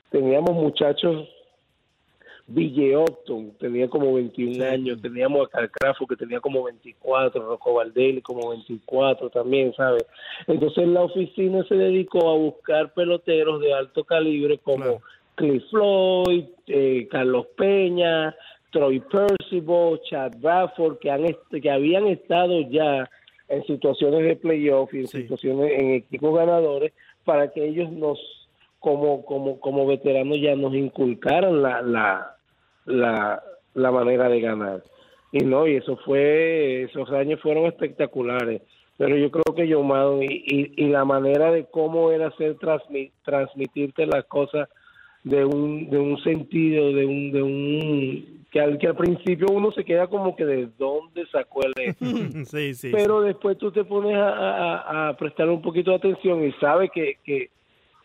Teníamos 0.10 0.52
muchachos 0.54 1.28
Ville 2.48 2.96
Upton 2.96 3.52
tenía 3.60 3.90
como 3.90 4.14
21 4.14 4.64
años, 4.66 5.02
teníamos 5.02 5.48
a 5.48 5.50
Calcrafo 5.50 6.06
que 6.06 6.16
tenía 6.16 6.40
como 6.40 6.64
24, 6.64 7.44
Rocco 7.44 7.74
Valdelli 7.74 8.22
como 8.22 8.50
24 8.50 9.32
también, 9.32 9.74
¿sabes? 9.74 10.06
Entonces 10.46 10.88
la 10.88 11.02
oficina 11.02 11.64
se 11.68 11.76
dedicó 11.76 12.30
a 12.30 12.38
buscar 12.38 12.94
peloteros 12.94 13.60
de 13.62 13.74
alto 13.74 14.04
calibre 14.04 14.60
como 14.60 15.02
Cliff 15.34 15.64
Floyd, 15.72 16.46
eh, 16.68 17.08
Carlos 17.10 17.48
Peña, 17.58 18.36
Troy 18.72 19.00
Percival, 19.00 20.00
Chad 20.04 20.34
Bradford, 20.40 21.00
que, 21.00 21.10
han 21.10 21.26
que 21.50 21.72
habían 21.72 22.06
estado 22.08 22.62
ya 22.70 23.10
en 23.48 23.66
situaciones 23.66 24.24
de 24.24 24.36
playoff 24.36 24.94
y 24.94 25.00
en 25.00 25.08
situaciones 25.08 25.72
en 25.80 25.92
equipos 25.92 26.36
ganadores 26.36 26.94
para 27.24 27.52
que 27.52 27.66
ellos 27.66 27.92
nos 27.92 28.20
como 28.80 29.26
como 29.26 29.60
como 29.60 29.88
veteranos 29.88 30.40
ya 30.40 30.56
nos 30.56 30.76
inculcaran 30.76 31.62
la 31.62 31.82
la 31.82 32.35
la, 32.86 33.42
la 33.74 33.92
manera 33.92 34.30
de 34.30 34.42
ganar. 34.42 34.84
Y 35.32 35.40
no, 35.40 35.68
y 35.68 35.76
eso 35.76 35.98
fue, 35.98 36.84
esos 36.84 37.12
años 37.12 37.42
fueron 37.42 37.66
espectaculares. 37.66 38.62
Pero 38.98 39.18
yo 39.18 39.30
creo 39.30 39.54
que 39.54 39.68
yo, 39.68 39.84
y, 40.22 40.74
y, 40.78 40.88
la 40.88 41.04
manera 41.04 41.52
de 41.52 41.66
cómo 41.66 42.12
era 42.12 42.28
hacer 42.28 42.56
transmitirte 42.58 44.06
las 44.06 44.24
cosas 44.26 44.70
de 45.26 45.44
un, 45.44 45.90
de 45.90 45.98
un 45.98 46.18
sentido, 46.24 46.94
de 46.94 47.06
un, 47.06 47.32
de 47.34 47.44
un 47.44 48.46
que 48.56 48.62
al, 48.62 48.78
que 48.78 48.88
al 48.88 48.96
principio 48.96 49.48
uno 49.52 49.70
se 49.74 49.84
queda 49.84 50.08
como 50.08 50.34
que 50.34 50.46
de 50.46 50.70
dónde 50.78 51.26
sacó 51.28 51.60
el 51.66 52.46
sí, 52.46 52.74
sí, 52.74 52.90
pero 52.90 53.20
después 53.20 53.58
tú 53.58 53.70
te 53.70 53.84
pones 53.84 54.16
a, 54.16 54.30
a, 54.30 55.10
a 55.10 55.18
prestar 55.18 55.50
un 55.50 55.62
poquito 55.62 55.92
de 55.92 55.98
atención 55.98 56.42
y 56.46 56.54
sabes 56.54 56.90
que, 56.94 57.18
que, 57.26 57.50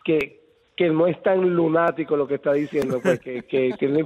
que, 0.05 0.40
que 0.81 0.89
no 0.89 1.07
es 1.07 1.23
tan 1.23 1.55
lunático 1.55 2.17
lo 2.17 2.27
que 2.27 2.37
está 2.37 2.55
diciendo, 2.55 3.01
pues 3.03 3.21
que, 3.21 3.43
que, 3.51 3.75
tiene, 3.79 4.03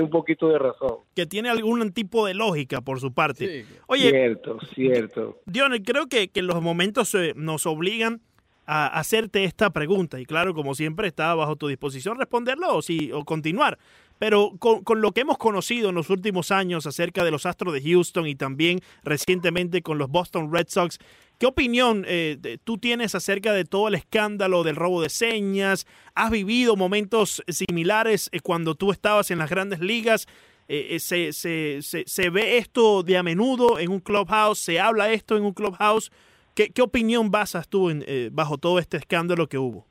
un 0.00 0.08
poquito 0.08 0.48
de 0.48 0.58
razón. 0.58 1.00
Que 1.14 1.26
tiene 1.26 1.50
algún 1.50 1.92
tipo 1.92 2.24
de 2.24 2.32
lógica 2.32 2.80
por 2.80 2.98
su 2.98 3.12
parte. 3.12 3.66
Oye, 3.88 4.08
cierto, 4.08 4.58
cierto. 4.74 5.40
Dionel, 5.44 5.82
creo 5.82 6.06
que, 6.06 6.28
que 6.28 6.40
los 6.40 6.62
momentos 6.62 7.14
eh, 7.14 7.34
nos 7.36 7.66
obligan 7.66 8.22
a 8.64 8.86
hacerte 8.86 9.44
esta 9.44 9.68
pregunta 9.68 10.18
y 10.18 10.24
claro, 10.24 10.54
como 10.54 10.74
siempre, 10.74 11.08
está 11.08 11.34
bajo 11.34 11.56
tu 11.56 11.68
disposición 11.68 12.18
responderlo 12.18 12.74
o, 12.74 12.80
sí, 12.80 13.12
o 13.12 13.26
continuar. 13.26 13.76
Pero 14.18 14.52
con, 14.58 14.82
con, 14.82 15.02
lo 15.02 15.12
que 15.12 15.20
hemos 15.20 15.36
conocido 15.36 15.90
en 15.90 15.94
los 15.94 16.08
últimos 16.08 16.50
años 16.52 16.86
acerca 16.86 17.22
de 17.22 17.32
los 17.32 17.44
Astros 17.44 17.74
de 17.74 17.82
Houston 17.82 18.26
y 18.26 18.34
también 18.34 18.80
recientemente 19.02 19.82
con 19.82 19.98
los 19.98 20.08
Boston 20.08 20.50
Red 20.50 20.68
Sox, 20.68 20.98
¿Qué 21.44 21.48
opinión 21.48 22.06
eh, 22.08 22.56
tú 22.64 22.78
tienes 22.78 23.14
acerca 23.14 23.52
de 23.52 23.66
todo 23.66 23.88
el 23.88 23.94
escándalo 23.96 24.62
del 24.62 24.76
robo 24.76 25.02
de 25.02 25.10
señas? 25.10 25.86
¿Has 26.14 26.30
vivido 26.30 26.74
momentos 26.74 27.42
similares 27.48 28.30
eh, 28.32 28.40
cuando 28.40 28.74
tú 28.74 28.92
estabas 28.92 29.30
en 29.30 29.36
las 29.40 29.50
grandes 29.50 29.80
ligas? 29.80 30.26
Eh, 30.68 30.98
se, 31.00 31.34
se, 31.34 31.82
se, 31.82 32.04
se, 32.06 32.30
ve 32.30 32.56
esto 32.56 33.02
de 33.02 33.18
a 33.18 33.22
menudo 33.22 33.78
en 33.78 33.90
un 33.90 34.00
clubhouse? 34.00 34.58
¿Se 34.58 34.80
habla 34.80 35.12
esto 35.12 35.36
en 35.36 35.44
un 35.44 35.52
clubhouse? 35.52 36.10
¿Qué, 36.54 36.70
qué 36.70 36.80
opinión 36.80 37.30
basas 37.30 37.68
tú 37.68 37.90
en, 37.90 38.02
bajo 38.32 38.56
todo 38.56 38.78
este 38.78 38.96
escándalo 38.96 39.46
que 39.46 39.58
hubo? 39.58 39.86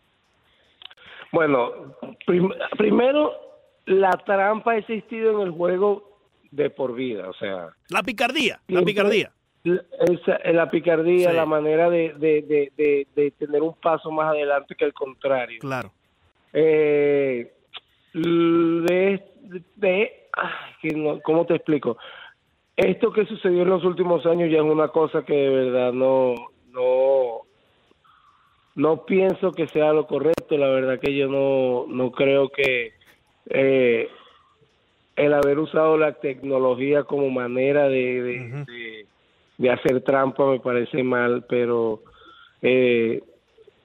Bueno, 1.31 1.69
prim- 2.25 2.49
primero, 2.79 3.31
la 3.85 4.09
trampa 4.25 4.71
ha 4.71 4.77
existido 4.77 5.39
en 5.39 5.49
el 5.49 5.51
juego 5.51 6.17
de 6.49 6.71
por 6.71 6.95
vida, 6.95 7.29
o 7.29 7.33
sea, 7.35 7.67
La 7.89 8.01
picardía, 8.01 8.59
la 8.67 8.81
picardía. 8.81 9.31
Esa- 9.63 10.39
la 10.51 10.69
picardía, 10.69 11.29
Sí. 11.31 11.35
la 11.35 11.45
manera 11.45 11.89
de, 11.89 12.13
de, 12.17 12.41
de, 12.75 13.07
de, 13.15 13.31
tener 13.31 13.61
un 13.61 13.73
paso 13.75 14.11
más 14.11 14.29
adelante 14.33 14.75
que 14.75 14.85
el 14.85 14.93
contrario. 14.93 15.59
Claro. 15.61 15.91
Eh, 16.51 17.51
de, 18.13 19.23
de- 19.75 20.11
ay, 20.33 20.51
que 20.81 20.89
no- 20.95 21.19
¿Cómo 21.21 21.45
te 21.45 21.55
explico? 21.55 21.97
Esto 22.75 23.11
que 23.13 23.25
sucedió 23.25 23.61
en 23.63 23.69
los 23.69 23.83
últimos 23.85 24.25
años 24.25 24.49
ya 24.51 24.57
es 24.57 24.63
una 24.63 24.87
cosa 24.89 25.23
que 25.23 25.33
de 25.33 25.49
verdad 25.49 25.93
no, 25.93 26.33
no, 26.71 27.41
no 28.75 29.05
pienso 29.05 29.51
que 29.51 29.67
sea 29.67 29.93
lo 29.93 30.07
correcto. 30.07 30.57
La 30.57 30.67
verdad 30.69 30.99
que 30.99 31.15
yo 31.15 31.27
no, 31.27 31.85
no 31.87 32.11
creo 32.11 32.49
que 32.49 32.93
eh, 33.49 34.09
el 35.15 35.33
haber 35.33 35.59
usado 35.59 35.97
la 35.97 36.13
tecnología 36.13 37.03
como 37.03 37.29
manera 37.29 37.87
de, 37.87 38.21
de- 38.23 39.05
de 39.57 39.69
hacer 39.71 40.01
trampa 40.01 40.45
me 40.49 40.59
parece 40.59 41.03
mal, 41.03 41.45
pero 41.47 42.01
eh, 42.61 43.21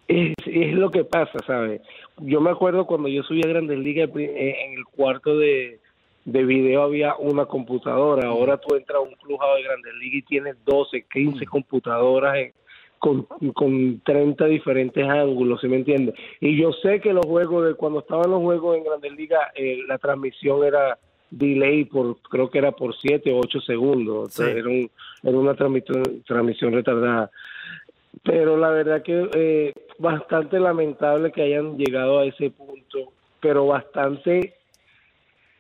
es, 0.07 0.35
es 0.47 0.73
lo 0.75 0.91
que 0.91 1.05
pasa, 1.05 1.39
¿sabes? 1.47 1.83
Yo 2.19 2.41
me 2.41 2.51
acuerdo 2.51 2.87
cuando 2.87 3.09
yo 3.09 3.23
subí 3.23 3.43
a 3.45 3.49
Grandes 3.49 3.79
Ligas 3.79 4.11
eh, 4.17 4.57
en 4.67 4.79
el 4.79 4.85
cuarto 4.87 5.37
de, 5.39 5.79
de 6.25 6.45
video 6.45 6.83
había 6.83 7.15
una 7.17 7.45
computadora. 7.47 8.29
Ahora 8.29 8.57
tú 8.57 8.75
entras 8.75 8.99
a 8.99 9.03
un 9.03 9.15
clujado 9.15 9.57
de 9.57 9.63
Grandes 9.65 9.95
Ligas 9.95 10.19
y 10.19 10.23
tienes 10.23 10.57
12, 10.65 11.05
15 11.13 11.47
computadoras 11.47 12.37
en- 12.37 12.53
con, 12.99 13.23
con 13.55 14.01
30 14.01 14.47
diferentes 14.47 15.09
ángulos, 15.09 15.61
¿sí 15.61 15.69
me 15.69 15.77
entiendes? 15.77 16.17
Y 16.41 16.57
yo 16.61 16.73
sé 16.73 17.01
que 17.01 17.13
los 17.13 17.25
juegos, 17.27 17.65
de 17.67 17.75
cuando 17.75 18.01
estaban 18.01 18.29
los 18.29 18.41
juegos 18.41 18.77
en 18.77 18.83
Grandes 18.83 19.13
Ligas, 19.13 19.41
eh, 19.55 19.83
la 19.87 19.99
transmisión 19.99 20.65
era 20.65 20.99
delay 21.31 21.85
por, 21.85 22.17
creo 22.23 22.51
que 22.51 22.59
era 22.59 22.73
por 22.73 22.95
7 22.97 23.33
o 23.33 23.39
8 23.39 23.61
segundos. 23.61 24.33
Sí. 24.35 24.43
Era, 24.43 24.69
un, 24.69 24.91
era 25.23 25.39
una 25.39 25.55
transmisión, 25.55 26.03
transmisión 26.27 26.73
retardada 26.73 27.31
pero 28.25 28.57
la 28.57 28.71
verdad 28.71 29.03
que 29.03 29.29
eh, 29.35 29.73
bastante 29.99 30.59
lamentable 30.59 31.31
que 31.31 31.43
hayan 31.43 31.77
llegado 31.77 32.19
a 32.19 32.25
ese 32.25 32.51
punto, 32.51 33.13
pero 33.41 33.67
bastante 33.67 34.55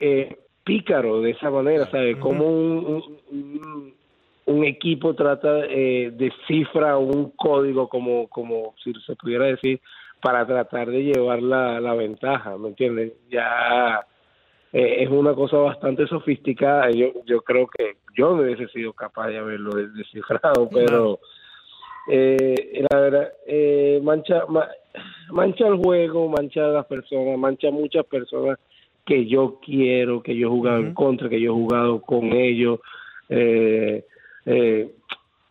eh, 0.00 0.36
pícaro 0.64 1.20
de 1.20 1.30
esa 1.32 1.50
manera, 1.50 1.88
¿sabes? 1.90 2.16
Como 2.16 2.46
un, 2.46 2.84
un, 2.86 3.18
un- 3.30 3.94
un 4.46 4.64
equipo 4.64 5.14
trata 5.14 5.66
eh, 5.66 6.10
descifra 6.14 6.96
un 6.96 7.30
código, 7.32 7.86
como, 7.86 8.28
como 8.28 8.74
si 8.82 8.92
se 9.06 9.14
pudiera 9.14 9.44
decir, 9.44 9.78
para 10.22 10.46
tratar 10.46 10.88
de 10.90 11.04
llevar 11.04 11.42
la, 11.42 11.78
la 11.80 11.92
ventaja, 11.94 12.56
¿me 12.56 12.68
entiendes? 12.68 13.12
Ya 13.30 14.00
eh, 14.72 14.96
es 15.02 15.08
una 15.10 15.34
cosa 15.34 15.56
bastante 15.58 16.06
sofisticada. 16.06 16.90
Yo, 16.90 17.12
yo 17.26 17.40
creo 17.42 17.66
que 17.66 17.96
yo 18.16 18.34
no 18.34 18.42
hubiese 18.42 18.68
sido 18.68 18.92
capaz 18.92 19.28
de 19.28 19.38
haberlo 19.38 19.70
descifrado, 19.72 20.68
pero 20.72 21.18
eh, 22.10 22.84
la 22.90 23.00
verdad, 23.00 23.32
eh, 23.46 24.00
mancha, 24.02 24.44
ma- 24.48 24.68
mancha 25.30 25.66
el 25.66 25.76
juego, 25.76 26.28
mancha 26.28 26.64
a 26.64 26.68
las 26.68 26.86
personas, 26.86 27.38
mancha 27.38 27.68
a 27.68 27.72
muchas 27.72 28.04
personas 28.06 28.58
que 29.04 29.26
yo 29.26 29.58
quiero, 29.64 30.22
que 30.22 30.36
yo 30.36 30.48
he 30.48 30.50
jugado 30.50 30.78
en 30.78 30.94
contra, 30.94 31.28
que 31.28 31.40
yo 31.40 31.50
he 31.52 31.54
jugado 31.54 32.00
con 32.02 32.32
ellos. 32.32 32.80
Eh, 33.30 34.04
eh, 34.46 34.90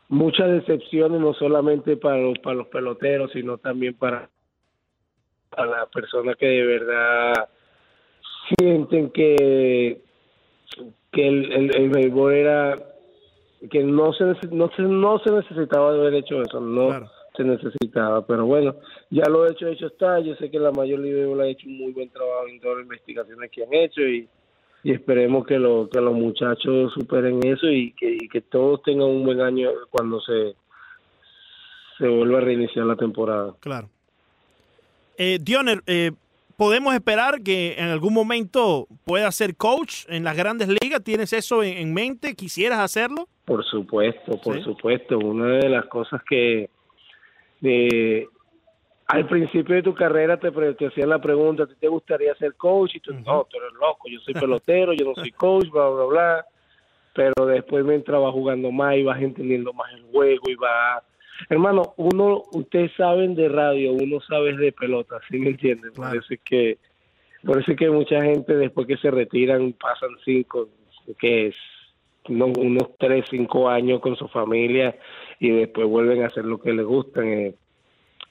muchas 0.10 0.52
decepciones, 0.52 1.20
no 1.20 1.34
solamente 1.34 1.98
para 1.98 2.18
los, 2.18 2.38
para 2.40 2.56
los 2.56 2.68
peloteros, 2.68 3.32
sino 3.32 3.58
también 3.58 3.96
para, 3.96 4.30
para 5.50 5.68
las 5.80 5.90
personas 5.90 6.36
que 6.38 6.46
de 6.48 6.64
verdad 6.66 7.50
sienten 8.58 9.10
que, 9.12 10.02
que 11.12 11.28
el, 11.28 11.52
el, 11.52 11.76
el 11.76 11.90
béisbol 11.90 12.34
era 12.34 12.76
que 13.72 13.84
no 13.84 14.14
se, 14.14 14.24
no 14.52 14.70
se 14.76 14.82
no 14.84 15.20
se 15.20 15.32
necesitaba 15.32 15.94
de 15.94 16.00
haber 16.02 16.14
hecho 16.16 16.42
eso, 16.42 16.60
no 16.60 16.88
Claro. 16.88 17.10
se 17.36 17.44
necesitaba, 17.44 18.26
pero 18.26 18.46
bueno, 18.46 18.76
ya 19.10 19.24
lo 19.30 19.48
hecho, 19.50 19.68
hecho 19.68 19.88
está, 19.88 20.20
yo 20.20 20.36
sé 20.36 20.52
que 20.52 20.60
la 20.60 20.72
mayor 20.72 21.02
Baseball 21.02 21.42
ha 21.42 21.48
hecho 21.48 21.68
un 21.68 21.78
muy 21.78 21.92
buen 21.92 22.10
trabajo 22.10 22.48
en 22.48 22.60
todas 22.60 22.78
las 22.78 22.86
investigaciones 22.86 23.50
que 23.52 23.64
han 23.64 23.74
hecho 23.74 24.02
y, 24.02 24.28
y 24.84 24.92
esperemos 24.92 25.46
que, 25.48 25.58
lo, 25.58 25.90
que 25.90 26.00
los 26.00 26.14
muchachos 26.14 26.94
superen 26.94 27.40
eso 27.46 27.68
y 27.68 27.92
que, 27.94 28.12
y 28.22 28.30
que 28.30 28.42
todos 28.42 28.84
tengan 28.84 29.08
un 29.08 29.24
buen 29.26 29.42
año 29.42 29.70
cuando 29.90 30.22
se, 30.22 30.56
se 31.98 32.08
vuelva 32.08 32.38
a 32.38 32.42
reiniciar 32.42 32.86
la 32.86 32.96
temporada. 32.96 33.56
Claro. 33.60 33.90
Eh, 35.18 35.40
Dioner, 35.42 35.82
eh, 35.88 36.12
¿podemos 36.58 36.94
esperar 36.94 37.42
que 37.44 37.76
en 37.78 37.86
algún 37.86 38.14
momento 38.14 38.88
pueda 39.06 39.32
ser 39.32 39.56
coach 39.56 40.06
en 40.10 40.24
las 40.24 40.36
grandes 40.36 40.68
ligas? 40.68 41.04
¿Tienes 41.04 41.32
eso 41.32 41.64
en, 41.64 41.78
en 41.78 41.94
mente? 41.94 42.36
¿Quisieras 42.36 42.80
hacerlo? 42.80 43.28
Por 43.46 43.64
supuesto, 43.64 44.42
por 44.42 44.58
Sí. 44.58 44.64
supuesto. 44.64 45.18
Una 45.20 45.58
de 45.60 45.70
las 45.70 45.86
cosas 45.86 46.22
que 46.30 46.70
de, 47.62 48.28
al 49.08 49.28
principio 49.28 49.76
de 49.76 49.84
tu 49.84 49.94
carrera 49.94 50.38
te, 50.38 50.50
hacían 50.86 51.10
la 51.10 51.22
pregunta, 51.22 51.64
¿a 51.64 51.68
ti 51.68 51.76
te 51.80 51.88
gustaría 51.88 52.36
ser 52.36 52.56
coach? 52.56 52.96
Y 52.96 53.00
tú, 53.00 53.14
no, 53.14 53.46
tú 53.46 53.58
eres 53.58 53.74
loco, 53.80 54.10
yo 54.10 54.20
soy 54.20 54.34
pelotero, 54.34 54.94
yo 54.94 55.06
no 55.06 55.16
soy 55.16 55.32
coach, 55.32 55.70
bla, 55.70 55.88
bla, 55.90 56.04
bla. 56.06 56.46
Pero 57.14 57.46
después 57.48 57.86
mientras 57.86 58.22
vas 58.22 58.32
jugando 58.34 58.72
más 58.72 58.96
y 58.96 59.04
vas 59.04 59.22
entendiendo 59.22 59.74
más 59.74 59.92
el 59.94 60.04
juego 60.12 60.44
y 60.48 60.56
va 60.56 61.02
Hermano, 61.50 61.94
uno, 61.98 62.44
ustedes 62.54 62.92
saben 62.98 63.36
de 63.36 63.48
radio, 63.50 63.94
uno 63.94 64.20
sabe 64.22 64.56
de 64.58 64.72
pelota, 64.72 65.20
¿sí 65.30 65.38
me 65.40 65.50
entienden? 65.52 65.92
Claro. 65.94 66.12
Por 66.12 66.18
eso 66.24 66.34
es 66.34 66.40
que, 66.42 66.78
por 67.46 67.60
eso 67.62 67.72
es 67.72 67.78
que 67.78 67.90
mucha 67.90 68.22
gente 68.24 68.56
después 68.56 68.88
que 68.88 68.98
se 68.98 69.12
retiran 69.12 69.74
pasan 69.74 70.10
cinco, 70.26 70.70
que 71.20 71.48
es 71.48 71.56
unos, 72.28 72.58
unos 72.58 72.98
tres, 72.98 73.26
cinco 73.30 73.70
años 73.70 74.00
con 74.02 74.16
su 74.16 74.28
familia 74.28 74.96
y 75.40 75.50
después 75.52 75.88
vuelven 75.88 76.24
a 76.24 76.28
hacer 76.28 76.44
lo 76.46 76.60
que 76.60 76.74
les 76.74 76.86
gustan. 76.86 77.28
Eh, 77.28 77.56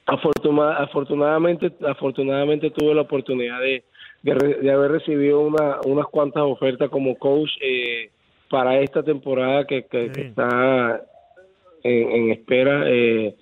afortuna- 0.06 0.76
afortunadamente, 0.76 1.72
afortunadamente 1.86 2.70
tuve 2.70 2.94
la 2.94 3.02
oportunidad 3.02 3.60
de, 3.60 3.84
de, 4.22 4.34
de 4.34 4.70
haber 4.70 4.90
recibido 4.92 5.40
una, 5.40 5.78
unas 5.86 6.06
cuantas 6.06 6.42
ofertas 6.42 6.90
como 6.90 7.16
coach 7.16 7.50
eh, 7.62 8.10
para 8.50 8.78
esta 8.80 9.02
temporada 9.02 9.66
que, 9.66 9.84
que- 9.84 10.06
está 10.14 11.02
en, 11.86 12.10
en 12.12 12.30
espera. 12.32 12.82
Eh, 12.86 13.34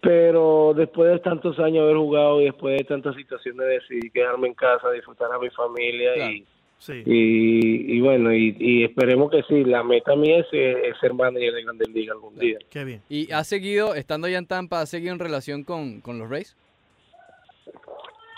pero 0.00 0.72
después 0.74 1.12
de 1.12 1.18
tantos 1.18 1.58
años 1.58 1.74
de 1.74 1.80
haber 1.82 1.96
jugado 1.96 2.40
y 2.40 2.44
después 2.44 2.78
de 2.78 2.84
tantas 2.84 3.14
situaciones 3.16 3.66
decidí 3.66 4.10
quedarme 4.10 4.48
en 4.48 4.54
casa, 4.54 4.90
disfrutar 4.90 5.30
a 5.32 5.38
mi 5.38 5.50
familia 5.50 6.14
Claro. 6.14 6.32
y, 6.32 6.46
Sí. 6.78 7.02
y, 7.04 7.96
y 7.96 8.00
bueno, 8.00 8.32
y, 8.32 8.56
y 8.58 8.84
esperemos 8.84 9.30
que 9.30 9.42
sí, 9.42 9.64
la 9.64 9.84
meta 9.84 10.16
mía 10.16 10.38
es, 10.38 10.46
eh, 10.52 10.88
es 10.88 10.98
ser 10.98 11.12
manager 11.12 11.52
de 11.52 11.62
Grandes 11.64 11.88
Ligas 11.90 12.14
algún 12.14 12.38
día. 12.38 12.56
Qué 12.70 12.84
bien. 12.84 13.02
¿Y 13.10 13.30
has 13.32 13.46
seguido, 13.48 13.94
estando 13.94 14.26
allá 14.26 14.38
en 14.38 14.46
Tampa, 14.46 14.80
has 14.80 14.88
seguido 14.88 15.12
en 15.12 15.18
relación 15.18 15.62
con, 15.62 16.00
con 16.00 16.18
los 16.18 16.30
Rays? 16.30 16.56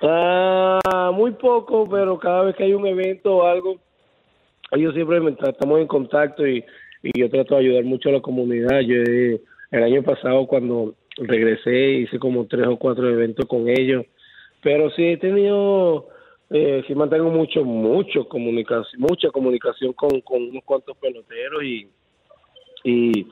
Ah, 0.03 1.13
muy 1.15 1.31
poco, 1.33 1.89
pero 1.89 2.19
cada 2.19 2.43
vez 2.43 2.57
que 2.57 2.65
hay 2.65 2.75
un 2.75 2.85
evento 2.87 3.37
o 3.37 3.47
algo, 3.47 3.77
ellos 4.73 4.93
siempre 4.95 5.21
estamos 5.49 5.79
en 5.81 5.87
contacto 5.87 6.45
y, 6.45 6.65
y 7.03 7.19
yo 7.19 7.29
trato 7.31 7.55
de 7.55 7.61
ayudar 7.61 7.85
mucho 7.85 8.09
a 8.09 8.13
la 8.13 8.21
comunidad. 8.21 8.81
Yo 8.81 8.97
eh, 9.03 9.41
el 9.71 9.83
año 9.83 10.03
pasado 10.03 10.47
cuando 10.47 10.95
regresé 11.17 11.93
hice 11.93 12.19
como 12.19 12.47
tres 12.47 12.67
o 12.67 12.77
cuatro 12.77 13.09
eventos 13.09 13.47
con 13.47 13.69
ellos, 13.69 14.05
pero 14.63 14.91
sí 14.91 15.05
he 15.05 15.17
tenido, 15.17 16.09
eh, 16.51 16.83
sí 16.87 16.95
mantengo 16.95 17.31
mucho, 17.31 17.65
mucho 17.65 18.29
comunicación, 18.29 19.01
mucha 19.01 19.31
comunicación 19.31 19.93
con, 19.93 20.21
con 20.21 20.43
unos 20.43 20.65
cuantos 20.65 20.97
peloteros 20.99 21.63
y 21.65 21.89
y 22.85 23.27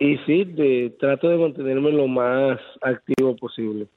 y 0.00 0.16
sí, 0.18 0.44
de, 0.44 0.94
trato 1.00 1.28
de 1.28 1.38
mantenerme 1.38 1.90
lo 1.90 2.06
más 2.06 2.60
activo 2.80 3.34
posible. 3.36 3.88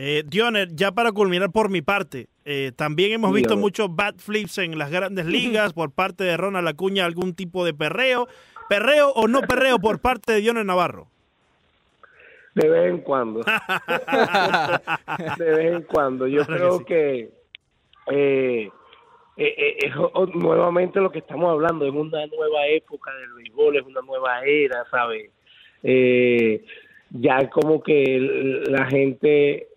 Eh, 0.00 0.22
Dioner, 0.24 0.68
ya 0.76 0.92
para 0.92 1.10
culminar 1.10 1.50
por 1.50 1.70
mi 1.70 1.82
parte, 1.82 2.28
eh, 2.44 2.70
también 2.76 3.10
hemos 3.10 3.32
visto 3.32 3.56
muchos 3.56 3.92
bat 3.96 4.16
flips 4.16 4.58
en 4.58 4.78
las 4.78 4.92
grandes 4.92 5.26
ligas 5.26 5.72
por 5.72 5.90
parte 5.90 6.22
de 6.22 6.36
Ronald 6.36 6.68
Acuña, 6.68 7.04
algún 7.04 7.34
tipo 7.34 7.64
de 7.64 7.74
perreo. 7.74 8.28
¿Perreo 8.68 9.10
o 9.10 9.26
no 9.26 9.40
perreo 9.40 9.80
por 9.80 10.00
parte 10.00 10.34
de 10.34 10.40
Dioner 10.40 10.64
Navarro? 10.64 11.08
De 12.54 12.68
vez 12.68 12.90
en 12.90 12.98
cuando. 12.98 13.40
de 15.38 15.44
vez 15.44 15.74
en 15.74 15.82
cuando. 15.82 16.28
Yo 16.28 16.46
Claro 16.46 16.58
creo 16.58 16.84
que 16.84 17.30
que, 18.06 18.66
eh, 18.66 18.70
eh, 19.36 19.76
eh, 19.82 19.90
nuevamente 20.34 21.00
lo 21.00 21.10
que 21.10 21.18
estamos 21.18 21.50
hablando 21.50 21.84
es 21.86 21.92
una 21.92 22.24
nueva 22.26 22.68
época 22.68 23.12
del 23.14 23.32
béisbol, 23.34 23.78
es 23.78 23.82
una 23.84 24.00
nueva 24.02 24.44
era, 24.44 24.84
¿sabes? 24.92 25.30
Eh, 25.82 26.64
ya 27.10 27.50
como 27.50 27.82
que 27.82 28.62
la 28.68 28.86
gente... 28.86 29.68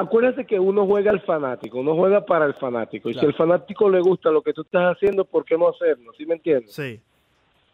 Acuérdate 0.00 0.44
que 0.46 0.60
uno 0.60 0.86
juega 0.86 1.10
al 1.10 1.20
fanático, 1.22 1.78
uno 1.80 1.94
juega 1.96 2.24
para 2.24 2.44
el 2.46 2.54
fanático. 2.54 3.08
Y 3.10 3.12
Claro. 3.14 3.28
si 3.28 3.32
al 3.32 3.36
fanático 3.38 3.90
le 3.90 4.00
gusta 4.00 4.30
lo 4.30 4.42
que 4.42 4.52
tú 4.52 4.62
estás 4.62 4.94
haciendo, 4.96 5.24
¿por 5.24 5.44
qué 5.44 5.58
no 5.58 5.68
hacerlo? 5.68 6.12
¿Sí 6.16 6.24
me 6.24 6.34
entiendes? 6.34 6.72
Sí. 6.72 7.00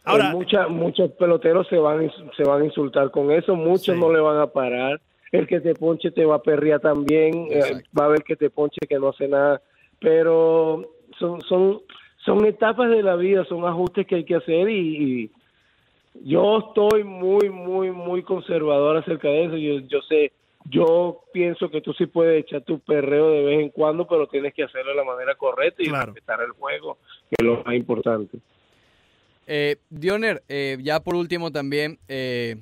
Ahora- 0.05 0.31
mucha- 0.33 0.69
muchos 0.69 1.11
peloteros 1.13 1.67
se 1.69 1.77
van, 1.79 2.11
se 2.37 2.45
van 2.45 2.63
a 2.63 2.65
insultar 2.65 3.11
con 3.11 3.31
eso, 3.31 3.55
muchos 3.57 3.95
Sí. 3.95 4.01
no 4.01 4.11
le 4.13 4.21
van 4.21 4.39
a 4.39 4.47
parar. 4.47 5.01
El 5.33 5.47
que 5.47 5.61
te 5.61 5.75
ponche 5.75 6.11
te 6.13 6.25
va 6.25 6.37
a 6.37 6.43
perrear 6.43 6.81
también, 6.81 7.49
eh, 7.51 7.83
va 7.99 8.05
a 8.05 8.07
haber 8.07 8.23
que 8.23 8.37
te 8.37 8.49
ponche 8.51 8.79
que 8.89 8.99
no 8.99 9.09
hace 9.09 9.27
nada, 9.29 9.61
pero 9.99 10.83
son, 11.19 11.41
son, 11.43 11.81
son 12.25 12.45
etapas 12.47 12.89
de 12.91 13.03
la 13.03 13.17
vida, 13.17 13.45
son 13.47 13.67
ajustes 13.67 14.07
que 14.07 14.15
hay 14.17 14.25
que 14.25 14.37
hacer 14.37 14.69
y, 14.71 15.25
y 15.25 15.31
yo 16.23 16.59
estoy 16.59 17.03
muy, 17.05 17.51
muy, 17.51 17.91
muy 17.91 18.23
conservador 18.23 18.97
acerca 18.97 19.29
de 19.29 19.45
eso. 19.45 19.57
Yo, 19.57 19.81
yo 19.89 20.01
sé, 20.03 20.33
yo 20.71 21.25
pienso 21.33 21.71
que 21.71 21.81
tú 21.81 21.93
sí 21.93 22.07
puedes 22.07 22.43
echar 22.45 22.63
tu 22.63 22.79
perreo 22.81 23.31
de 23.31 23.43
vez 23.45 23.61
en 23.61 23.69
cuando, 23.71 24.07
pero 24.07 24.27
tienes 24.27 24.55
que 24.55 24.65
hacerlo 24.65 24.91
de 24.91 24.97
la 24.97 25.05
manera 25.05 25.35
correcta 25.35 25.83
y 25.83 25.87
Claro. 25.87 26.07
respetar 26.07 26.41
el 26.43 26.53
juego, 26.53 26.99
que 27.29 27.37
es 27.39 27.45
lo 27.45 27.63
más 27.63 27.75
importante. 27.75 28.39
Eh, 29.47 29.77
Dioner, 29.91 30.43
eh, 30.49 30.79
ya 30.81 31.01
por 31.01 31.17
último 31.17 31.53
también, 31.53 31.99
eh, 32.09 32.57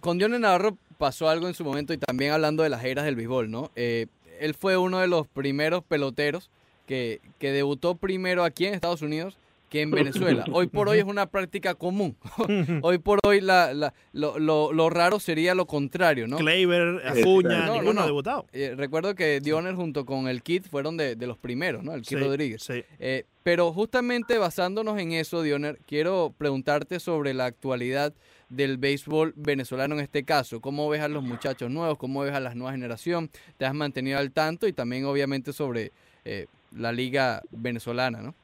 con 0.00 0.18
Dioner 0.18 0.40
Navarro 0.40 0.76
pasó 0.98 1.28
algo 1.28 1.46
en 1.46 1.54
su 1.54 1.64
momento 1.64 1.92
y 1.92 1.98
también 1.98 2.32
hablando 2.32 2.62
de 2.64 2.68
las 2.70 2.84
eras 2.84 3.04
del 3.04 3.14
béisbol, 3.16 3.50
¿no? 3.50 3.70
Eh, 3.76 4.06
él 4.40 4.54
fue 4.54 4.76
uno 4.76 4.98
de 4.98 5.06
los 5.06 5.28
primeros 5.28 5.84
peloteros 5.84 6.50
que, 6.86 7.20
que 7.38 7.52
debutó 7.52 7.94
primero 7.94 8.42
aquí 8.42 8.66
en 8.66 8.74
Estados 8.74 9.02
Unidos 9.02 9.36
que 9.72 9.80
en 9.80 9.90
Venezuela. 9.90 10.44
Hoy 10.52 10.66
por 10.66 10.90
hoy 10.90 10.98
es 10.98 11.04
una 11.04 11.24
práctica 11.30 11.74
común. 11.74 12.14
hoy 12.82 12.98
por 12.98 13.20
hoy 13.24 13.40
la, 13.40 13.72
la- 13.72 13.94
lo, 14.12 14.38
lo- 14.38 14.70
lo 14.70 14.90
raro 14.90 15.18
sería 15.18 15.54
lo 15.54 15.66
contrario, 15.66 16.28
¿no? 16.28 16.36
Kleiber, 16.36 17.00
Acuña, 17.06 17.60
No, 17.60 17.66
no, 17.66 17.72
ninguno 17.76 17.92
no. 17.94 18.00
ha 18.02 18.06
debutado. 18.06 18.46
Eh, 18.52 18.74
recuerdo 18.76 19.14
que 19.14 19.40
Dioner 19.40 19.74
junto 19.74 20.04
con 20.04 20.28
el 20.28 20.42
Kid 20.42 20.64
fueron 20.70 20.98
de, 20.98 21.16
de 21.16 21.26
los 21.26 21.38
primeros, 21.38 21.82
¿no? 21.82 21.94
El 21.94 22.02
Kid 22.02 22.18
Sí, 22.18 22.22
Rodríguez. 22.22 22.62
sí. 22.62 22.84
Eh, 22.98 23.24
pero 23.42 23.72
justamente 23.72 24.36
basándonos 24.36 24.98
en 25.00 25.12
eso, 25.12 25.40
Dioner, 25.40 25.78
quiero 25.86 26.34
preguntarte 26.36 27.00
sobre 27.00 27.32
la 27.32 27.46
actualidad 27.46 28.12
del 28.50 28.76
béisbol 28.76 29.32
venezolano 29.36 29.94
en 29.94 30.02
este 30.02 30.24
caso. 30.24 30.60
¿Cómo 30.60 30.86
ves 30.90 31.00
a 31.00 31.08
los 31.08 31.22
muchachos 31.22 31.70
nuevos? 31.70 31.96
¿Cómo 31.96 32.20
ves 32.20 32.34
a 32.34 32.40
la 32.40 32.54
nueva 32.54 32.72
generación? 32.72 33.30
¿Te 33.56 33.64
has 33.64 33.72
mantenido 33.72 34.18
al 34.18 34.32
tanto? 34.32 34.68
Y 34.68 34.74
también, 34.74 35.06
obviamente, 35.06 35.54
sobre 35.54 35.92
eh, 36.26 36.44
la 36.76 36.92
liga 36.92 37.40
venezolana, 37.50 38.20
¿no? 38.20 38.34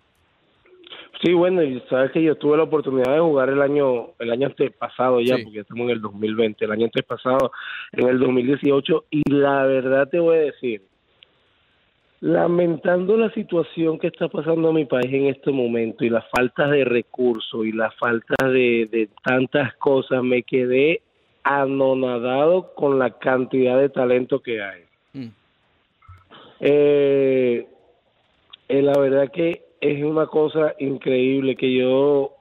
Sí, 1.23 1.33
bueno, 1.33 1.63
y 1.65 1.81
sabes 1.91 2.13
que 2.13 2.23
yo 2.23 2.37
tuve 2.37 2.57
la 2.57 2.63
oportunidad 2.63 3.13
de 3.13 3.21
jugar 3.21 3.49
el 3.49 3.61
año 3.61 4.11
el 4.21 4.31
año 4.31 4.47
antepasado 4.47 5.21
ya, 5.21 5.37
Sí. 5.37 5.45
porque 5.45 5.61
estamos 5.61 5.85
en 5.85 5.91
el 5.91 6.01
2020, 6.01 6.65
el 6.65 6.71
año 6.73 6.85
antepasado, 6.85 7.51
en 7.93 8.09
el 8.09 8.21
2018, 8.21 9.05
y 9.11 9.23
la 9.29 9.65
verdad 9.65 10.09
te 10.09 10.21
voy 10.21 10.37
a 10.37 10.41
decir, 10.41 10.83
lamentando 12.21 13.17
la 13.17 13.31
situación 13.33 13.99
que 13.99 14.09
está 14.09 14.29
pasando 14.29 14.69
en 14.69 14.75
mi 14.77 14.85
país 14.85 15.13
en 15.13 15.27
este 15.27 15.51
momento 15.51 16.05
y 16.05 16.11
la 16.11 16.23
falta 16.23 16.69
de 16.69 16.85
recursos 16.85 17.67
y 17.67 17.73
la 17.73 17.91
falta 17.93 18.35
de, 18.47 18.89
de 18.91 19.09
tantas 19.25 19.75
cosas, 19.75 20.23
me 20.23 20.43
quedé 20.43 21.03
anonadado 21.43 22.75
con 22.75 22.99
la 22.99 23.11
cantidad 23.19 23.79
de 23.79 23.89
talento 23.89 24.41
que 24.41 24.63
hay. 24.63 24.83
Mm. 25.15 25.29
Eh, 26.61 27.67
eh, 28.69 28.83
la 28.83 28.99
verdad 28.99 29.31
que 29.33 29.68
es 29.81 30.03
una 30.03 30.27
cosa 30.27 30.75
increíble 30.79 31.57
que 31.57 31.73
yo, 31.73 32.33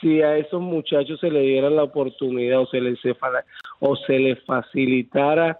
si 0.00 0.22
a 0.22 0.36
esos 0.36 0.60
muchachos 0.60 1.20
se 1.20 1.30
le 1.30 1.40
diera 1.40 1.70
la 1.70 1.84
oportunidad 1.84 2.60
o 2.60 2.66
se 2.66 2.80
les, 2.80 2.98
o 3.80 3.96
se 3.96 4.18
les 4.18 4.42
facilitara 4.44 5.58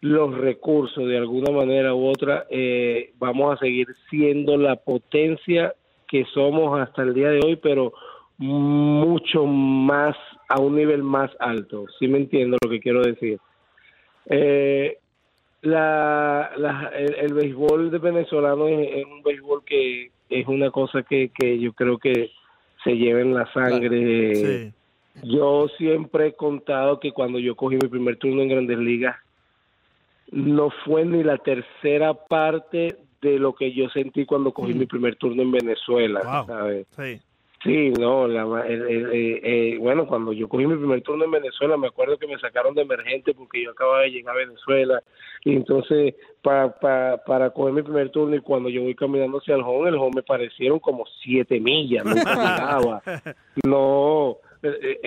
los 0.00 0.36
recursos 0.36 1.08
de 1.08 1.16
alguna 1.16 1.50
manera 1.50 1.94
u 1.94 2.06
otra, 2.06 2.46
eh, 2.50 3.12
vamos 3.18 3.54
a 3.54 3.58
seguir 3.58 3.88
siendo 4.10 4.56
la 4.56 4.76
potencia 4.76 5.74
que 6.06 6.24
somos 6.26 6.78
hasta 6.78 7.02
el 7.02 7.14
día 7.14 7.30
de 7.30 7.40
hoy, 7.44 7.56
pero 7.56 7.94
mucho 8.36 9.46
más, 9.46 10.14
a 10.48 10.60
un 10.60 10.76
nivel 10.76 11.02
más 11.02 11.30
alto. 11.38 11.86
¿Sí 11.98 12.06
me 12.06 12.18
entiendo 12.18 12.58
lo 12.62 12.70
que 12.70 12.80
quiero 12.80 13.00
decir? 13.00 13.38
Eh, 14.26 14.98
la, 15.62 16.52
el, 16.94 17.32
béisbol 17.32 17.90
de 17.90 17.98
venezolano 17.98 18.68
es 18.68 19.04
un 19.06 19.22
béisbol 19.22 19.64
que 19.64 20.10
es 20.28 20.46
una 20.48 20.70
cosa 20.70 21.02
que, 21.02 21.30
que 21.30 21.58
yo 21.58 21.72
creo 21.72 21.98
que 21.98 22.30
se 22.82 22.96
lleva 22.96 23.20
en 23.20 23.34
la 23.34 23.50
sangre. 23.52 24.34
Sí. 24.34 24.72
Yo 25.22 25.68
siempre 25.78 26.28
he 26.28 26.32
contado 26.34 26.98
que 26.98 27.12
cuando 27.12 27.38
yo 27.38 27.54
cogí 27.54 27.76
mi 27.76 27.88
primer 27.88 28.16
turno 28.16 28.42
en 28.42 28.48
Grandes 28.48 28.78
Ligas, 28.78 29.16
no 30.30 30.70
fue 30.84 31.04
ni 31.04 31.22
la 31.22 31.38
tercera 31.38 32.14
parte 32.14 32.96
de 33.22 33.38
lo 33.38 33.54
que 33.54 33.72
yo 33.72 33.88
sentí 33.90 34.26
cuando 34.26 34.52
cogí 34.52 34.74
mi 34.74 34.86
primer 34.86 35.16
turno 35.16 35.42
en 35.42 35.52
Venezuela, 35.52 36.20
Wow. 36.24 36.46
¿sabes? 36.46 36.86
Sí. 36.96 37.20
Sí, 37.64 37.90
no, 37.98 38.28
la, 38.28 38.42
el- 38.66 38.82
el- 38.82 39.12
eh, 39.12 39.40
eh, 39.42 39.78
bueno, 39.78 40.06
cuando 40.06 40.32
yo 40.34 40.48
cogí 40.48 40.66
mi 40.66 40.76
primer 40.76 41.00
turno 41.00 41.24
en 41.24 41.30
Venezuela, 41.30 41.76
me 41.78 41.86
acuerdo 41.86 42.18
que 42.18 42.26
me 42.26 42.38
sacaron 42.38 42.74
de 42.74 42.82
emergente 42.82 43.32
porque 43.32 43.62
yo 43.64 43.70
acababa 43.70 44.02
de 44.02 44.10
llegar 44.10 44.36
a 44.36 44.38
Venezuela. 44.38 45.02
Y 45.46 45.56
entonces, 45.56 46.14
pa, 46.42 46.78
pa- 46.78 47.22
para 47.26 47.50
coger 47.50 47.72
mi 47.72 47.82
primer 47.82 48.10
turno, 48.10 48.36
y 48.36 48.40
cuando 48.40 48.68
yo 48.68 48.82
voy 48.82 48.94
caminando 48.94 49.38
hacia 49.38 49.54
el 49.54 49.62
home, 49.62 49.88
el 49.88 49.94
home 49.96 50.12
me 50.16 50.22
parecieron 50.22 50.78
como 50.78 51.04
siete 51.22 51.58
millas, 51.58 52.04
nunca 52.04 52.34
llegaba. 52.34 53.02
No, 53.64 54.32
eh, 54.32 54.34
eh, 54.34 54.43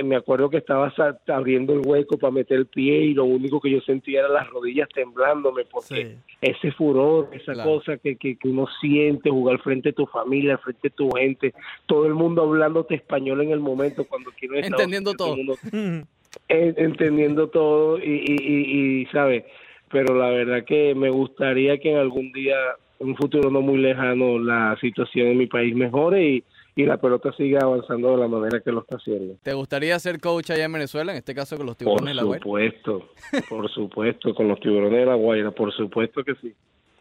me 0.03 0.16
acuerdo 0.16 0.49
que 0.49 0.58
estaba 0.58 0.93
abriendo 1.28 1.74
el 1.74 1.82
hueco 1.86 2.18
para 2.18 2.32
meter 2.32 2.58
el 2.60 2.66
pie 2.68 3.01
y 3.05 3.14
lo 3.14 3.26
único 3.26 3.60
que 3.60 3.72
yo 3.72 3.82
sentía 3.82 4.20
era 4.20 4.30
las 4.30 4.49
rodillas 4.49 4.88
temblándome 4.93 5.66
porque 5.66 6.05
Sí. 6.05 6.16
ese 6.41 6.72
furor, 6.74 7.30
esa 7.32 7.53
Claro. 7.53 7.70
cosa 7.78 7.97
que, 7.97 8.16
que, 8.16 8.36
que 8.38 8.47
uno 8.49 8.68
siente, 8.82 9.30
jugar 9.30 9.60
frente 9.60 9.89
a 9.89 9.93
tu 9.93 10.05
familia, 10.05 10.58
frente 10.58 10.89
a 10.89 10.91
tu 10.91 11.10
gente, 11.12 11.53
todo 11.86 12.05
el 12.05 12.14
mundo 12.14 12.43
hablándote 12.43 12.95
español 12.95 13.41
en 13.41 13.51
el 13.51 13.60
momento 13.60 14.05
cuando 14.05 14.32
quiero 14.38 14.55
Entendiendo 14.55 15.14
todo. 15.14 15.36
entendiendo 16.49 17.49
todo 17.49 17.97
y, 17.99 18.24
y, 18.26 18.36
y, 18.39 19.01
y, 19.01 19.05
¿sabes? 19.08 19.43
Pero 19.89 20.16
la 20.16 20.30
verdad 20.30 20.64
que 20.66 20.93
me 20.95 21.10
gustaría 21.10 21.78
que 21.80 21.91
en 21.91 21.97
algún 21.97 22.32
día, 22.32 22.55
en 22.99 23.10
un 23.10 23.16
futuro 23.16 23.49
no 23.49 23.62
muy 23.62 23.78
lejano, 23.78 24.38
la 24.39 24.78
situación 24.82 25.28
en 25.28 25.38
mi 25.38 25.47
país 25.47 25.76
mejore 25.76 26.24
y, 26.30 26.43
y 26.78 26.86
la 26.86 26.98
pelota 26.98 27.34
siga 27.34 27.62
avanzando 27.64 28.12
de 28.12 28.18
la 28.18 28.28
manera 28.28 28.62
que 28.62 28.72
lo 28.72 28.82
está 28.82 28.98
haciendo. 28.98 29.34
¿Te 29.42 29.54
gustaría 29.56 29.98
ser 29.98 30.20
coach 30.20 30.52
allá 30.52 30.66
en 30.66 30.74
Venezuela, 30.74 31.12
en 31.12 31.18
este 31.18 31.34
caso 31.34 31.58
con 31.58 31.66
los 31.66 31.76
Por 31.76 31.86
tiburones 31.88 32.12
de 32.12 32.14
la 32.14 32.24
Guaira? 32.24 32.44
supuesto, 32.44 33.10
por 33.50 33.70
supuesto, 33.72 34.36
con 34.36 34.48
los 34.48 34.60
tiburones 34.60 35.00
de 35.00 35.06
la 35.08 35.16
Guaira, 35.16 35.50
por 35.50 35.74
supuesto 35.74 36.24
que 36.24 36.36
sí. 36.36 36.54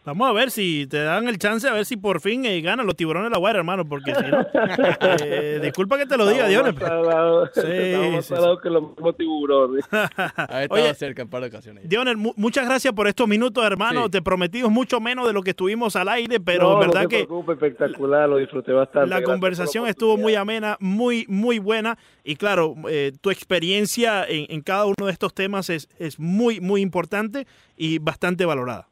Vamos 0.07 0.29
a 0.31 0.33
ver 0.33 0.53
si 0.53 0.87
te 0.87 1.03
dan 1.03 1.27
el 1.27 1.37
chance, 1.37 1.69
a 1.69 1.73
ver 1.73 1.85
si 1.85 1.97
por 1.97 2.21
fin 2.21 2.45
eh, 2.47 2.61
ganan 2.61 2.87
los 2.87 2.95
tiburones 2.95 3.29
de 3.29 3.35
la 3.35 3.39
guardia, 3.39 3.59
hermano, 3.59 3.85
porque 3.85 4.15
si 4.15 4.23
no. 4.23 4.47
eh, 5.25 5.59
disculpa 5.61 5.99
que 5.99 6.07
te 6.07 6.17
lo 6.17 6.29
diga, 6.29 6.45
más 6.63 6.75
salados- 6.77 7.51
Sí, 7.55 7.63
sí, 7.63 8.23
salados 8.23 8.61
que 8.63 8.71
los 8.71 8.83
mismos 8.91 9.17
tiburones. 9.17 9.85
Ha 9.91 10.63
estado 10.63 10.67
Oye, 10.71 10.95
cerca 10.95 11.23
en 11.23 11.29
par 11.29 11.43
de 11.43 11.49
ocasiones. 11.49 11.89
Dioner, 11.89 12.17
mu- 12.17 12.33
muchas 12.37 12.67
gracias 12.67 12.95
por 12.95 13.09
estos 13.09 13.27
minutos, 13.27 13.65
hermano. 13.65 14.05
Sí. 14.05 14.11
Te 14.13 14.23
prometimos 14.23 14.71
mucho 14.71 15.01
menos 15.01 15.27
de 15.27 15.33
lo 15.33 15.43
que 15.43 15.51
estuvimos 15.51 15.97
al 15.97 16.09
aire, 16.09 16.39
pero 16.39 16.63
No, 16.71 16.73
en 16.75 16.81
verdad 16.89 17.03
no 17.03 17.09
te 17.09 17.17
que 17.27 17.53
espectacular, 17.53 18.29
lo 18.29 18.37
disfruté 18.37 18.73
bastante. 18.73 19.09
la 19.09 19.17
Gracias 19.17 19.29
conversación 19.29 19.85
la 19.85 19.91
estuvo 19.91 20.17
muy 20.17 20.37
amena, 20.37 20.77
muy, 20.79 21.25
muy 21.29 21.59
buena. 21.59 21.99
Y 22.23 22.37
claro, 22.37 22.75
eh, 22.89 23.13
tu 23.21 23.31
experiencia 23.31 24.25
en, 24.25 24.47
en 24.51 24.61
cada 24.61 24.85
uno 24.87 25.07
de 25.07 25.13
estos 25.13 25.35
temas 25.35 25.69
es, 25.69 25.89
es 25.99 26.21
muy, 26.21 26.61
muy 26.61 26.81
importante 26.81 27.47
y 27.77 27.99
bastante 27.99 28.45
valorada. 28.45 28.87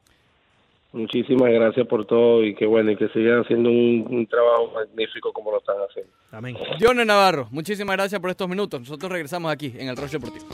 Muchísimas 0.95 1.51
gracias 1.51 1.87
por 1.89 2.07
todo 2.07 2.45
y 2.45 2.55
que 2.55 2.67
bueno, 2.67 2.93
y 2.93 2.97
que 2.97 3.09
sigan 3.09 3.41
haciendo 3.41 3.69
un, 3.69 4.07
un 4.09 4.27
trabajo 4.29 4.71
magnífico 4.73 5.33
como 5.33 5.51
lo 5.51 5.59
están 5.59 5.75
haciendo. 5.89 6.13
Amén. 6.31 6.57
Dioner 6.79 7.05
Navarro, 7.05 7.49
muchísimas 7.51 7.97
gracias 7.97 8.21
por 8.21 8.31
estos 8.31 8.49
minutos. 8.49 8.79
Nosotros 8.81 9.11
regresamos 9.11 9.51
aquí 9.51 9.75
en 9.77 9.89
el 9.89 9.97
Rush 9.97 10.13
Deportivo. 10.13 10.47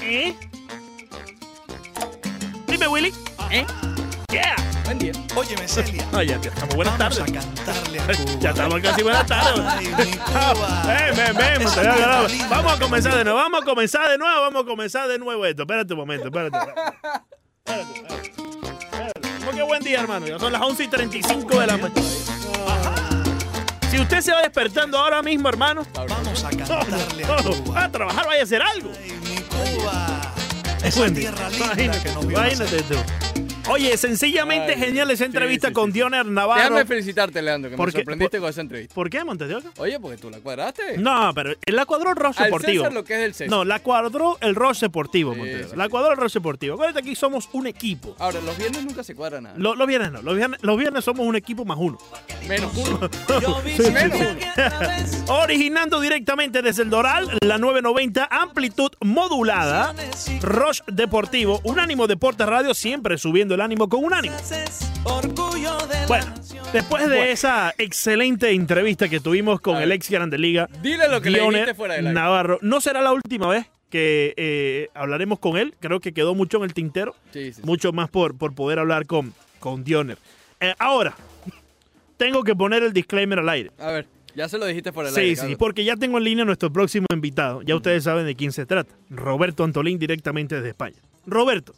¿Eh? 0.00 0.34
Dime, 2.68 2.86
Willy. 2.86 3.08
¿Eh? 3.50 3.66
Yeah. 4.30 4.54
Buen 4.84 4.98
día. 4.98 5.12
Óyeme, 5.36 5.66
Celia. 5.66 6.04
Ya, 6.12 6.22
ya 6.22 6.36
estamos. 6.36 6.74
Buenas 6.76 6.96
Vamos 6.96 7.18
tardes. 7.18 7.36
a 7.36 7.40
cantarle 7.40 7.98
a 8.00 8.06
Cuba. 8.06 8.40
Ya 8.40 8.50
estamos 8.50 8.80
casi 8.80 9.02
buenas 9.02 9.26
tardes. 9.26 9.64
Ay, 9.66 9.86
mi 9.86 10.12
Cuba. 10.16 10.82
Vamos 12.50 12.72
a 12.72 12.80
comenzar 12.80 13.16
de 13.16 13.24
nuevo, 13.24 13.38
vamos 13.38 13.62
a 13.62 13.64
comenzar 13.64 14.10
de 14.10 14.18
nuevo, 14.18 14.40
vamos 14.42 14.62
a 14.62 14.66
comenzar 14.66 15.08
de 15.08 15.18
nuevo 15.18 15.44
esto. 15.44 15.62
Espérate 15.62 15.92
un 15.92 15.98
momento, 15.98 16.26
espérate. 16.26 16.56
Espérate, 17.64 17.92
espérate, 17.92 18.28
espérate. 18.30 18.61
¿Cómo 19.62 19.74
que 19.74 19.78
buen 19.78 19.82
día, 19.84 20.00
hermano? 20.00 20.26
Ya 20.26 20.38
son 20.40 20.52
las 20.52 20.60
11 20.60 20.82
y 20.84 20.88
35 20.88 21.60
de 21.60 21.66
la 21.68 21.76
mañana. 21.76 22.00
Si 23.90 24.00
usted 24.00 24.20
se 24.20 24.32
va 24.32 24.40
despertando 24.42 24.98
ahora 24.98 25.22
mismo, 25.22 25.48
hermano, 25.48 25.86
Vamos 25.94 26.42
a 26.44 26.50
cantarle 26.56 27.24
a 27.24 27.36
Cuba. 27.42 27.84
a 27.84 27.88
trabajar, 27.92 28.26
vaya 28.26 28.40
a 28.40 28.44
hacer 28.44 28.60
algo. 28.60 28.90
Ay, 29.00 29.12
mi 29.28 29.36
Cuba. 29.42 30.20
Es 30.82 30.96
buen 30.96 31.14
día. 31.14 31.32
Imagínate, 31.56 32.10
imagínate. 32.10 32.84
Oye, 33.70 33.96
sencillamente 33.96 34.72
Ay, 34.72 34.78
genial 34.80 35.10
esa 35.10 35.24
entrevista 35.24 35.68
sí, 35.68 35.72
con 35.74 35.86
sí. 35.86 35.92
Dioner 35.92 36.26
Navarro. 36.26 36.62
Déjame 36.62 36.84
felicitarte, 36.84 37.40
Leandro, 37.40 37.70
que 37.70 37.76
¿Por 37.76 37.86
me 37.86 37.92
sorprendiste 37.92 38.38
Por- 38.38 38.40
con 38.42 38.50
esa 38.50 38.60
entrevista. 38.60 38.94
¿Por 38.94 39.08
qué, 39.08 39.24
Montes 39.24 39.48
de 39.48 39.54
Oca? 39.54 39.70
Oye, 39.78 40.00
porque 40.00 40.16
tú 40.18 40.30
la 40.30 40.40
cuadraste. 40.40 40.98
No, 40.98 41.32
pero 41.34 41.52
la 41.66 41.86
cuadró 41.86 42.10
el 42.10 42.16
Roche 42.16 42.40
Al 42.40 42.44
Deportivo. 42.46 42.82
César 42.84 42.92
lo 42.92 43.04
que 43.04 43.14
es 43.14 43.20
el 43.20 43.34
César. 43.34 43.50
No, 43.50 43.64
la 43.64 43.78
cuadró 43.78 44.36
el 44.40 44.54
Roche 44.54 44.86
Deportivo, 44.86 45.32
Sí, 45.32 45.38
Montes 45.38 45.56
de 45.58 45.62
Oca. 45.64 45.70
sí. 45.72 45.76
La 45.76 45.88
cuadró 45.88 46.10
el 46.12 46.16
Roche 46.18 46.38
Deportivo. 46.40 46.74
Acuérdate, 46.74 46.98
aquí 47.00 47.14
somos 47.14 47.48
un 47.52 47.66
equipo. 47.68 48.16
Ahora, 48.18 48.40
los 48.40 48.56
viernes 48.58 48.84
nunca 48.84 49.04
se 49.04 49.14
cuadra 49.14 49.40
nada. 49.40 49.54
Lo- 49.56 49.74
Los, 49.76 49.86
viernes 49.86 50.12
no, 50.12 50.22
los 50.22 50.36
viernes, 50.36 50.60
los 50.62 50.76
viernes 50.78 51.04
somos 51.04 51.26
un 51.26 51.36
equipo 51.36 51.64
más 51.64 51.78
uno. 51.80 51.98
Menos 52.48 52.72
uno. 52.76 52.98
Originando 55.28 56.00
directamente 56.00 56.62
desde 56.62 56.82
el 56.82 56.90
Doral, 56.90 57.28
la 57.40 57.58
990 57.58 58.28
amplitud 58.30 58.90
modulada. 59.00 59.94
Roche 60.40 60.82
Deportivo, 60.88 61.60
Unánimo 61.64 62.06
Deportes 62.06 62.46
Radio, 62.46 62.74
siempre 62.74 63.16
subiendo 63.18 63.51
el 63.54 63.60
ánimo 63.60 63.88
con 63.88 64.04
un 64.04 64.12
ánimo. 64.14 64.34
Bueno, 66.08 66.26
después 66.72 67.08
de 67.08 67.32
esa 67.32 67.74
excelente 67.78 68.50
entrevista 68.50 69.08
que 69.08 69.20
tuvimos 69.20 69.60
con 69.60 69.76
el 69.78 69.92
ex 69.92 70.10
Grande 70.10 70.38
Liga, 70.38 70.68
Dile 70.82 71.08
lo 71.08 71.20
que 71.20 71.30
le 71.30 71.40
dijiste 71.40 71.74
fuera 71.74 71.94
del 71.94 72.06
aire. 72.08 72.14
Navarro, 72.20 72.58
no 72.62 72.80
será 72.80 73.00
la 73.02 73.12
última 73.12 73.48
vez 73.48 73.66
que 73.90 74.34
eh, 74.36 74.88
hablaremos 74.94 75.38
con 75.38 75.56
él. 75.56 75.74
Creo 75.80 76.00
que 76.00 76.12
quedó 76.12 76.34
mucho 76.34 76.58
en 76.58 76.64
el 76.64 76.74
tintero, 76.74 77.14
Sí, 77.32 77.46
sí, 77.52 77.54
sí. 77.54 77.62
mucho 77.64 77.92
más 77.92 78.08
por, 78.10 78.36
por 78.36 78.54
poder 78.54 78.78
hablar 78.78 79.06
con, 79.06 79.32
con 79.60 79.84
Dioner. 79.84 80.18
Eh, 80.60 80.74
ahora, 80.78 81.14
tengo 82.16 82.42
que 82.44 82.54
poner 82.54 82.82
el 82.82 82.92
disclaimer 82.92 83.38
al 83.40 83.48
aire. 83.48 83.70
A 83.78 83.90
ver, 83.90 84.06
ya 84.34 84.48
se 84.48 84.58
lo 84.58 84.66
dijiste 84.66 84.92
fuera 84.92 85.08
del 85.10 85.14
Sí, 85.14 85.20
aire. 85.20 85.34
sí, 85.36 85.40
Carlos. 85.42 85.58
porque 85.58 85.84
ya 85.84 85.96
tengo 85.96 86.18
en 86.18 86.24
línea 86.24 86.42
a 86.42 86.46
nuestro 86.46 86.72
próximo 86.72 87.06
invitado. 87.12 87.62
Ya 87.62 87.74
ustedes 87.76 88.04
saben 88.04 88.24
de 88.26 88.34
quién 88.36 88.52
se 88.52 88.66
trata. 88.66 88.94
Roberto 89.10 89.64
Antolín, 89.64 89.98
directamente 89.98 90.54
desde 90.56 90.68
España. 90.70 90.96
Roberto, 91.26 91.74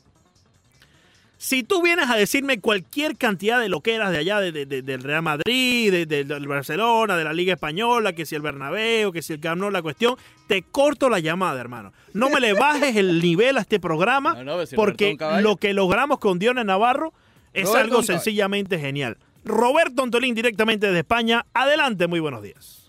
si 1.45 1.63
tú 1.63 1.83
vienes 1.83 2.09
a 2.09 2.17
decirme 2.17 2.59
cualquier 2.59 3.19
cantidad 3.19 3.61
de 3.61 3.69
loqueras 3.69 4.11
de 4.13 4.17
allá, 4.17 4.41
de, 4.41 4.51
de- 4.51 4.65
de- 4.65 4.81
del 4.81 5.03
Real 5.03 5.21
Madrid, 5.21 5.93
de- 5.93 6.07
de- 6.07 6.25
del 6.25 6.49
Barcelona, 6.49 7.19
de 7.19 7.25
la 7.25 7.35
Liga 7.35 7.53
Española, 7.53 8.15
que 8.15 8.25
si 8.25 8.35
el 8.35 8.41
Bernabéu, 8.41 9.13
que 9.13 9.21
si 9.21 9.35
el 9.35 9.41
Camp 9.41 9.61
la 9.71 9.83
cuestión, 9.83 10.17
te 10.47 10.63
corto 10.63 11.11
la 11.11 11.19
llamada, 11.19 11.61
hermano. 11.61 11.93
No 12.15 12.31
me 12.31 12.41
le 12.41 12.55
bajes 12.55 12.97
el 12.97 13.21
nivel 13.21 13.59
a 13.59 13.61
este 13.61 13.79
programa, 13.79 14.33
No, 14.33 14.57
no, 14.57 14.65
si 14.67 14.75
porque 14.75 15.19
lo 15.43 15.57
que 15.57 15.75
logramos 15.75 16.19
con 16.19 16.39
Diones 16.39 16.65
Navarro 16.65 17.13
es 17.53 17.67
Roberto 17.67 17.85
algo 17.85 18.03
sencillamente 18.03 18.79
genial. 18.79 19.19
Roberto 19.45 20.03
Antolín, 20.03 20.35
directamente 20.35 20.87
desde 20.87 21.01
España. 21.01 21.45
Adelante, 21.53 22.07
muy 22.07 22.21
buenos 22.21 22.43
días. 22.43 22.84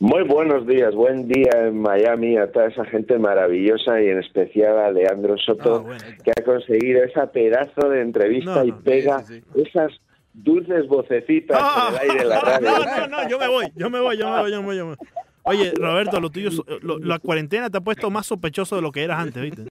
Muy 0.00 0.22
buenos 0.24 0.66
días, 0.66 0.94
buen 0.94 1.28
día 1.28 1.50
en 1.66 1.80
Miami 1.80 2.36
a 2.36 2.50
toda 2.50 2.66
esa 2.66 2.84
gente 2.84 3.18
maravillosa 3.18 4.02
y 4.02 4.08
en 4.08 4.18
especial 4.18 4.78
a 4.78 4.90
Leandro 4.90 5.36
Soto 5.38 5.76
Ah, 5.76 5.78
bueno. 5.78 6.02
que 6.24 6.30
ha 6.32 6.44
conseguido 6.44 7.04
esa 7.04 7.30
pedazo 7.30 7.88
de 7.88 8.00
entrevista 8.00 8.56
No, 8.56 8.64
y 8.64 8.70
no, 8.72 8.80
pega 8.82 9.22
sí, 9.22 9.42
esas 9.54 9.92
dulces 10.32 10.88
vocecitas 10.88 11.58
Ah, 11.60 11.90
en 11.90 11.94
el 11.94 12.10
aire 12.10 12.22
de 12.24 12.28
la 12.28 12.40
radio. 12.40 12.68
No, 12.70 12.78
no, 12.78 13.06
no, 13.22 13.28
yo 13.28 13.38
me 13.38 13.48
voy, 13.48 13.66
yo 13.76 13.88
me 13.90 14.00
voy, 14.00 14.18
yo 14.18 14.28
me 14.30 14.40
voy, 14.40 14.50
yo 14.50 14.60
me 14.60 14.66
voy. 14.66 14.76
yo 14.76 14.86
me 14.86 14.96
voy. 14.96 15.06
Oye, 15.44 15.72
Roberto, 15.76 16.20
lo 16.20 16.30
tuyo, 16.30 16.50
lo- 16.82 16.98
la 16.98 17.18
cuarentena 17.18 17.70
te 17.70 17.78
ha 17.78 17.80
puesto 17.82 18.10
más 18.10 18.26
sospechoso 18.26 18.76
de 18.76 18.82
lo 18.82 18.90
que 18.90 19.04
eras 19.04 19.20
antes, 19.20 19.42
¿viste? 19.42 19.62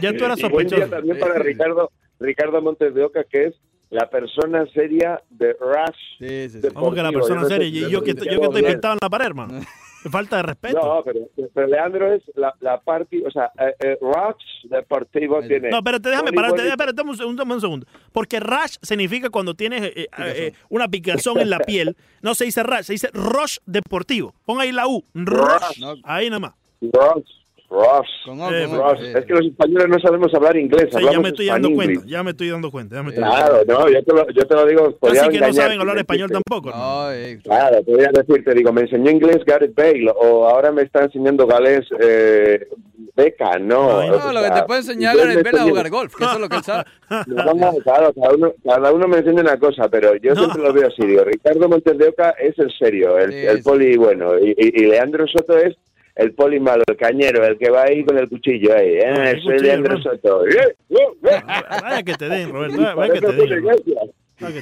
Ya 0.00 0.12
tú 0.16 0.24
eras 0.24 0.38
Y 0.38 0.48
buen 0.48 0.66
día 0.68 0.78
sospechoso. 0.78 0.90
también 0.90 1.18
para 1.18 1.34
Ricardo, 1.40 1.90
Ricardo 2.20 2.62
Montes 2.62 2.94
de 2.94 3.04
Oca, 3.04 3.24
que 3.24 3.46
es 3.46 3.54
la 3.90 4.08
persona 4.10 4.66
seria 4.74 5.22
de 5.30 5.52
Rush. 5.60 6.18
Sí, 6.18 6.48
sí, 6.50 6.60
sí. 6.62 6.68
Vamos 6.74 6.94
que 6.94 7.02
la 7.02 7.12
persona 7.12 7.42
yo 7.42 7.42
no 7.42 7.48
sé 7.48 7.54
seria. 7.56 7.70
si 7.70 7.76
Y 7.78 7.80
lo 7.82 7.88
yo 7.88 8.02
que, 8.02 8.14
yo 8.14 8.40
que 8.40 8.46
estoy 8.46 8.60
bien. 8.62 8.72
pintado 8.74 8.94
en 8.94 8.98
la 9.02 9.08
pared, 9.10 9.26
hermano. 9.26 9.60
Falta 10.10 10.36
de 10.36 10.42
respeto. 10.44 10.78
No, 10.78 11.02
pero, 11.04 11.20
pero 11.52 11.66
Leandro 11.66 12.12
es 12.12 12.22
la, 12.36 12.54
la 12.60 12.80
parte, 12.80 13.24
o 13.26 13.30
sea, 13.30 13.50
eh, 13.58 13.74
eh, 13.80 13.98
Rush 14.00 14.68
Deportivo 14.70 15.40
No, 15.40 15.48
tiene... 15.48 15.68
No, 15.70 15.78
espérate, 15.78 16.10
déjame 16.10 16.32
pararte, 16.32 16.68
espérate 16.68 17.02
un 17.02 17.16
segundo, 17.16 17.42
un 17.42 17.60
segundo. 17.60 17.86
Porque 18.12 18.38
rash 18.38 18.76
significa 18.82 19.30
cuando 19.30 19.54
tienes 19.54 19.82
eh, 19.82 19.92
eh, 19.96 20.08
eh, 20.18 20.52
una 20.68 20.86
picazón 20.86 21.38
en 21.40 21.50
la 21.50 21.58
piel. 21.66 21.96
No 22.22 22.36
se 22.36 22.44
dice 22.44 22.62
rash, 22.62 22.84
se 22.84 22.92
dice 22.92 23.08
rush 23.12 23.56
deportivo. 23.66 24.32
Pon 24.44 24.60
ahí 24.60 24.70
la 24.70 24.86
U. 24.86 25.02
Rush. 25.14 25.80
No. 25.80 25.94
Ahí 26.04 26.28
nada 26.30 26.38
más. 26.40 26.52
Rush, 26.80 27.28
Con 27.68 28.40
O, 28.40 28.50
Eh, 28.52 28.66
con 28.68 28.98
sí. 28.98 29.04
Es 29.14 29.24
que 29.26 29.32
los 29.34 29.44
españoles 29.46 29.88
no 29.88 29.98
sabemos 29.98 30.32
hablar 30.34 30.56
inglés. 30.56 30.88
Sí, 30.92 31.02
ya 31.10 31.18
me 31.20 31.28
estoy 31.28 31.46
dando 31.46 31.70
cuenta, 31.72 32.02
ya 32.06 32.22
me 32.22 32.30
estoy 32.30 32.48
dando 32.50 32.70
cuenta. 32.70 32.96
Ya 32.96 33.02
me 33.02 33.08
estoy 33.10 33.24
dando 33.24 33.40
cuenta. 33.40 33.64
Claro, 33.64 33.64
no, 33.66 33.88
yo 33.90 34.04
te 34.04 34.12
lo, 34.14 34.28
yo 34.30 34.46
te 34.46 34.54
lo 34.54 34.66
digo. 34.66 34.96
podría 34.98 35.22
Así 35.22 35.30
que 35.30 35.40
no 35.40 35.52
saben 35.52 35.80
hablar 35.80 35.98
español 35.98 36.28
decirte. 36.28 36.44
tampoco. 36.48 36.76
No, 36.76 37.12
eh, 37.12 37.38
Claro, 37.42 37.82
podría 37.82 38.10
decirte, 38.12 38.54
digo, 38.54 38.72
me 38.72 38.82
enseñó 38.82 39.10
inglés 39.10 39.38
Gareth 39.44 39.74
Bale 39.74 40.10
o 40.14 40.48
ahora 40.48 40.70
me 40.70 40.82
está 40.82 41.04
enseñando 41.04 41.46
galés 41.46 41.84
eh, 42.00 42.68
Beca, 43.16 43.58
no. 43.58 43.98
Ay, 43.98 44.10
o 44.10 44.18
no, 44.18 44.32
lo 44.32 44.42
que 44.42 44.50
te 44.50 44.62
puede 44.64 44.80
enseñar 44.80 45.16
Gareth 45.16 45.44
Bale 45.44 45.58
a 45.60 45.62
jugar 45.64 45.90
golf, 45.90 46.14
que 46.14 46.24
eso 46.24 46.34
es 46.34 46.40
lo 46.40 46.48
que 46.48 46.56
él 46.56 46.62
sabe. 46.62 46.84
No, 47.26 47.54
no, 47.54 47.72
claro, 47.84 48.12
cada 48.14 48.34
uno, 48.34 48.52
cada 48.64 48.92
uno 48.92 49.06
me 49.08 49.18
enseña 49.18 49.40
una 49.42 49.58
cosa, 49.58 49.88
pero 49.88 50.14
yo 50.16 50.34
No. 50.34 50.40
siempre 50.40 50.62
lo 50.62 50.72
veo 50.72 50.88
así. 50.88 51.06
Digo, 51.06 51.24
Ricardo 51.24 51.68
Montes 51.68 51.96
de 51.98 52.08
Oca 52.08 52.30
es 52.30 52.58
el 52.58 52.70
serio, 52.78 53.16
el, 53.18 53.32
Sí, 53.32 53.38
el 53.46 53.56
sí. 53.58 53.62
poli 53.62 53.96
bueno, 53.96 54.38
y, 54.38 54.50
y- 54.50 54.82
y 54.82 54.86
Leandro 54.86 55.24
Soto 55.28 55.56
es 55.56 55.76
el 56.16 56.32
poli 56.34 56.58
malo, 56.58 56.82
el 56.86 56.96
cañero, 56.96 57.44
el 57.46 57.56
que 57.58 57.70
va 57.70 57.82
ahí 57.84 58.04
con 58.04 58.18
el 58.18 58.28
cuchillo 58.28 58.74
ahí. 58.74 58.96
No, 58.96 59.22
Eh, 59.22 59.30
el 59.30 59.42
soy 59.42 59.52
cuchillo, 59.52 59.62
Leandro 59.62 59.92
hermano. 59.98 60.10
Soto. 60.16 60.46
¡Eh! 60.46 60.76
¡Eh! 60.90 60.96
¡Eh! 61.22 61.42
Vaya 61.82 62.02
que 62.02 62.14
te 62.14 62.28
den, 62.28 62.50
Roberto. 62.52 62.76
Vaya, 62.78 62.94
vaya 62.94 63.12
que 63.14 63.20
te 63.20 63.32
den. 63.32 63.64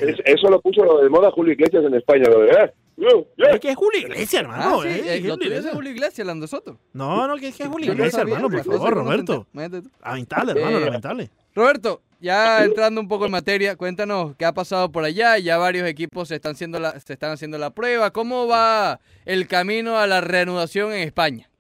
Es-. 0.09 0.21
Eso 0.25 0.49
lo 0.51 0.61
puso 0.61 0.99
de 1.03 1.09
moda 1.09 1.31
Julio 1.31 1.53
Iglesias 1.55 1.85
en 1.85 1.95
España. 1.95 2.25
Lo 2.31 2.41
de, 2.41 2.51
¡eh! 2.51 2.73
¡Eh! 2.97 3.07
¡Eh! 3.39 3.45
Es 3.55 3.61
que 3.61 3.71
es 3.71 3.77
Julio 3.77 4.01
Iglesias, 4.01 4.43
hermano. 4.43 4.81
Ah, 4.81 4.83
sí, 4.83 4.89
eh, 4.89 4.93
eh, 4.93 5.17
es 5.17 5.23
lo 5.25 5.35
Julio 5.35 5.37
tuyo 5.37 5.43
es 5.43 5.47
Iglesias. 5.51 5.75
Julio 5.75 5.91
Iglesias, 5.91 6.27
Lando 6.27 6.47
Soto. 6.47 6.79
No, 6.93 7.27
no, 7.27 7.37
que 7.37 7.49
es 7.49 7.57
que 7.57 7.63
es 7.65 7.69
Julio 7.69 7.93
Iglesias, 7.93 8.23
hermano, 8.23 8.49
por 8.51 8.65
favor, 8.65 8.95
Roberto. 8.95 9.47
Lamentable, 9.53 10.53
hermano, 10.53 10.79
Eh, 10.79 10.85
lamentable. 10.85 11.31
Roberto, 11.55 12.03
ya 12.25 12.65
entrando 12.65 13.03
un 13.03 13.07
poco 13.07 13.27
en 13.27 13.33
materia, 13.33 13.77
cuéntanos 13.77 14.35
qué 14.37 14.47
ha 14.47 14.53
pasado 14.53 14.91
por 14.91 15.05
allá. 15.05 15.39
Ya 15.39 15.59
varios 15.59 15.87
equipos 15.87 16.29
se 16.29 16.37
están 16.37 16.53
haciendo 16.53 16.81
la, 16.81 16.99
se 16.99 17.13
están 17.13 17.33
haciendo 17.33 17.59
la 17.59 17.71
prueba. 17.71 18.11
¿Cómo 18.11 18.47
va 18.47 18.99
el 19.27 19.47
camino 19.47 19.99
a 19.99 20.07
la 20.07 20.23
reanudación 20.23 20.93
en 20.93 21.01
España? 21.01 21.51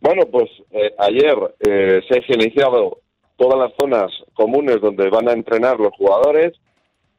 Bueno, 0.00 0.22
pues 0.26 0.50
eh, 0.72 0.92
ayer 0.98 1.36
eh, 1.66 2.00
se 2.08 2.16
han 2.16 2.40
iniciado 2.40 2.98
todas 3.36 3.58
las 3.58 3.72
zonas 3.78 4.10
comunes 4.34 4.80
donde 4.80 5.08
van 5.10 5.28
a 5.28 5.32
entrenar 5.32 5.78
los 5.78 5.92
jugadores. 5.94 6.52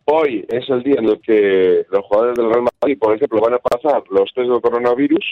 Hoy 0.04 0.46
es 0.50 0.70
el 0.70 0.84
día 0.84 0.96
en 1.00 1.06
el 1.06 1.22
que 1.22 1.86
los 1.90 2.06
jugadores 2.06 2.36
del 2.36 2.50
Real 2.50 2.66
Madrid, 2.82 2.98
por 3.00 3.16
ejemplo, 3.16 3.40
van 3.40 3.54
a 3.54 3.60
pasar 3.60 4.04
los 4.10 4.34
test 4.34 4.50
del 4.50 4.62
coronavirus 4.62 5.26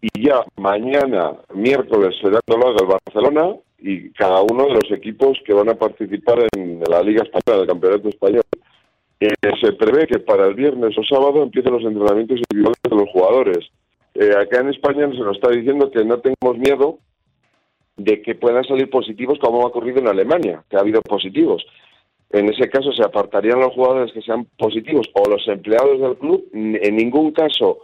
y 0.00 0.26
ya 0.26 0.44
mañana, 0.56 1.32
miércoles, 1.54 2.16
será 2.20 2.40
el 2.46 2.86
Barcelona 2.86 3.56
y 3.78 4.10
cada 4.10 4.42
uno 4.42 4.66
de 4.66 4.74
los 4.74 4.90
equipos 4.92 5.38
que 5.44 5.52
van 5.52 5.68
a 5.68 5.74
participar 5.74 6.46
en 6.56 6.80
la 6.88 7.02
Liga 7.02 7.22
Española, 7.22 7.62
el 7.62 7.68
Campeonato 7.68 8.08
Español. 8.08 8.42
Eh, 9.20 9.34
se 9.60 9.72
prevé 9.72 10.06
que 10.06 10.20
para 10.20 10.46
el 10.46 10.54
viernes 10.54 10.96
o 10.96 11.02
sábado 11.02 11.42
empiecen 11.42 11.72
los 11.72 11.84
entrenamientos 11.84 12.38
individuales 12.38 12.78
de 12.88 12.96
los 12.96 13.10
jugadores. 13.10 13.70
Eh, 14.14 14.30
acá 14.36 14.60
en 14.60 14.68
España 14.68 15.10
se 15.10 15.18
nos 15.18 15.36
está 15.36 15.50
diciendo 15.50 15.90
que 15.90 16.04
no 16.04 16.20
tengamos 16.20 16.58
miedo 16.58 16.98
de 17.96 18.22
que 18.22 18.36
puedan 18.36 18.64
salir 18.64 18.88
positivos 18.90 19.38
como 19.40 19.62
ha 19.62 19.66
ocurrido 19.66 19.98
en 19.98 20.08
Alemania, 20.08 20.62
que 20.70 20.76
ha 20.76 20.80
habido 20.80 21.02
positivos. 21.02 21.66
En 22.30 22.48
ese 22.48 22.68
caso 22.68 22.92
se 22.92 23.02
apartarían 23.02 23.58
los 23.58 23.74
jugadores 23.74 24.12
que 24.12 24.22
sean 24.22 24.46
positivos 24.56 25.08
o 25.14 25.28
los 25.28 25.46
empleados 25.48 26.00
del 26.00 26.16
club. 26.16 26.44
En 26.52 26.94
ningún 26.94 27.32
caso 27.32 27.80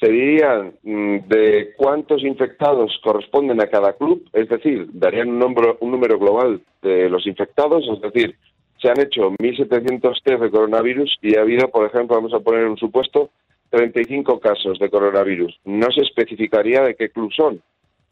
se 0.00 0.08
dirían 0.08 0.74
mm, 0.82 1.28
de 1.28 1.74
cuántos 1.76 2.22
infectados 2.22 2.98
corresponden 3.02 3.60
a 3.60 3.66
cada 3.66 3.94
club, 3.94 4.28
es 4.32 4.48
decir, 4.48 4.88
darían 4.92 5.28
un 5.28 5.38
número, 5.38 5.76
un 5.80 5.90
número 5.90 6.18
global 6.18 6.60
de 6.82 7.08
los 7.08 7.26
infectados, 7.26 7.84
es 7.92 8.00
decir, 8.00 8.36
se 8.80 8.88
han 8.88 9.00
hecho 9.00 9.30
1.700 9.32 10.22
test 10.22 10.40
de 10.40 10.50
coronavirus 10.50 11.16
y 11.20 11.36
ha 11.36 11.40
habido, 11.40 11.68
por 11.68 11.86
ejemplo, 11.86 12.16
vamos 12.16 12.32
a 12.32 12.40
poner 12.40 12.66
un 12.66 12.76
supuesto, 12.76 13.30
35 13.70 14.38
casos 14.40 14.78
de 14.78 14.88
coronavirus. 14.88 15.58
No 15.64 15.90
se 15.90 16.02
especificaría 16.02 16.82
de 16.82 16.94
qué 16.94 17.10
club 17.10 17.32
son, 17.32 17.60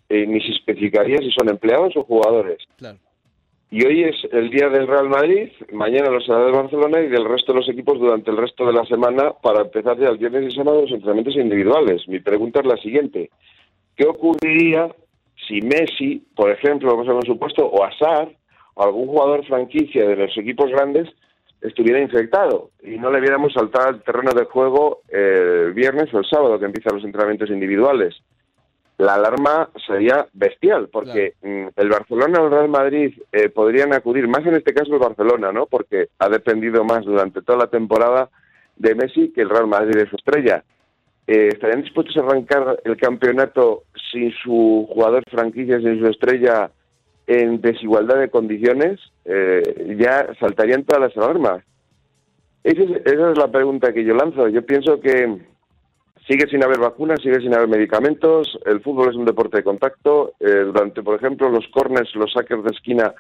eh, 0.09 0.26
ni 0.26 0.41
se 0.41 0.53
especificaría 0.53 1.18
si 1.18 1.30
son 1.30 1.49
empleados 1.49 1.97
o 1.97 2.03
jugadores. 2.03 2.59
Claro. 2.76 2.99
Y 3.69 3.85
hoy 3.85 4.05
es 4.05 4.17
el 4.33 4.49
día 4.51 4.69
del 4.69 4.87
Real 4.87 5.09
Madrid, 5.09 5.51
mañana 5.73 6.11
los 6.11 6.25
será 6.25 6.45
del 6.45 6.53
Barcelona 6.53 7.01
y 7.01 7.09
del 7.09 7.25
resto 7.25 7.53
de 7.53 7.59
los 7.59 7.69
equipos 7.69 7.99
durante 7.99 8.31
el 8.31 8.37
resto 8.37 8.64
de 8.64 8.73
la 8.73 8.85
semana 8.85 9.33
para 9.43 9.62
empezar 9.62 9.99
ya 9.99 10.09
el 10.09 10.19
viernes 10.19 10.53
y 10.53 10.57
sábado 10.57 10.83
los 10.83 10.93
entrenamientos 10.93 11.35
individuales. 11.35 12.07
Mi 12.07 12.21
pregunta 12.21 12.61
es 12.61 12.67
la 12.67 12.77
siguiente. 12.77 13.31
¿Qué 13.97 14.07
ocurriría 14.07 14.95
si 15.49 15.61
Messi, 15.62 16.25
por 16.37 16.51
ejemplo, 16.51 16.97
vamos 16.97 17.09
a 17.09 17.27
supuesto, 17.27 17.67
o 17.67 17.85
Azar, 17.85 18.29
o 18.75 18.85
algún 18.85 19.09
jugador 19.09 19.45
franquicia 19.47 20.07
de 20.07 20.17
los 20.17 20.39
equipos 20.39 20.71
grandes 20.71 21.09
estuviera 21.61 22.01
infectado 22.01 22.71
y 22.85 22.99
no 22.99 23.11
le 23.11 23.21
viéramos 23.21 23.53
saltar 23.53 23.89
al 23.89 24.03
terreno 24.03 24.33
de 24.33 24.45
juego 24.45 25.01
eh, 25.09 25.64
el 25.67 25.73
viernes 25.73 26.12
o 26.14 26.19
el 26.19 26.27
sábado 26.27 26.59
que 26.59 26.67
empiezan 26.67 26.95
los 26.95 27.05
entrenamientos 27.05 27.51
individuales? 27.51 28.14
La 28.99 29.14
alarma 29.14 29.68
sería 29.86 30.26
bestial, 30.32 30.88
porque 30.90 31.34
mm, 31.42 31.66
el 31.76 31.88
Barcelona 31.88 32.40
o 32.40 32.47
el 32.47 32.53
Real 32.53 32.68
Madrid 32.68 33.14
eh, 33.32 33.49
podrían 33.51 33.92
acudir, 33.92 34.26
más 34.26 34.47
en 34.47 34.55
este 34.55 34.72
caso 34.72 34.94
el 34.94 35.01
Barcelona, 35.01 35.53
¿no? 35.53 35.66
Porque 35.66 36.09
ha 36.18 36.28
dependido 36.28 36.84
más 36.84 37.05
durante 37.05 37.42
toda 37.42 37.59
la 37.59 37.66
temporada 37.66 38.30
de 38.76 38.94
Messi 38.94 39.32
que 39.32 39.42
el 39.42 39.51
Real 39.51 39.66
Madrid 39.66 39.97
de 39.97 40.09
su 40.09 40.16
estrella. 40.16 40.64
Eh, 41.26 41.49
¿Estarían 41.49 41.82
dispuestos 41.82 42.16
a 42.16 42.20
arrancar 42.20 42.80
el 42.84 42.97
campeonato 42.97 43.82
sin 44.12 44.32
su 44.42 44.88
jugador 44.90 45.24
franquicia, 45.30 45.78
sin 45.78 46.01
su 46.01 46.07
estrella, 46.07 46.70
en 47.26 47.61
desigualdad 47.61 48.18
de 48.18 48.30
condiciones, 48.30 49.01
eh, 49.24 49.97
ya 49.99 50.28
saltarían 50.38 50.84
todas 50.84 51.03
las 51.03 51.16
alarmas. 51.16 51.64
Esa 52.62 52.82
es, 52.82 52.90
esa 53.05 53.30
es 53.32 53.38
la 53.38 53.51
pregunta 53.51 53.92
que 53.92 54.05
yo 54.05 54.14
lanzo. 54.14 54.49
Yo 54.49 54.64
pienso 54.64 55.01
que 55.01 55.38
sigue 56.29 56.47
sin 56.49 56.62
haber 56.64 56.79
vacunas, 56.79 57.20
sigue 57.22 57.41
sin 57.41 57.55
haber 57.55 57.68
medicamentos, 57.68 58.59
el 58.66 58.81
fútbol 58.81 59.11
es 59.11 59.16
un 59.16 59.24
deporte 59.24 59.59
de 59.59 59.64
contacto. 59.64 60.35
eh, 60.41 60.64
durante, 60.64 61.03
por 61.03 61.16
ejemplo, 61.16 61.49
los 61.49 61.66
corners, 61.68 62.14
los 62.14 62.33
saques 62.33 62.62
de 62.62 62.70
esquina, 62.70 63.14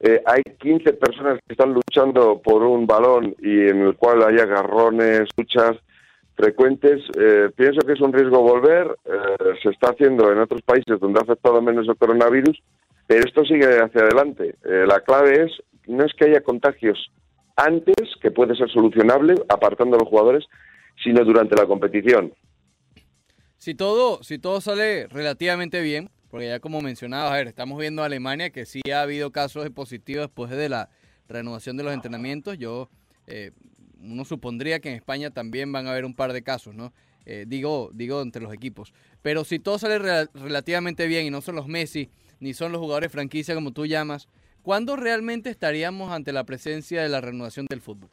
eh, 0.00 0.22
hay 0.26 0.42
15 0.58 0.92
personas 0.94 1.38
que 1.46 1.54
están 1.54 1.72
luchando 1.72 2.40
por 2.42 2.62
un 2.62 2.86
balón 2.86 3.34
y 3.40 3.68
en 3.68 3.80
el 3.80 3.96
cual 3.96 4.22
hay 4.22 4.38
agarrones, 4.38 5.28
luchas 5.36 5.76
frecuentes. 6.34 7.02
Eh, 7.18 7.50
pienso 7.56 7.80
que 7.86 7.94
es 7.94 8.00
un 8.00 8.12
riesgo 8.12 8.42
volver. 8.42 8.94
se 9.62 9.70
está 9.70 9.90
haciendo 9.90 10.30
en 10.30 10.38
otros 10.38 10.60
países 10.62 11.00
donde 11.00 11.18
ha 11.18 11.22
afectado 11.22 11.62
menos 11.62 11.88
el 11.88 11.96
coronavirus, 11.96 12.62
pero 13.06 13.24
esto 13.24 13.44
sigue 13.44 13.80
hacia 13.80 14.02
adelante. 14.02 14.54
La 14.62 15.00
clave 15.00 15.44
es 15.44 15.52
no 15.86 16.04
es 16.04 16.12
que 16.14 16.26
haya 16.26 16.42
contagios 16.42 17.10
antes, 17.56 18.16
que 18.20 18.30
puede 18.30 18.54
ser 18.54 18.68
solucionable 18.68 19.34
apartando 19.48 19.96
a 19.96 20.00
los 20.00 20.08
jugadores, 20.08 20.44
sino 21.02 21.24
durante 21.24 21.56
la 21.56 21.66
competición. 21.66 22.32
Si 23.58 23.74
todo, 23.74 24.22
si 24.22 24.38
todo 24.38 24.60
sale 24.60 25.06
relativamente 25.08 25.80
bien, 25.80 26.10
porque 26.30 26.48
ya 26.48 26.60
como 26.60 26.80
mencionaba, 26.80 27.32
a 27.32 27.36
ver, 27.36 27.48
estamos 27.48 27.78
viendo 27.78 28.02
a 28.02 28.06
Alemania 28.06 28.50
que 28.50 28.66
sí 28.66 28.80
ha 28.92 29.02
habido 29.02 29.32
casos 29.32 29.64
de 29.64 29.70
positivos 29.70 30.26
después 30.26 30.50
de 30.50 30.68
la 30.68 30.90
renovación 31.28 31.76
de 31.76 31.82
los 31.84 31.94
entrenamientos. 31.94 32.58
Yo, 32.58 32.90
eh, 33.26 33.52
uno 34.00 34.24
supondría 34.24 34.80
que 34.80 34.90
en 34.90 34.96
España 34.96 35.30
también 35.30 35.72
van 35.72 35.86
a 35.86 35.92
haber 35.92 36.04
un 36.04 36.14
par 36.14 36.32
de 36.32 36.42
casos, 36.42 36.74
¿no? 36.74 36.92
Eh, 37.24 37.44
digo, 37.48 37.90
digo 37.92 38.22
entre 38.22 38.42
los 38.42 38.52
equipos. 38.52 38.92
Pero 39.22 39.44
si 39.44 39.58
todo 39.58 39.78
sale 39.78 39.98
rela- 39.98 40.30
relativamente 40.34 41.06
bien 41.06 41.26
y 41.26 41.30
no 41.30 41.40
son 41.40 41.56
los 41.56 41.66
Messi, 41.66 42.10
ni 42.38 42.54
son 42.54 42.70
los 42.70 42.80
jugadores 42.80 43.10
franquicia 43.10 43.54
como 43.54 43.72
tú 43.72 43.86
llamas, 43.86 44.28
¿cuándo 44.62 44.94
realmente 44.94 45.50
estaríamos 45.50 46.12
ante 46.12 46.32
la 46.32 46.44
presencia 46.44 47.02
de 47.02 47.08
la 47.08 47.20
renovación 47.20 47.66
del 47.68 47.80
fútbol? 47.80 48.10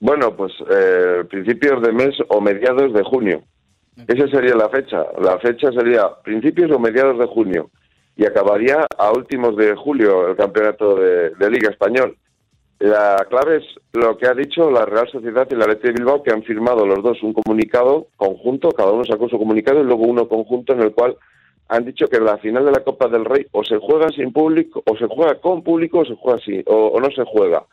Bueno, 0.00 0.34
pues 0.34 0.52
eh, 0.70 1.24
principios 1.28 1.82
de 1.82 1.92
mes 1.92 2.16
o 2.28 2.40
mediados 2.40 2.92
de 2.94 3.02
junio. 3.02 3.42
Esa 4.08 4.26
sería 4.28 4.54
la 4.56 4.70
fecha. 4.70 5.04
La 5.20 5.38
fecha 5.38 5.70
sería 5.72 6.08
principios 6.24 6.70
o 6.70 6.78
mediados 6.78 7.18
de 7.18 7.26
junio. 7.26 7.70
Y 8.16 8.24
acabaría 8.24 8.86
a 8.96 9.12
últimos 9.12 9.56
de 9.56 9.76
julio 9.76 10.28
el 10.28 10.36
campeonato 10.36 10.96
de, 10.96 11.30
de 11.30 11.50
Liga 11.50 11.70
Español. 11.70 12.16
La 12.78 13.26
clave 13.28 13.58
es 13.58 13.64
lo 13.92 14.16
que 14.16 14.26
ha 14.26 14.32
dicho 14.32 14.70
la 14.70 14.86
Real 14.86 15.06
Sociedad 15.10 15.46
y 15.50 15.54
la 15.54 15.66
Leti 15.66 15.88
de 15.88 15.92
Bilbao, 15.92 16.22
que 16.22 16.32
han 16.32 16.42
firmado 16.42 16.86
los 16.86 17.02
dos 17.02 17.22
un 17.22 17.34
comunicado 17.34 18.06
conjunto, 18.16 18.70
cada 18.70 18.90
uno 18.90 19.04
sacó 19.04 19.28
su 19.28 19.36
comunicado 19.36 19.80
y 19.80 19.84
luego 19.84 20.04
uno 20.04 20.26
conjunto 20.26 20.72
en 20.72 20.80
el 20.80 20.92
cual 20.92 21.14
han 21.68 21.84
dicho 21.84 22.06
que 22.06 22.18
la 22.18 22.38
final 22.38 22.64
de 22.64 22.72
la 22.72 22.82
Copa 22.82 23.08
del 23.08 23.26
Rey 23.26 23.46
o 23.52 23.62
se 23.64 23.76
juega 23.76 24.08
sin 24.08 24.32
público, 24.32 24.82
o 24.86 24.96
se 24.96 25.06
juega 25.06 25.34
con 25.40 25.62
público, 25.62 25.98
o 25.98 26.04
se 26.06 26.14
juega 26.14 26.40
o, 26.68 26.86
o 26.86 27.00
no 27.00 27.10
se 27.10 27.22
juega. 27.26 27.64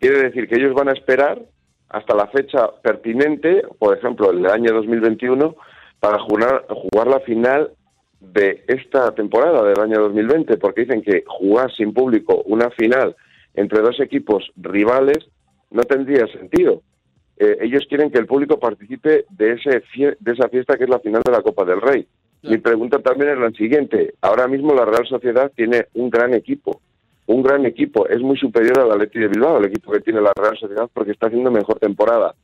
Quiere 0.00 0.24
decir 0.24 0.48
que 0.48 0.56
ellos 0.56 0.74
van 0.74 0.88
a 0.88 0.92
esperar 0.92 1.40
hasta 1.88 2.14
la 2.14 2.26
fecha 2.28 2.70
pertinente, 2.82 3.62
por 3.78 3.96
ejemplo, 3.96 4.30
el 4.30 4.44
año 4.46 4.72
2021, 4.72 5.54
para 6.00 6.18
jugar, 6.20 6.66
jugar 6.68 7.06
la 7.08 7.20
final 7.20 7.70
de 8.20 8.64
esta 8.66 9.14
temporada 9.14 9.62
del 9.64 9.80
año 9.80 10.00
2020, 10.00 10.56
porque 10.58 10.82
dicen 10.82 11.02
que 11.02 11.24
jugar 11.26 11.72
sin 11.72 11.92
público 11.92 12.42
una 12.46 12.70
final 12.70 13.16
entre 13.54 13.80
dos 13.80 13.98
equipos 14.00 14.50
rivales 14.56 15.18
no 15.70 15.82
tendría 15.82 16.26
sentido. 16.28 16.82
Eh, 17.36 17.58
ellos 17.60 17.84
quieren 17.88 18.10
que 18.10 18.18
el 18.18 18.26
público 18.26 18.58
participe 18.58 19.24
de, 19.30 19.52
ese 19.52 19.82
fie- 19.94 20.16
de 20.18 20.32
esa 20.32 20.48
fiesta 20.48 20.76
que 20.76 20.84
es 20.84 20.90
la 20.90 20.98
final 20.98 21.22
de 21.24 21.30
la 21.32 21.42
Copa 21.42 21.64
del 21.64 21.80
Rey. 21.80 22.06
Mi 22.42 22.58
pregunta 22.58 22.98
también 23.00 23.30
es 23.30 23.38
la 23.38 23.50
siguiente. 23.50 24.14
Ahora 24.20 24.46
mismo 24.48 24.74
la 24.74 24.84
Real 24.84 25.06
Sociedad 25.06 25.50
tiene 25.54 25.86
un 25.94 26.10
gran 26.10 26.34
equipo. 26.34 26.80
Un 27.28 27.42
gran 27.42 27.66
equipo. 27.66 28.06
Es 28.08 28.20
muy 28.20 28.36
superior 28.38 28.78
al 28.80 28.90
Atleti 28.92 29.18
de 29.18 29.28
Bilbao, 29.28 29.58
el 29.58 29.66
equipo 29.66 29.92
que 29.92 30.00
tiene 30.00 30.20
la 30.20 30.32
Real 30.34 30.56
Sociedad, 30.58 30.88
porque 30.92 31.12
está 31.12 31.26
haciendo 31.26 31.50
mejor 31.50 31.78
temporada. 31.78 32.34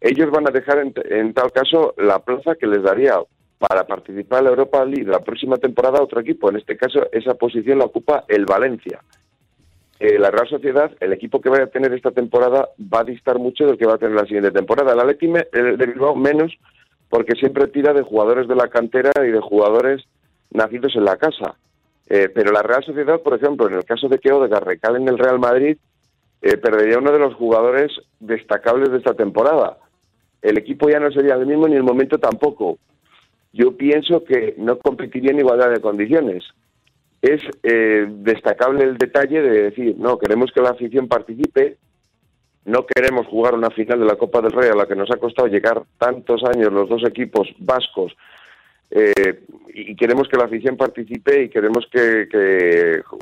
Ellos 0.00 0.30
van 0.30 0.46
a 0.46 0.50
dejar 0.50 0.78
en, 0.78 1.32
tal 1.32 1.50
caso 1.52 1.94
la 1.96 2.18
plaza 2.18 2.54
que 2.54 2.66
les 2.66 2.82
daría 2.82 3.14
para 3.58 3.86
participar 3.86 4.40
en 4.40 4.44
la 4.44 4.50
Europa 4.50 4.84
League 4.84 5.10
la 5.10 5.20
próxima 5.20 5.56
temporada 5.56 6.02
otro 6.02 6.20
equipo. 6.20 6.50
En 6.50 6.56
este 6.56 6.76
caso, 6.76 7.08
esa 7.12 7.32
posición 7.34 7.78
la 7.78 7.86
ocupa 7.86 8.24
el 8.28 8.44
Valencia. 8.44 9.00
Eh, 9.98 10.18
la 10.18 10.30
Real 10.30 10.46
Sociedad, 10.48 10.90
el 11.00 11.14
equipo 11.14 11.40
que 11.40 11.48
vaya 11.48 11.64
a 11.64 11.68
tener 11.68 11.94
esta 11.94 12.10
temporada, 12.10 12.68
va 12.78 13.00
a 13.00 13.04
distar 13.04 13.38
mucho 13.38 13.64
del 13.66 13.78
que 13.78 13.86
va 13.86 13.94
a 13.94 13.98
tener 13.98 14.14
la 14.14 14.26
siguiente 14.26 14.50
temporada. 14.50 14.92
El 14.92 15.00
Atleti 15.00 15.28
me- 15.28 15.46
de 15.50 15.86
Bilbao 15.86 16.14
menos, 16.14 16.52
porque 17.08 17.32
siempre 17.36 17.68
tira 17.68 17.94
de 17.94 18.02
jugadores 18.02 18.46
de 18.48 18.54
la 18.56 18.68
cantera 18.68 19.12
y 19.26 19.30
de 19.30 19.40
jugadores 19.40 20.02
nacidos 20.50 20.94
en 20.94 21.04
la 21.06 21.16
casa. 21.16 21.54
Eh, 22.08 22.28
pero 22.32 22.52
la 22.52 22.62
Real 22.62 22.84
Sociedad, 22.84 23.20
por 23.20 23.34
ejemplo, 23.34 23.66
en 23.68 23.74
el 23.74 23.84
caso 23.84 24.08
de 24.08 24.18
que 24.18 24.32
Odegaard 24.32 24.64
recale 24.64 24.98
en 24.98 25.08
el 25.08 25.18
Real 25.18 25.38
Madrid, 25.38 25.76
eh, 26.40 26.56
perdería 26.56 26.98
uno 26.98 27.10
de 27.10 27.18
los 27.18 27.34
jugadores 27.34 27.92
destacables 28.20 28.90
de 28.90 28.98
esta 28.98 29.14
temporada. 29.14 29.78
El 30.40 30.58
equipo 30.58 30.88
ya 30.88 31.00
no 31.00 31.10
sería 31.10 31.34
el 31.34 31.46
mismo 31.46 31.66
ni 31.66 31.74
el 31.74 31.82
momento 31.82 32.18
tampoco. 32.18 32.78
Yo 33.52 33.76
pienso 33.76 34.22
que 34.22 34.54
no 34.58 34.78
competiría 34.78 35.32
en 35.32 35.40
igualdad 35.40 35.70
de 35.70 35.80
condiciones. 35.80 36.44
Es 37.22 37.40
eh, 37.62 38.06
destacable 38.08 38.84
el 38.84 38.98
detalle 38.98 39.42
de 39.42 39.62
decir, 39.62 39.96
no, 39.98 40.18
queremos 40.18 40.52
que 40.52 40.60
la 40.60 40.70
afición 40.70 41.08
participe, 41.08 41.78
no 42.66 42.86
queremos 42.86 43.26
jugar 43.26 43.54
una 43.54 43.70
final 43.70 43.98
de 43.98 44.06
la 44.06 44.16
Copa 44.16 44.40
del 44.42 44.52
Rey 44.52 44.68
a 44.70 44.76
la 44.76 44.86
que 44.86 44.94
nos 44.94 45.10
ha 45.10 45.16
costado 45.16 45.48
llegar 45.48 45.82
tantos 45.98 46.44
años 46.44 46.72
los 46.72 46.88
dos 46.88 47.02
equipos 47.04 47.48
vascos 47.58 48.12
eh, 48.90 49.40
y 49.74 49.94
queremos 49.96 50.28
que 50.28 50.36
la 50.36 50.44
afición 50.44 50.76
participe 50.76 51.44
y 51.44 51.48
queremos 51.48 51.86
que, 51.90 52.22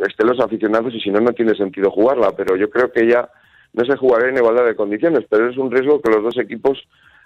estén 0.07 0.27
los 0.27 0.41
aficionados 0.41 0.95
y 0.95 1.01
si 1.01 1.11
no, 1.11 1.21
no 1.21 1.33
tiene 1.33 1.55
sentido 1.55 1.91
jugarla. 1.91 2.33
Pero 2.37 2.57
yo 2.57 2.71
creo 2.71 2.93
que 2.93 3.07
ya 3.07 3.29
no 3.73 3.85
se 3.85 3.97
jugaría 3.97 4.29
en 4.29 4.37
igualdad 4.37 4.67
de 4.67 4.77
condiciones, 4.77 5.25
pero 5.29 5.51
es 5.51 5.57
un 5.57 5.71
riesgo 5.71 6.01
que 6.01 6.11
los 6.11 6.23
dos 6.23 6.39
equipos 6.39 6.79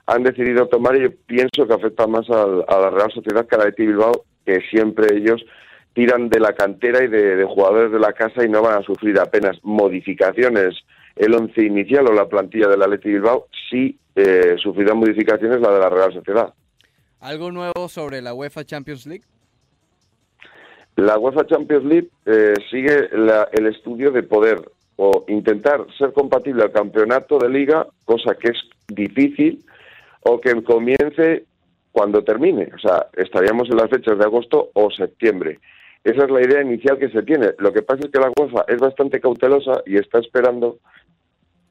han 0.06 0.22
decidido 0.22 0.66
tomar 0.68 0.96
y 0.96 1.02
yo 1.02 1.10
pienso 1.26 1.66
que 1.66 1.74
afecta 1.74 2.06
más 2.06 2.28
a, 2.30 2.46
la 2.46 2.90
Real 2.90 3.12
Sociedad 3.12 3.46
que 3.46 3.56
a 3.56 3.58
la 3.58 3.64
de 3.66 3.74
Bilbao, 3.76 4.24
que 4.46 4.60
siempre 4.70 5.14
ellos 5.14 5.44
tiran 5.92 6.30
de 6.30 6.40
la 6.40 6.54
cantera 6.54 7.04
y 7.04 7.08
de, 7.08 7.36
de 7.36 7.44
jugadores 7.44 7.92
de 7.92 7.98
la 7.98 8.14
casa 8.14 8.44
y 8.44 8.48
no 8.48 8.62
van 8.62 8.78
a 8.78 8.82
sufrir 8.82 9.18
apenas 9.18 9.58
modificaciones 9.62 10.76
el 11.18 11.34
once 11.34 11.62
inicial 11.62 12.06
o 12.06 12.12
la 12.12 12.28
plantilla 12.28 12.68
del 12.68 12.82
Atleti 12.82 13.10
Bilbao, 13.10 13.48
sí 13.68 13.98
eh, 14.14 14.56
sufrirá 14.62 14.94
modificaciones 14.94 15.60
la 15.60 15.72
de 15.72 15.80
la 15.80 15.90
Real 15.90 16.12
Sociedad. 16.12 16.54
¿Algo 17.20 17.50
nuevo 17.50 17.88
sobre 17.88 18.22
la 18.22 18.34
UEFA 18.34 18.64
Champions 18.64 19.06
League? 19.06 19.24
La 20.96 21.18
UEFA 21.18 21.46
Champions 21.46 21.84
League 21.84 22.08
eh, 22.26 22.54
sigue 22.70 23.08
la- 23.12 23.48
el 23.52 23.66
estudio 23.66 24.10
de 24.10 24.22
poder 24.22 24.60
o 24.96 25.24
intentar 25.28 25.86
ser 25.96 26.12
compatible 26.12 26.64
al 26.64 26.72
campeonato 26.72 27.38
de 27.38 27.48
liga, 27.48 27.86
cosa 28.04 28.34
que 28.34 28.48
es 28.48 28.58
difícil, 28.88 29.64
o 30.22 30.40
que 30.40 30.60
comience 30.62 31.44
cuando 31.92 32.22
termine. 32.24 32.68
O 32.74 32.78
sea, 32.78 33.06
estaríamos 33.16 33.68
en 33.70 33.76
las 33.76 33.90
fechas 33.90 34.18
de 34.18 34.24
agosto 34.24 34.70
o 34.74 34.90
septiembre. 34.90 35.60
Esa 36.02 36.24
es 36.24 36.30
la 36.30 36.40
idea 36.42 36.62
inicial 36.62 36.98
que 36.98 37.10
se 37.10 37.22
tiene. 37.22 37.50
Lo 37.58 37.72
que 37.72 37.82
pasa 37.82 38.00
es 38.04 38.10
que 38.12 38.18
la 38.20 38.32
UEFA 38.36 38.64
es 38.68 38.78
bastante 38.80 39.20
cautelosa 39.20 39.82
y 39.86 39.96
está 39.98 40.18
esperando 40.18 40.78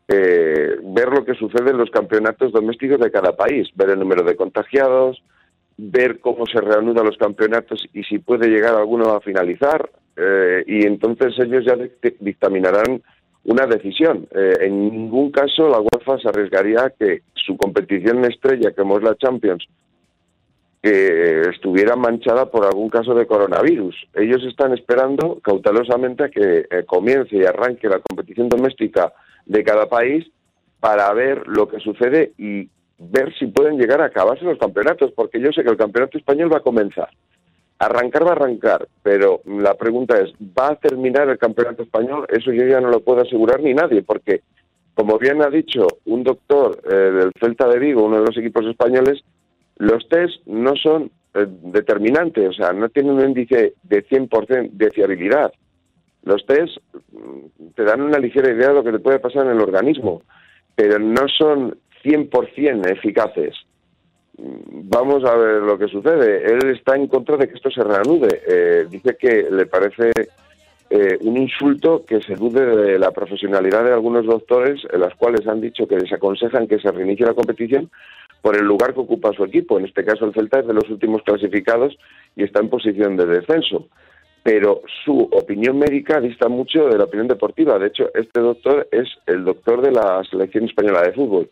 eh, 0.09 0.77
ver 0.83 1.09
lo 1.09 1.25
que 1.25 1.33
sucede 1.35 1.71
en 1.71 1.77
los 1.77 1.89
campeonatos 1.91 2.53
domésticos 2.53 2.99
de 2.99 3.11
cada 3.11 3.35
país, 3.35 3.67
ver 3.75 3.89
el 3.89 3.99
número 3.99 4.23
de 4.23 4.37
contagiados, 4.37 5.21
ver 5.77 6.19
cómo 6.19 6.45
se 6.47 6.59
reanudan 6.59 7.05
los 7.05 7.17
campeonatos 7.17 7.87
y 7.93 8.03
si 8.03 8.19
puede 8.19 8.47
llegar 8.49 8.75
alguno 8.75 9.11
a 9.13 9.21
finalizar. 9.21 9.89
eh, 10.19 10.63
y 10.65 10.83
entonces 10.85 11.37
ellos 11.37 11.63
ya 11.63 11.75
dic- 11.75 12.17
dictaminarán 12.19 13.03
una 13.43 13.67
decisión. 13.67 14.27
Eh, 14.31 14.53
en 14.61 14.89
ningún 14.89 15.29
caso 15.31 15.69
la 15.69 15.79
UEFA 15.79 16.17
se 16.19 16.29
arriesgaría 16.29 16.85
a 16.85 16.89
que 16.89 17.21
su 17.35 17.55
competición 17.55 18.25
estrella, 18.25 18.71
como 18.71 18.97
es 18.97 19.03
la 19.03 19.15
Champions, 19.15 19.67
que 20.81 21.41
estuviera 21.53 21.95
manchada 21.95 22.49
por 22.49 22.65
algún 22.65 22.89
caso 22.89 23.13
de 23.13 23.27
coronavirus. 23.27 23.95
Ellos 24.15 24.43
están 24.43 24.73
esperando 24.73 25.39
cautelosamente 25.43 26.23
a 26.23 26.29
que 26.29 26.65
eh, 26.69 26.83
comience 26.85 27.35
y 27.35 27.45
arranque 27.45 27.87
la 27.87 27.99
competición 27.99 28.49
doméstica 28.49 29.13
de 29.45 29.63
cada 29.63 29.87
país 29.87 30.25
para 30.79 31.11
ver 31.13 31.47
lo 31.47 31.67
que 31.67 31.79
sucede 31.79 32.31
y 32.37 32.69
ver 32.97 33.33
si 33.37 33.47
pueden 33.47 33.77
llegar 33.77 34.01
a 34.01 34.05
acabarse 34.05 34.45
los 34.45 34.57
campeonatos, 34.57 35.11
porque 35.13 35.39
yo 35.39 35.51
sé 35.51 35.63
que 35.63 35.69
el 35.69 35.77
campeonato 35.77 36.17
español 36.17 36.51
va 36.51 36.57
a 36.57 36.61
comenzar. 36.63 37.09
Arrancar 37.79 38.25
va 38.25 38.29
a 38.29 38.33
arrancar, 38.33 38.87
pero 39.03 39.41
la 39.45 39.75
pregunta 39.75 40.17
es, 40.17 40.31
¿va 40.57 40.69
a 40.69 40.75
terminar 40.75 41.29
el 41.29 41.37
campeonato 41.37 41.83
español? 41.83 42.25
Eso 42.29 42.51
yo 42.51 42.65
ya 42.65 42.81
no 42.81 42.89
lo 42.89 43.01
puedo 43.01 43.21
asegurar 43.21 43.61
ni 43.61 43.73
nadie, 43.73 44.01
porque, 44.01 44.41
como 44.95 45.19
bien 45.19 45.43
ha 45.43 45.49
dicho 45.49 45.85
un 46.05 46.23
doctor 46.23 46.81
eh, 46.89 46.95
del 46.95 47.31
Celta 47.39 47.67
de 47.67 47.77
Vigo, 47.77 48.03
uno 48.03 48.19
de 48.19 48.25
los 48.25 48.37
equipos 48.37 48.65
españoles, 48.65 49.21
los 49.77 50.09
test 50.09 50.45
no 50.47 50.75
son 50.75 51.11
eh, 51.35 51.45
determinantes, 51.47 52.49
o 52.49 52.53
sea, 52.53 52.73
no 52.73 52.89
tienen 52.89 53.13
un 53.13 53.29
índice 53.29 53.73
de 53.83 54.07
100% 54.07 54.71
de 54.71 54.89
fiabilidad. 54.89 55.53
Los 56.23 56.43
test 56.47 56.77
mm, 57.11 57.73
te 57.75 57.83
dan 57.83 58.01
una 58.01 58.17
ligera 58.17 58.51
idea 58.51 58.69
de 58.69 58.73
lo 58.73 58.83
que 58.83 58.91
te 58.91 58.99
puede 58.99 59.19
pasar 59.19 59.45
en 59.45 59.51
el 59.51 59.61
organismo, 59.61 60.23
pero 60.75 60.97
no 60.97 61.27
son 61.27 61.77
100% 62.03 62.91
eficaces. 62.91 63.55
vamos 64.37 65.23
a 65.25 65.35
ver 65.35 65.63
lo 65.63 65.77
que 65.77 65.87
sucede. 65.87 66.45
Él 66.45 66.69
está 66.69 66.95
en 66.95 67.07
contra 67.07 67.37
de 67.37 67.47
que 67.47 67.55
esto 67.55 67.71
se 67.71 67.83
reanude. 67.83 68.41
Eh, 68.47 68.85
dice 68.89 69.17
que 69.19 69.47
le 69.49 69.65
parece 69.65 70.11
eh, 70.89 71.17
un 71.21 71.37
insulto 71.37 72.05
que 72.05 72.21
se 72.21 72.35
dude 72.35 72.65
de 72.65 72.99
la 72.99 73.11
profesionalidad 73.11 73.83
de 73.83 73.93
algunos 73.93 74.25
doctores, 74.25 74.81
en 74.91 75.01
las 75.01 75.13
cuales 75.15 75.45
han 75.47 75.59
dicho 75.59 75.87
que 75.87 75.97
les 75.97 76.11
aconsejan 76.13 76.67
que 76.67 76.79
se 76.79 76.91
reinicie 76.91 77.25
la 77.25 77.33
competición 77.33 77.89
por 78.41 78.55
el 78.55 78.63
lugar 78.65 78.93
que 78.93 79.01
ocupa 79.01 79.33
su 79.33 79.43
equipo. 79.43 79.77
En 79.77 79.85
este 79.85 80.05
caso, 80.05 80.25
el 80.25 80.33
Celta 80.33 80.59
es 80.59 80.67
de 80.67 80.73
los 80.73 80.89
últimos 80.89 81.21
clasificados 81.23 81.97
y 82.35 82.43
está 82.43 82.61
en 82.61 82.69
posición 82.69 83.17
de 83.17 83.25
descenso. 83.25 83.87
Pero 84.43 84.81
su 85.03 85.23
opinión 85.33 85.77
médica 85.77 86.21
dista 86.21 86.47
mucho 86.47 86.87
de 86.87 86.97
la 86.97 87.03
opinión 87.03 87.27
deportiva. 87.27 87.77
De 87.77 87.87
hecho, 87.87 88.09
este 88.13 88.39
doctor 88.39 88.87
es 88.91 89.09
el 89.25 89.43
doctor 89.43 89.81
de 89.81 89.91
la 89.91 90.23
selección 90.29 90.63
española 90.63 91.01
de 91.01 91.11
fútbol. 91.11 91.49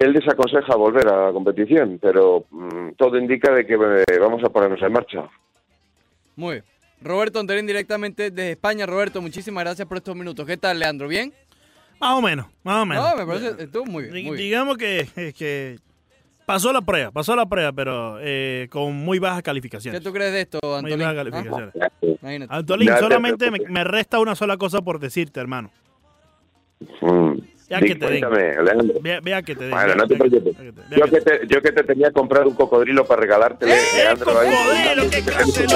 Él 0.00 0.14
desaconseja 0.14 0.74
volver 0.76 1.06
a 1.08 1.26
la 1.26 1.32
competición, 1.32 1.98
pero 2.00 2.46
mm, 2.50 2.92
todo 2.96 3.18
indica 3.18 3.52
de 3.52 3.66
que 3.66 3.74
eh, 3.74 4.18
vamos 4.18 4.42
a 4.42 4.48
ponernos 4.48 4.80
en 4.82 4.92
marcha. 4.92 5.28
Muy 6.36 6.54
bien. 6.54 6.64
Roberto 7.02 7.38
Antorín 7.38 7.66
directamente 7.66 8.30
desde 8.30 8.52
España. 8.52 8.86
Roberto, 8.86 9.20
muchísimas 9.22 9.62
gracias 9.64 9.86
por 9.86 9.98
estos 9.98 10.16
minutos. 10.16 10.46
¿Qué 10.46 10.56
tal, 10.56 10.78
Leandro? 10.78 11.06
¿Bien? 11.06 11.32
Más 12.00 12.14
o 12.18 12.22
menos, 12.22 12.46
más 12.64 12.82
o 12.82 12.86
menos. 12.86 13.10
No, 13.10 13.16
me 13.16 13.26
parece 13.26 13.62
estuvo 13.62 13.84
muy 13.84 14.04
bien. 14.04 14.14
Di- 14.14 14.22
Muy 14.22 14.36
bien. 14.38 14.46
Digamos 14.48 14.78
que, 14.78 15.06
que 15.36 15.76
pasó 16.46 16.72
la 16.72 16.80
prueba, 16.80 17.10
pasó 17.10 17.36
la 17.36 17.44
prueba, 17.44 17.70
pero 17.72 18.16
eh, 18.22 18.68
con 18.70 18.94
muy 18.94 19.18
bajas 19.18 19.40
¿Qué 19.40 19.44
calificaciones. 19.44 20.00
tú 20.02 20.12
crees 20.14 20.32
de 20.32 20.40
esto, 20.40 20.58
Muy 20.62 20.92
Antolín? 20.92 20.98
bajas 21.00 21.12
¿Ah? 21.12 21.16
calificaciones. 21.16 21.74
Imagínate. 22.22 22.54
Antolín, 22.54 22.88
solamente 22.98 23.50
me 23.50 23.84
resta 23.84 24.18
una 24.18 24.34
sola 24.34 24.56
cosa 24.56 24.80
por 24.80 24.98
decirte, 24.98 25.40
hermano. 25.40 25.70
Mm. 27.02 27.38
Di- 27.78 27.86
que 27.88 27.94
te 27.94 28.06
cuéntame, 28.06 28.62
Leandro. 28.62 29.00
Vea, 29.00 29.20
vea 29.20 29.42
que 29.42 29.54
te 29.54 29.62
den. 29.64 29.70
Bueno, 29.70 29.86
vea- 29.86 29.94
no 29.94 30.06
te 30.08 30.14
vea 30.14 30.22
que- 30.24 30.30
preocupes. 30.40 30.56
vea 30.58 30.66
que 30.66 30.72
te- 30.72 30.88
vea 30.90 30.98
Yo 30.98 31.04
que 31.04 31.10
que, 31.10 31.20
te- 31.20 31.38
te, 31.38 31.46
yo 31.54 31.62
que 31.62 31.72
te 31.72 31.82
tenía 31.84 32.10
comprado 32.10 32.48
un 32.48 32.54
cocodrilo 32.56 33.06
para 33.06 33.20
regalártele, 33.20 33.74
¡Eh, 33.74 34.14
cocodrilo! 34.18 35.10
¡Qué 35.10 35.22
clase 35.22 35.62
de 35.62 35.66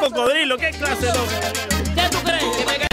cocodrilo! 0.00 0.56
¡Qué 0.56 0.70
clase 0.70 1.06
de! 1.06 1.12
¿Qué 1.94 2.08
tú 2.10 2.18
crees? 2.24 2.44
Que 2.56 2.78
me 2.78 2.83